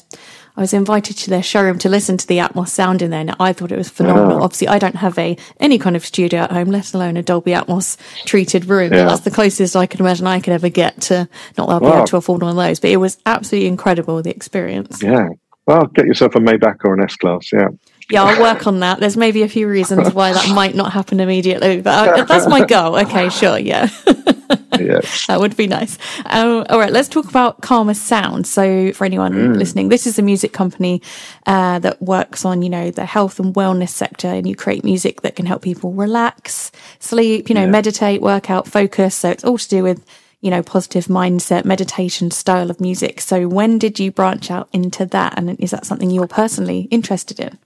I 0.59 0.61
was 0.61 0.75
invited 0.75 1.17
to 1.19 1.31
their 1.31 1.43
showroom 1.43 1.79
to 1.79 1.89
listen 1.89 2.17
to 2.17 2.27
the 2.27 2.39
Atmos 2.39 2.71
sound 2.71 3.01
in 3.01 3.13
there, 3.13 3.21
and 3.21 3.37
I 3.39 3.53
thought 3.53 3.71
it 3.71 3.79
was 3.79 3.89
phenomenal. 3.89 4.43
Obviously, 4.43 4.67
I 4.67 4.81
don't 4.81 4.97
have 4.97 5.17
a 5.17 5.37
any 5.61 5.79
kind 5.79 5.95
of 5.95 6.05
studio 6.05 6.41
at 6.41 6.51
home, 6.51 6.67
let 6.67 6.93
alone 6.95 7.17
a 7.17 7.23
Dolby 7.23 7.53
Atmos 7.53 7.97
treated 8.25 8.65
room. 8.65 8.93
Yeah. 8.93 9.05
That's 9.05 9.21
the 9.21 9.31
closest 9.31 9.77
I 9.77 9.87
can 9.87 10.01
imagine 10.01 10.27
I 10.27 10.41
could 10.41 10.53
ever 10.53 10.69
get 10.69 11.01
to. 11.03 11.29
Not 11.57 11.69
that 11.69 11.73
I'll 11.75 11.81
be 11.81 11.87
able 11.87 12.07
to 12.07 12.17
afford 12.17 12.43
one 12.43 12.51
of 12.51 12.57
those, 12.57 12.81
but 12.81 12.91
it 12.91 12.97
was 12.97 13.19
absolutely 13.25 13.69
incredible 13.69 14.21
the 14.21 14.35
experience. 14.35 15.01
Yeah, 15.01 15.29
well, 15.69 15.87
get 15.95 16.07
yourself 16.07 16.35
a 16.35 16.41
Maybach 16.41 16.79
or 16.83 16.95
an 16.95 17.05
S 17.05 17.15
class. 17.15 17.53
Yeah. 17.53 17.69
Yeah, 18.11 18.23
I'll 18.23 18.41
work 18.41 18.67
on 18.67 18.81
that. 18.81 19.01
There's 19.01 19.17
maybe 19.17 19.43
a 19.43 19.49
few 19.49 19.69
reasons 19.69 20.15
why 20.15 20.33
that 20.33 20.49
might 20.55 20.75
not 20.75 20.93
happen 20.93 21.21
immediately, 21.21 21.81
but 21.81 22.09
I, 22.09 22.25
that's 22.25 22.47
my 22.47 22.65
goal. 22.65 22.97
Okay, 22.97 23.29
sure, 23.29 23.59
yeah. 23.59 23.89
yes. 24.79 25.27
That 25.27 25.41
would 25.41 25.57
be 25.57 25.67
nice. 25.67 25.99
Um, 26.25 26.65
all 26.71 26.79
right, 26.79 26.93
let's 26.93 27.09
talk 27.09 27.29
about 27.29 27.61
Karma 27.61 27.95
Sound. 27.95 28.47
So, 28.47 28.93
for 28.93 29.05
anyone 29.05 29.35
mm. 29.35 29.57
listening, 29.57 29.91
this 29.91 30.07
is 30.07 30.19
a 30.19 30.23
music 30.23 30.55
company 30.55 31.03
uh, 31.47 31.81
that 31.81 32.01
works 32.01 32.47
on, 32.47 32.63
you 32.63 32.71
know, 32.71 32.91
the 32.91 33.05
health 33.05 33.39
and 33.39 33.55
wellness 33.55 33.91
sector, 33.91 34.29
and 34.29 34.49
you 34.49 34.57
create 34.57 34.85
music 34.85 35.21
that 35.21 35.37
can 35.37 35.45
help 35.45 35.61
people 35.61 35.93
relax, 35.93 36.73
sleep, 37.01 37.51
you 37.51 37.55
know, 37.55 37.65
yeah. 37.65 37.71
meditate, 37.71 38.23
work 38.23 38.51
out, 38.51 38.67
focus. 38.67 39.17
So, 39.17 39.31
it's 39.31 39.45
all 39.45 39.59
to 39.59 39.69
do 39.69 39.83
with 39.83 40.05
you 40.41 40.51
know, 40.51 40.63
positive 40.63 41.07
mindset, 41.07 41.65
meditation 41.65 42.31
style 42.31 42.71
of 42.71 42.81
music. 42.81 43.21
So 43.21 43.49
when 43.49 43.77
did 43.77 43.99
you 43.99 44.13
branch 44.13 44.53
out 44.53 44.69
into 44.73 45.05
that? 45.07 45.35
And 45.37 45.59
is 45.59 45.73
that 45.73 45.85
something 45.85 46.13
you're 46.13 46.29
personally 46.29 46.83
interested 46.93 47.41
in? 47.41 47.59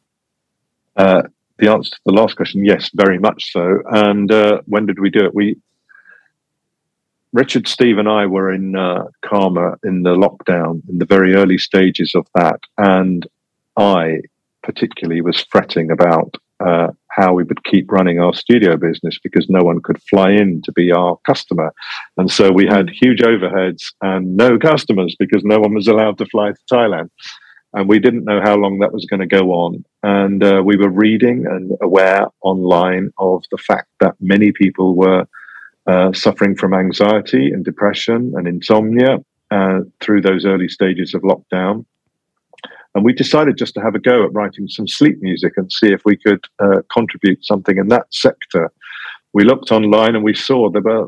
Uh, 0.97 1.23
the 1.59 1.71
answer 1.71 1.91
to 1.91 2.01
the 2.07 2.13
last 2.13 2.37
question, 2.37 2.65
yes, 2.65 2.91
very 2.95 3.19
much 3.19 3.53
so. 3.53 3.83
And 3.91 4.31
uh, 4.31 4.63
when 4.67 4.87
did 4.87 4.99
we 4.99 5.11
do 5.11 5.25
it? 5.25 5.35
We, 5.35 5.57
Richard, 7.33 7.69
Steve, 7.69 7.99
and 7.99 8.09
I 8.09 8.27
were 8.27 8.51
in 8.53 8.77
uh, 8.77 9.05
Karma 9.25 9.77
in 9.85 10.03
the 10.03 10.15
lockdown, 10.15 10.83
in 10.89 10.99
the 10.99 11.07
very 11.07 11.35
early 11.35 11.59
stages 11.59 12.15
of 12.15 12.27
that. 12.35 12.61
And 12.79 13.27
I 13.77 14.21
particularly 14.63 15.23
was 15.23 15.45
fretting 15.51 15.91
about 15.91 16.35
uh, 16.65 16.89
how 17.09 17.33
we 17.33 17.43
would 17.45 17.65
keep 17.65 17.91
running 17.91 18.21
our 18.21 18.33
studio 18.33 18.77
business 18.77 19.19
because 19.23 19.49
no 19.49 19.63
one 19.63 19.81
could 19.83 20.01
fly 20.03 20.31
in 20.31 20.63
to 20.63 20.73
be 20.73 20.93
our 20.93 21.19
customer. 21.27 21.73
And 22.17 22.31
so 22.31 22.53
we 22.53 22.67
had 22.67 22.89
huge 22.89 23.21
overheads 23.21 23.93
and 24.01 24.37
no 24.37 24.59
customers 24.59 25.17
because 25.19 25.43
no 25.45 25.59
one 25.59 25.75
was 25.75 25.89
allowed 25.89 26.19
to 26.19 26.27
fly 26.27 26.53
to 26.53 26.59
Thailand. 26.73 27.11
And 27.75 27.89
we 27.89 27.99
didn't 27.99 28.25
know 28.25 28.41
how 28.43 28.57
long 28.57 28.79
that 28.79 28.93
was 28.93 29.07
going 29.07 29.21
to 29.21 29.27
go 29.27 29.53
on. 29.53 29.85
And 30.03 30.45
uh, 30.45 30.63
we 30.65 30.77
were 30.77 30.91
reading 30.91 31.47
and 31.47 31.73
aware 31.81 32.27
online 32.43 33.11
of 33.19 33.45
the 33.51 33.59
fact 33.59 33.89
that 34.01 34.15
many 34.21 34.53
people 34.53 34.95
were 34.95 35.27
uh, 35.87 36.13
suffering 36.13 36.55
from 36.55 36.75
anxiety 36.75 37.51
and 37.51 37.65
depression 37.65 38.35
and 38.37 38.47
insomnia 38.47 39.19
uh, 39.51 39.81
through 40.01 40.21
those 40.21 40.45
early 40.45 40.69
stages 40.69 41.15
of 41.15 41.23
lockdown. 41.23 41.85
And 42.95 43.05
we 43.05 43.15
decided 43.15 43.57
just 43.57 43.75
to 43.75 43.81
have 43.81 43.95
a 43.95 43.99
go 43.99 44.25
at 44.25 44.35
writing 44.35 44.69
some 44.69 44.87
sleep 44.87 45.23
music 45.23 45.55
and 45.57 45.73
see 45.73 45.93
if 45.93 46.03
we 46.05 46.17
could 46.17 46.45
uh, 46.59 46.83
contribute 46.93 47.45
something 47.45 47.79
in 47.79 47.89
that 47.89 48.13
sector. 48.13 48.71
We 49.33 49.45
looked 49.45 49.73
online 49.73 50.15
and 50.15 50.25
we 50.25 50.35
saw 50.35 50.71
there 50.71 50.83
were 50.83 51.07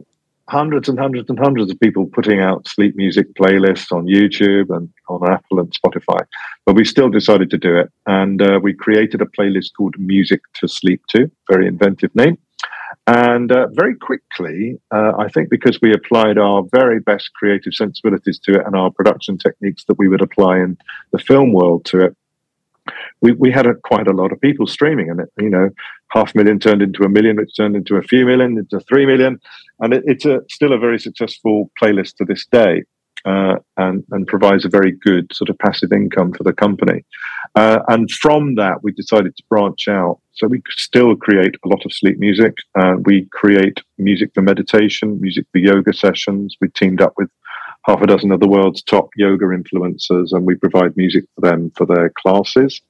hundreds 0.48 0.88
and 0.88 0.98
hundreds 0.98 1.28
and 1.30 1.38
hundreds 1.38 1.70
of 1.70 1.80
people 1.80 2.06
putting 2.06 2.40
out 2.40 2.68
sleep 2.68 2.94
music 2.96 3.34
playlists 3.34 3.90
on 3.92 4.04
YouTube 4.04 4.74
and 4.74 4.88
on 5.08 5.30
Apple 5.30 5.60
and 5.60 5.72
Spotify. 5.72 6.20
But 6.66 6.76
we 6.76 6.84
still 6.84 7.08
decided 7.08 7.50
to 7.50 7.58
do 7.58 7.76
it. 7.76 7.90
And 8.06 8.42
uh, 8.42 8.60
we 8.62 8.74
created 8.74 9.22
a 9.22 9.26
playlist 9.26 9.70
called 9.76 9.94
Music 9.98 10.40
to 10.54 10.68
Sleep 10.68 11.02
To, 11.10 11.30
very 11.50 11.66
inventive 11.66 12.14
name. 12.14 12.38
And 13.06 13.52
uh, 13.52 13.66
very 13.72 13.96
quickly, 13.96 14.78
uh, 14.90 15.12
I 15.18 15.28
think 15.28 15.50
because 15.50 15.78
we 15.82 15.92
applied 15.92 16.38
our 16.38 16.64
very 16.72 17.00
best 17.00 17.32
creative 17.34 17.74
sensibilities 17.74 18.38
to 18.40 18.54
it 18.54 18.66
and 18.66 18.74
our 18.74 18.90
production 18.90 19.36
techniques 19.36 19.84
that 19.88 19.98
we 19.98 20.08
would 20.08 20.22
apply 20.22 20.58
in 20.58 20.78
the 21.12 21.18
film 21.18 21.52
world 21.52 21.84
to 21.86 22.00
it, 22.00 22.16
we, 23.20 23.32
we 23.32 23.50
had 23.50 23.66
a, 23.66 23.74
quite 23.74 24.08
a 24.08 24.12
lot 24.12 24.32
of 24.32 24.40
people 24.40 24.66
streaming 24.66 25.10
and 25.10 25.20
it, 25.20 25.28
you 25.38 25.50
know, 25.50 25.70
half 26.10 26.34
a 26.34 26.38
million 26.38 26.58
turned 26.58 26.82
into 26.82 27.02
a 27.04 27.08
million, 27.08 27.36
which 27.36 27.56
turned 27.56 27.76
into 27.76 27.96
a 27.96 28.02
few 28.02 28.24
million, 28.24 28.58
into 28.58 28.80
three 28.80 29.06
million. 29.06 29.40
And 29.80 29.94
it, 29.94 30.04
it's 30.06 30.24
a, 30.24 30.40
still 30.50 30.72
a 30.72 30.78
very 30.78 30.98
successful 30.98 31.70
playlist 31.80 32.16
to 32.16 32.24
this 32.24 32.46
day 32.46 32.84
uh, 33.24 33.56
and, 33.76 34.04
and 34.10 34.26
provides 34.26 34.64
a 34.64 34.68
very 34.68 34.92
good 34.92 35.34
sort 35.34 35.48
of 35.48 35.58
passive 35.58 35.92
income 35.92 36.32
for 36.32 36.44
the 36.44 36.52
company. 36.52 37.04
Uh, 37.54 37.80
and 37.88 38.10
from 38.10 38.56
that, 38.56 38.82
we 38.82 38.92
decided 38.92 39.36
to 39.36 39.42
branch 39.48 39.88
out. 39.88 40.18
So 40.32 40.46
we 40.46 40.62
still 40.70 41.16
create 41.16 41.54
a 41.64 41.68
lot 41.68 41.84
of 41.84 41.92
sleep 41.92 42.18
music. 42.18 42.54
Uh, 42.74 42.94
we 43.04 43.26
create 43.26 43.80
music 43.98 44.30
for 44.34 44.42
meditation, 44.42 45.20
music 45.20 45.46
for 45.52 45.58
yoga 45.58 45.92
sessions. 45.92 46.56
We 46.60 46.68
teamed 46.68 47.00
up 47.00 47.14
with 47.16 47.30
half 47.84 48.00
a 48.00 48.06
dozen 48.06 48.32
of 48.32 48.40
the 48.40 48.48
world's 48.48 48.82
top 48.82 49.10
yoga 49.16 49.46
influencers, 49.46 50.32
and 50.32 50.46
we 50.46 50.54
provide 50.54 50.96
music 50.96 51.24
for 51.34 51.40
them 51.42 51.70
for 51.76 51.86
their 51.86 52.10
classes. 52.18 52.80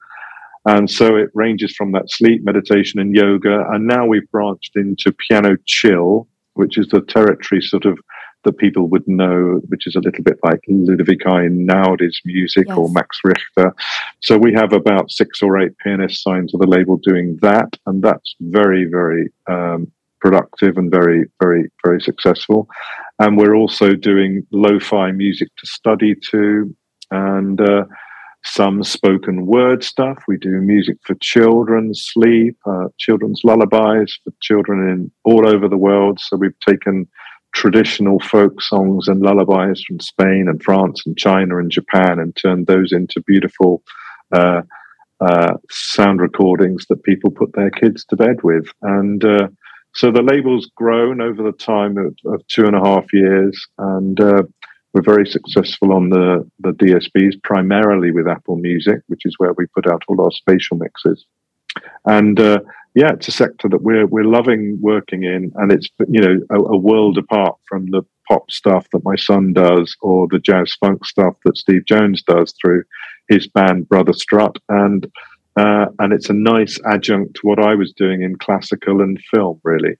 And 0.65 0.89
so 0.89 1.15
it 1.15 1.29
ranges 1.33 1.75
from 1.75 1.91
that 1.91 2.09
sleep, 2.09 2.43
meditation, 2.43 2.99
and 2.99 3.15
yoga. 3.15 3.65
And 3.69 3.85
now 3.85 4.05
we've 4.05 4.29
branched 4.31 4.75
into 4.75 5.11
piano 5.11 5.57
chill, 5.65 6.27
which 6.53 6.77
is 6.77 6.87
the 6.87 7.01
territory 7.01 7.61
sort 7.61 7.85
of 7.85 7.99
that 8.45 8.57
people 8.57 8.87
would 8.87 9.07
know, 9.07 9.59
which 9.67 9.87
is 9.87 9.95
a 9.95 9.99
little 9.99 10.23
bit 10.23 10.39
like 10.43 10.61
Ludovico 10.69 11.31
Einaudi's 11.31 12.21
music 12.25 12.65
yes. 12.67 12.77
or 12.77 12.89
Max 12.89 13.19
Richter. 13.23 13.73
So 14.21 14.37
we 14.37 14.53
have 14.53 14.71
about 14.71 15.11
six 15.11 15.41
or 15.41 15.59
eight 15.59 15.77
pianists 15.83 16.23
signed 16.23 16.49
to 16.49 16.57
the 16.57 16.67
label 16.67 16.97
doing 16.97 17.37
that, 17.41 17.77
and 17.85 18.01
that's 18.03 18.35
very, 18.39 18.85
very 18.85 19.31
um, 19.47 19.91
productive 20.25 20.73
and 20.77 20.89
very, 20.89 21.21
very, 21.41 21.63
very 21.85 22.01
successful. 22.01 22.67
And 23.19 23.37
we're 23.37 23.55
also 23.61 23.87
doing 23.93 24.31
lo-fi 24.51 25.11
music 25.11 25.49
to 25.59 25.67
study 25.67 26.15
to, 26.31 26.75
and 27.11 27.61
uh, 27.61 27.83
some 28.43 28.83
spoken 28.83 29.45
word 29.45 29.83
stuff. 29.83 30.17
We 30.27 30.37
do 30.37 30.49
music 30.75 30.97
for 31.03 31.15
children, 31.21 31.93
sleep, 31.93 32.57
uh, 32.65 32.87
children's 32.97 33.41
lullabies 33.43 34.17
for 34.23 34.33
children 34.41 34.77
in 34.89 35.11
all 35.29 35.47
over 35.47 35.67
the 35.67 35.83
world. 35.89 36.19
So 36.19 36.37
we've 36.37 36.59
taken 36.71 37.07
traditional 37.53 38.19
folk 38.19 38.61
songs 38.61 39.07
and 39.07 39.21
lullabies 39.21 39.83
from 39.87 39.99
Spain 39.99 40.47
and 40.49 40.61
France 40.61 41.03
and 41.05 41.15
China 41.17 41.59
and 41.59 41.71
Japan 41.71 42.19
and 42.19 42.35
turned 42.35 42.65
those 42.65 42.91
into 42.91 43.21
beautiful 43.27 43.83
uh, 44.33 44.61
uh, 45.21 45.53
sound 45.69 46.19
recordings 46.19 46.85
that 46.89 47.03
people 47.03 47.31
put 47.31 47.51
their 47.53 47.69
kids 47.69 48.03
to 48.05 48.15
bed 48.15 48.37
with. 48.43 48.67
And 48.81 49.23
uh, 49.23 49.47
so 49.95 50.11
the 50.11 50.21
label's 50.21 50.69
grown 50.75 51.21
over 51.21 51.41
the 51.41 51.53
time 51.53 51.97
of, 51.97 52.15
of 52.25 52.45
two 52.47 52.65
and 52.65 52.75
a 52.75 52.83
half 52.83 53.11
years, 53.13 53.67
and 53.77 54.19
uh, 54.19 54.43
we're 54.93 55.01
very 55.01 55.25
successful 55.25 55.93
on 55.93 56.09
the, 56.09 56.49
the 56.59 56.71
DSPs, 56.71 57.41
primarily 57.43 58.11
with 58.11 58.27
Apple 58.27 58.57
Music, 58.57 58.99
which 59.07 59.25
is 59.25 59.35
where 59.37 59.53
we 59.53 59.65
put 59.67 59.87
out 59.87 60.03
all 60.07 60.21
our 60.21 60.31
spatial 60.31 60.77
mixes. 60.77 61.25
And 62.05 62.39
uh, 62.39 62.59
yeah, 62.93 63.11
it's 63.11 63.27
a 63.27 63.31
sector 63.31 63.67
that 63.69 63.81
we're 63.81 64.05
we're 64.05 64.23
loving 64.23 64.77
working 64.81 65.23
in, 65.23 65.51
and 65.55 65.71
it's 65.71 65.89
you 66.09 66.21
know 66.21 66.39
a, 66.49 66.59
a, 66.59 66.77
world 66.77 67.17
apart 67.17 67.57
from 67.67 67.87
the 67.87 68.03
pop 68.29 68.49
stuff 68.49 68.87
that 68.91 69.03
my 69.03 69.15
son 69.15 69.51
does 69.51 69.95
or 70.01 70.27
the 70.29 70.39
jazz 70.39 70.73
funk 70.79 71.05
stuff 71.05 71.35
that 71.43 71.57
Steve 71.57 71.85
Jones 71.85 72.23
does 72.23 72.53
through 72.61 72.83
his 73.27 73.47
band 73.47 73.89
Brother 73.89 74.13
Strut, 74.13 74.57
and 74.69 75.11
uh, 75.55 75.85
and 75.99 76.13
it's 76.13 76.29
a 76.29 76.33
nice 76.33 76.79
adjunct 76.85 77.35
to 77.35 77.41
what 77.43 77.59
I 77.59 77.75
was 77.75 77.93
doing 77.93 78.21
in 78.21 78.37
classical 78.37 79.01
and 79.01 79.19
film, 79.33 79.59
really. 79.63 79.97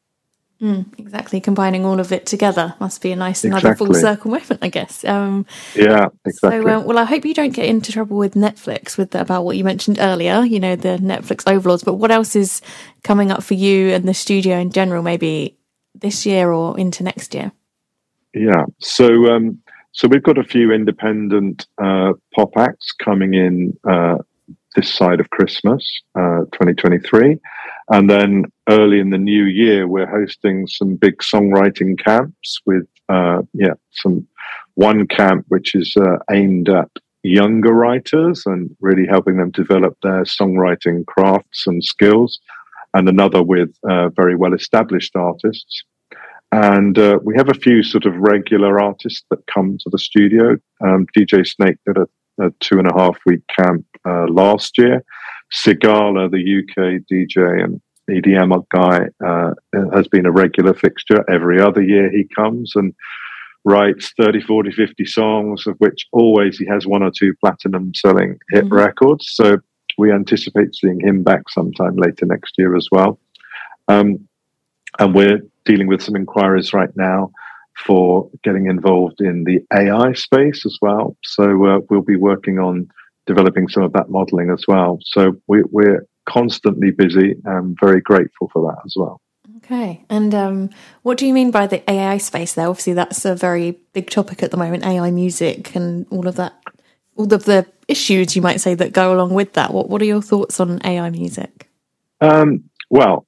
Mm, 0.62 0.98
exactly, 0.98 1.42
combining 1.42 1.86
all 1.86 2.00
of 2.00 2.14
it 2.14 2.26
together 2.26 2.76
must 2.80 3.02
be 3.02 3.12
a 3.12 3.16
nice 3.16 3.44
exactly. 3.44 3.70
another 3.70 3.76
full 3.76 3.94
circle 3.94 4.32
moment, 4.32 4.60
I 4.62 4.70
guess. 4.70 5.04
Um, 5.04 5.46
yeah, 5.76 6.08
exactly. 6.24 6.62
So, 6.62 6.70
um, 6.70 6.86
well, 6.86 6.98
I 6.98 7.04
hope 7.04 7.26
you 7.26 7.34
don't 7.34 7.54
get 7.54 7.66
into 7.66 7.92
trouble 7.92 8.18
with 8.18 8.36
Netflix 8.36 8.98
with 8.98 9.12
the, 9.12 9.20
about 9.20 9.44
what 9.44 9.58
you 9.58 9.66
mentioned 9.66 9.98
earlier. 10.00 10.46
You 10.46 10.62
know, 10.62 10.78
the 10.78 10.98
Netflix 10.98 11.44
overlords. 11.46 11.84
But 11.84 11.96
what 11.96 12.10
else 12.10 12.38
is 12.38 12.62
coming 13.04 13.32
up 13.32 13.44
for 13.44 13.54
you 13.54 13.90
and 13.90 14.08
the 14.08 14.14
studio 14.14 14.58
in 14.58 14.72
general? 14.72 15.04
Maybe 15.04 15.58
this 15.94 16.26
year 16.26 16.52
or 16.52 16.80
into 16.80 17.04
next 17.04 17.34
year. 17.34 17.52
Yeah. 18.34 18.66
So, 18.80 19.34
um, 19.34 19.62
so 19.92 20.08
we've 20.08 20.24
got 20.24 20.38
a 20.38 20.44
few 20.44 20.72
independent 20.72 21.68
uh, 21.84 22.14
pop 22.34 22.52
acts 22.58 22.94
coming 22.94 23.34
in 23.34 23.78
uh, 23.90 24.18
this 24.76 24.94
side 24.94 25.20
of 25.20 25.30
Christmas, 25.30 25.84
uh, 26.16 26.46
2023. 26.52 27.38
And 27.92 28.10
then 28.10 28.46
early 28.70 29.00
in 29.00 29.10
the 29.10 29.18
new 29.18 29.44
year, 29.44 29.88
we're 29.88 30.10
hosting 30.10 30.68
some 30.68 30.96
big 30.96 31.18
songwriting 31.18 31.98
camps 32.04 32.60
with, 32.66 32.88
uh, 33.10 33.42
yeah, 33.54 33.74
some 33.92 34.28
one 34.76 35.08
camp 35.08 35.46
which 35.50 35.76
is 35.76 35.96
uh, 35.98 36.18
aimed 36.32 36.70
at 36.70 36.90
younger 37.24 37.74
writers 37.74 38.44
and 38.46 38.76
really 38.80 39.08
helping 39.08 39.38
them 39.38 39.52
develop 39.52 39.98
their 40.04 40.24
songwriting 40.24 41.06
crafts 41.08 41.66
and 41.66 41.84
skills, 41.84 42.40
and 42.94 43.10
another 43.10 43.42
with 43.42 43.76
uh, 43.90 44.10
very 44.10 44.36
well 44.36 44.54
established 44.54 45.16
artists. 45.16 45.84
And 46.52 46.98
uh, 46.98 47.20
we 47.24 47.36
have 47.36 47.50
a 47.50 47.56
few 47.56 47.84
sort 47.84 48.06
of 48.06 48.16
regular 48.16 48.80
artists 48.80 49.24
that 49.30 49.46
come 49.52 49.78
to 49.80 49.90
the 49.90 49.98
studio. 49.98 50.58
Um, 50.82 51.08
DJ 51.18 51.46
Snake 51.46 51.78
did 51.86 51.98
a, 51.98 52.08
a, 52.40 52.52
two 52.60 52.80
and 52.80 52.88
a 52.88 52.94
half 52.98 53.18
week 53.26 53.42
camp 53.48 53.86
uh, 54.08 54.26
last 54.28 54.78
year. 54.78 55.04
Sigala, 55.54 56.30
the 56.30 56.60
UK 56.60 57.02
DJ 57.12 57.64
and 57.64 57.82
EDM 58.10 58.66
guy, 58.70 59.08
uh, 59.26 59.54
has 59.94 60.08
been 60.08 60.26
a 60.26 60.32
regular 60.32 60.74
fixture. 60.74 61.24
Every 61.30 61.62
other 61.62 61.82
year 61.82 62.12
he 62.12 62.28
comes 62.36 62.74
and 62.76 62.94
writes 63.64 64.14
30, 64.20 64.42
40, 64.42 64.72
50 64.72 65.06
songs, 65.06 65.68
of 65.68 65.76
which 65.80 66.06
always 66.12 66.58
he 66.58 66.66
has 66.68 66.86
one 66.86 67.04
or 67.04 67.12
two 67.12 67.34
platinum 67.44 67.94
selling 67.96 68.38
hit 68.52 68.66
mm-hmm. 68.66 68.74
records. 68.74 69.32
So 69.32 69.58
we 69.98 70.12
anticipate 70.12 70.76
seeing 70.76 71.00
him 71.00 71.24
back 71.24 71.50
sometime 71.50 71.96
later 71.96 72.26
next 72.26 72.56
year 72.58 72.76
as 72.76 72.88
well. 72.92 73.20
Um, 73.88 74.28
and 75.00 75.14
we're 75.14 75.42
dealing 75.66 75.88
with 75.88 76.02
some 76.02 76.16
inquiries 76.16 76.74
right 76.74 76.96
now 76.96 77.32
for 77.86 78.30
getting 78.44 78.68
involved 78.68 79.20
in 79.20 79.44
the 79.44 79.60
AI 79.74 80.14
space 80.14 80.66
as 80.66 80.78
well. 80.82 81.16
So 81.24 81.66
uh, 81.66 81.80
we'll 81.90 82.02
be 82.02 82.16
working 82.16 82.60
on 82.60 82.88
developing 83.26 83.68
some 83.68 83.84
of 83.84 83.94
that 83.94 84.10
modeling 84.10 84.50
as 84.50 84.64
well. 84.68 85.00
So 85.04 85.34
we, 85.48 85.64
we're 85.72 86.06
constantly 86.28 86.92
busy 86.92 87.36
and 87.46 87.78
very 87.80 88.02
grateful 88.02 88.50
for 88.52 88.62
that 88.72 88.82
as 88.86 88.94
well. 88.96 89.22
Okay. 89.58 90.06
And 90.10 90.34
um, 90.36 90.70
what 91.02 91.18
do 91.18 91.26
you 91.26 91.34
mean 91.34 91.52
by 91.52 91.68
the 91.68 91.90
AI 91.90 92.18
space 92.18 92.54
there? 92.54 92.68
Obviously, 92.68 92.94
that's 92.94 93.26
a 93.26 93.36
very 93.36 93.80
big 93.94 94.10
topic 94.10 94.44
at 94.44 94.52
the 94.52 94.58
moment 94.58 94.86
AI 94.86 95.12
music 95.12 95.76
and 95.76 96.06
all 96.12 96.28
of 96.28 96.36
that, 96.36 96.54
all 97.16 97.32
of 97.34 97.46
the 97.46 97.66
issues 97.88 98.36
you 98.36 98.42
might 98.42 98.62
say 98.62 98.76
that 98.76 98.94
go 98.94 99.14
along 99.14 99.34
with 99.34 99.54
that. 99.54 99.74
What, 99.74 99.90
what 99.90 100.02
are 100.02 100.06
your 100.06 100.22
thoughts 100.22 100.60
on 100.60 100.82
AI 100.86 101.10
music? 101.10 101.70
Um, 102.22 102.66
well, 102.90 103.26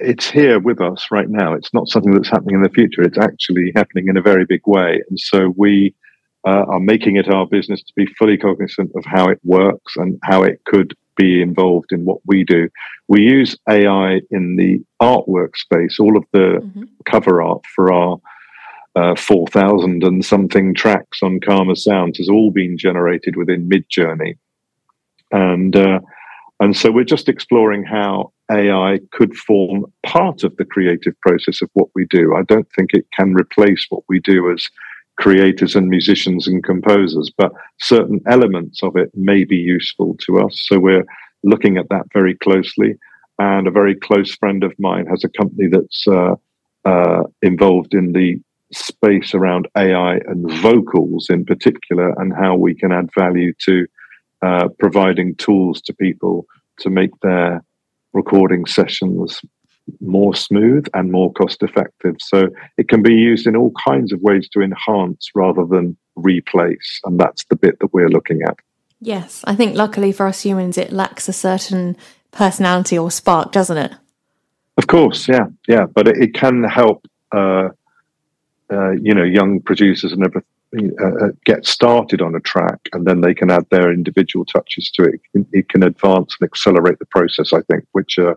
it's 0.00 0.30
here 0.30 0.58
with 0.58 0.80
us 0.80 1.08
right 1.10 1.28
now. 1.28 1.52
It's 1.52 1.72
not 1.74 1.88
something 1.88 2.12
that's 2.12 2.30
happening 2.30 2.56
in 2.56 2.62
the 2.62 2.70
future. 2.70 3.02
It's 3.02 3.18
actually 3.18 3.72
happening 3.76 4.08
in 4.08 4.16
a 4.16 4.22
very 4.22 4.44
big 4.44 4.62
way. 4.66 5.02
And 5.08 5.18
so 5.18 5.52
we 5.56 5.94
uh, 6.46 6.64
are 6.68 6.80
making 6.80 7.16
it 7.16 7.32
our 7.32 7.46
business 7.46 7.82
to 7.82 7.92
be 7.94 8.06
fully 8.18 8.38
cognizant 8.38 8.90
of 8.96 9.04
how 9.04 9.28
it 9.28 9.38
works 9.44 9.94
and 9.96 10.18
how 10.22 10.42
it 10.42 10.62
could 10.64 10.94
be 11.16 11.42
involved 11.42 11.92
in 11.92 12.04
what 12.04 12.20
we 12.24 12.44
do. 12.44 12.68
We 13.08 13.22
use 13.22 13.56
AI 13.68 14.20
in 14.30 14.56
the 14.56 14.82
artwork 15.02 15.56
space. 15.56 16.00
All 16.00 16.16
of 16.16 16.24
the 16.32 16.60
mm-hmm. 16.62 16.84
cover 17.04 17.42
art 17.42 17.62
for 17.74 17.92
our 17.92 18.18
uh, 18.96 19.14
4,000 19.16 20.02
and 20.02 20.24
something 20.24 20.74
tracks 20.74 21.22
on 21.22 21.40
Karma 21.40 21.76
Sounds 21.76 22.18
has 22.18 22.28
all 22.28 22.50
been 22.50 22.78
generated 22.78 23.36
within 23.36 23.68
Midjourney. 23.68 24.36
And, 25.30 25.76
uh, 25.76 26.00
and 26.58 26.76
so 26.76 26.90
we're 26.90 27.04
just 27.04 27.28
exploring 27.28 27.84
how 27.84 28.32
AI 28.50 29.00
could 29.12 29.34
form 29.36 29.86
part 30.04 30.44
of 30.44 30.56
the 30.56 30.64
creative 30.64 31.18
process 31.20 31.62
of 31.62 31.70
what 31.74 31.88
we 31.94 32.06
do. 32.06 32.34
I 32.34 32.42
don't 32.42 32.68
think 32.76 32.92
it 32.92 33.06
can 33.16 33.34
replace 33.34 33.86
what 33.88 34.02
we 34.08 34.20
do 34.20 34.50
as 34.50 34.66
creators 35.18 35.76
and 35.76 35.88
musicians 35.88 36.48
and 36.48 36.64
composers, 36.64 37.30
but 37.36 37.52
certain 37.78 38.20
elements 38.26 38.82
of 38.82 38.96
it 38.96 39.10
may 39.14 39.44
be 39.44 39.56
useful 39.56 40.16
to 40.26 40.40
us. 40.40 40.60
So 40.66 40.78
we're 40.78 41.04
looking 41.42 41.76
at 41.76 41.88
that 41.90 42.06
very 42.12 42.34
closely. 42.34 42.94
And 43.38 43.66
a 43.66 43.70
very 43.70 43.94
close 43.94 44.34
friend 44.34 44.64
of 44.64 44.72
mine 44.78 45.06
has 45.06 45.24
a 45.24 45.28
company 45.28 45.68
that's 45.68 46.06
uh, 46.06 46.34
uh, 46.84 47.22
involved 47.42 47.94
in 47.94 48.12
the 48.12 48.36
space 48.72 49.34
around 49.34 49.66
AI 49.76 50.16
and 50.26 50.50
vocals 50.60 51.28
in 51.30 51.44
particular, 51.44 52.14
and 52.18 52.32
how 52.34 52.54
we 52.56 52.74
can 52.74 52.92
add 52.92 53.08
value 53.18 53.52
to 53.66 53.86
uh, 54.42 54.68
providing 54.78 55.34
tools 55.36 55.80
to 55.82 55.94
people 55.94 56.46
to 56.78 56.90
make 56.90 57.10
their 57.22 57.62
recording 58.12 58.66
sessions 58.66 59.40
more 60.00 60.34
smooth 60.34 60.86
and 60.94 61.10
more 61.10 61.32
cost 61.32 61.62
effective. 61.62 62.16
So 62.20 62.48
it 62.76 62.88
can 62.88 63.02
be 63.02 63.14
used 63.14 63.46
in 63.46 63.56
all 63.56 63.72
kinds 63.84 64.12
of 64.12 64.20
ways 64.20 64.48
to 64.50 64.60
enhance 64.60 65.30
rather 65.34 65.64
than 65.64 65.96
replace. 66.16 67.00
And 67.04 67.18
that's 67.18 67.44
the 67.46 67.56
bit 67.56 67.78
that 67.80 67.92
we're 67.92 68.08
looking 68.08 68.42
at. 68.42 68.56
Yes. 69.00 69.42
I 69.46 69.54
think 69.54 69.76
luckily 69.76 70.12
for 70.12 70.26
us 70.26 70.42
humans, 70.42 70.78
it 70.78 70.92
lacks 70.92 71.28
a 71.28 71.32
certain 71.32 71.96
personality 72.30 72.98
or 72.98 73.10
spark, 73.10 73.52
doesn't 73.52 73.78
it? 73.78 73.92
Of 74.76 74.86
course, 74.86 75.28
yeah, 75.28 75.46
yeah, 75.68 75.86
but 75.86 76.08
it, 76.08 76.16
it 76.18 76.34
can 76.34 76.64
help, 76.64 77.06
uh, 77.32 77.70
uh, 78.72 78.90
you 78.92 79.14
know, 79.14 79.24
young 79.24 79.60
producers 79.60 80.12
and 80.12 80.24
everything 80.24 80.46
uh, 80.76 81.04
uh, 81.04 81.28
get 81.44 81.66
started 81.66 82.22
on 82.22 82.34
a 82.34 82.40
track, 82.40 82.80
and 82.92 83.06
then 83.06 83.20
they 83.20 83.34
can 83.34 83.50
add 83.50 83.66
their 83.70 83.92
individual 83.92 84.44
touches 84.44 84.90
to 84.92 85.02
it. 85.02 85.20
It 85.52 85.68
can 85.68 85.82
advance 85.82 86.36
and 86.40 86.46
accelerate 86.46 86.98
the 86.98 87.06
process, 87.06 87.52
I 87.52 87.62
think, 87.62 87.84
which 87.92 88.18
uh, 88.18 88.34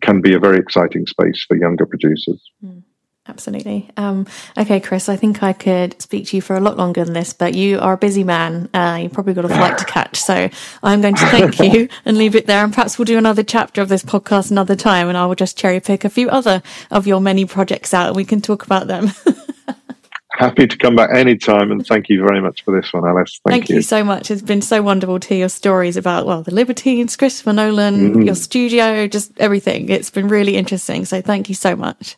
can 0.00 0.20
be 0.20 0.34
a 0.34 0.40
very 0.40 0.58
exciting 0.58 1.06
space 1.06 1.44
for 1.46 1.56
younger 1.56 1.86
producers. 1.86 2.42
Mm. 2.64 2.82
Absolutely. 3.28 3.88
Um, 3.96 4.26
okay, 4.58 4.80
Chris, 4.80 5.08
I 5.08 5.14
think 5.14 5.44
I 5.44 5.52
could 5.52 6.00
speak 6.02 6.26
to 6.28 6.36
you 6.36 6.42
for 6.42 6.56
a 6.56 6.60
lot 6.60 6.76
longer 6.76 7.04
than 7.04 7.14
this, 7.14 7.32
but 7.32 7.54
you 7.54 7.78
are 7.78 7.92
a 7.92 7.96
busy 7.96 8.24
man. 8.24 8.68
Uh, 8.74 8.98
you've 9.00 9.12
probably 9.12 9.32
got 9.32 9.44
a 9.44 9.48
flight 9.48 9.78
to 9.78 9.84
catch. 9.84 10.18
So 10.18 10.50
I'm 10.82 11.00
going 11.00 11.14
to 11.14 11.26
thank 11.26 11.60
you 11.60 11.88
and 12.04 12.18
leave 12.18 12.34
it 12.34 12.48
there. 12.48 12.64
And 12.64 12.74
perhaps 12.74 12.98
we'll 12.98 13.04
do 13.04 13.16
another 13.16 13.44
chapter 13.44 13.80
of 13.80 13.88
this 13.88 14.02
podcast 14.02 14.50
another 14.50 14.74
time 14.74 15.08
and 15.08 15.16
I 15.16 15.24
will 15.26 15.36
just 15.36 15.56
cherry 15.56 15.78
pick 15.78 16.04
a 16.04 16.10
few 16.10 16.28
other 16.30 16.62
of 16.90 17.06
your 17.06 17.20
many 17.20 17.44
projects 17.44 17.94
out 17.94 18.08
and 18.08 18.16
we 18.16 18.24
can 18.24 18.40
talk 18.40 18.64
about 18.64 18.88
them. 18.88 19.12
Happy 20.34 20.66
to 20.66 20.78
come 20.78 20.96
back 20.96 21.10
anytime 21.14 21.70
and 21.70 21.86
thank 21.86 22.08
you 22.08 22.20
very 22.26 22.40
much 22.40 22.64
for 22.64 22.74
this 22.74 22.92
one, 22.92 23.06
Alice. 23.06 23.40
Thank, 23.46 23.62
thank 23.62 23.68
you. 23.68 23.76
you. 23.76 23.82
so 23.82 24.02
much. 24.02 24.30
It's 24.30 24.42
been 24.42 24.62
so 24.62 24.82
wonderful 24.82 25.20
to 25.20 25.28
hear 25.28 25.38
your 25.38 25.48
stories 25.48 25.96
about, 25.96 26.26
well, 26.26 26.42
the 26.42 26.54
Libertines, 26.54 27.16
Christopher 27.16 27.52
Nolan, 27.52 27.94
mm-hmm. 27.94 28.22
your 28.22 28.34
studio, 28.34 29.06
just 29.06 29.32
everything. 29.38 29.88
It's 29.90 30.10
been 30.10 30.28
really 30.28 30.56
interesting. 30.56 31.04
So 31.04 31.20
thank 31.20 31.48
you 31.48 31.54
so 31.54 31.76
much. 31.76 32.16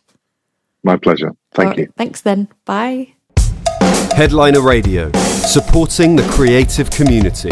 My 0.85 0.97
pleasure. 0.97 1.33
Thank 1.53 1.71
right, 1.71 1.79
you. 1.79 1.93
Thanks 1.97 2.21
then. 2.21 2.49
Bye. 2.65 3.15
Headliner 4.15 4.61
Radio, 4.61 5.11
supporting 5.12 6.15
the 6.15 6.23
creative 6.31 6.91
community. 6.91 7.51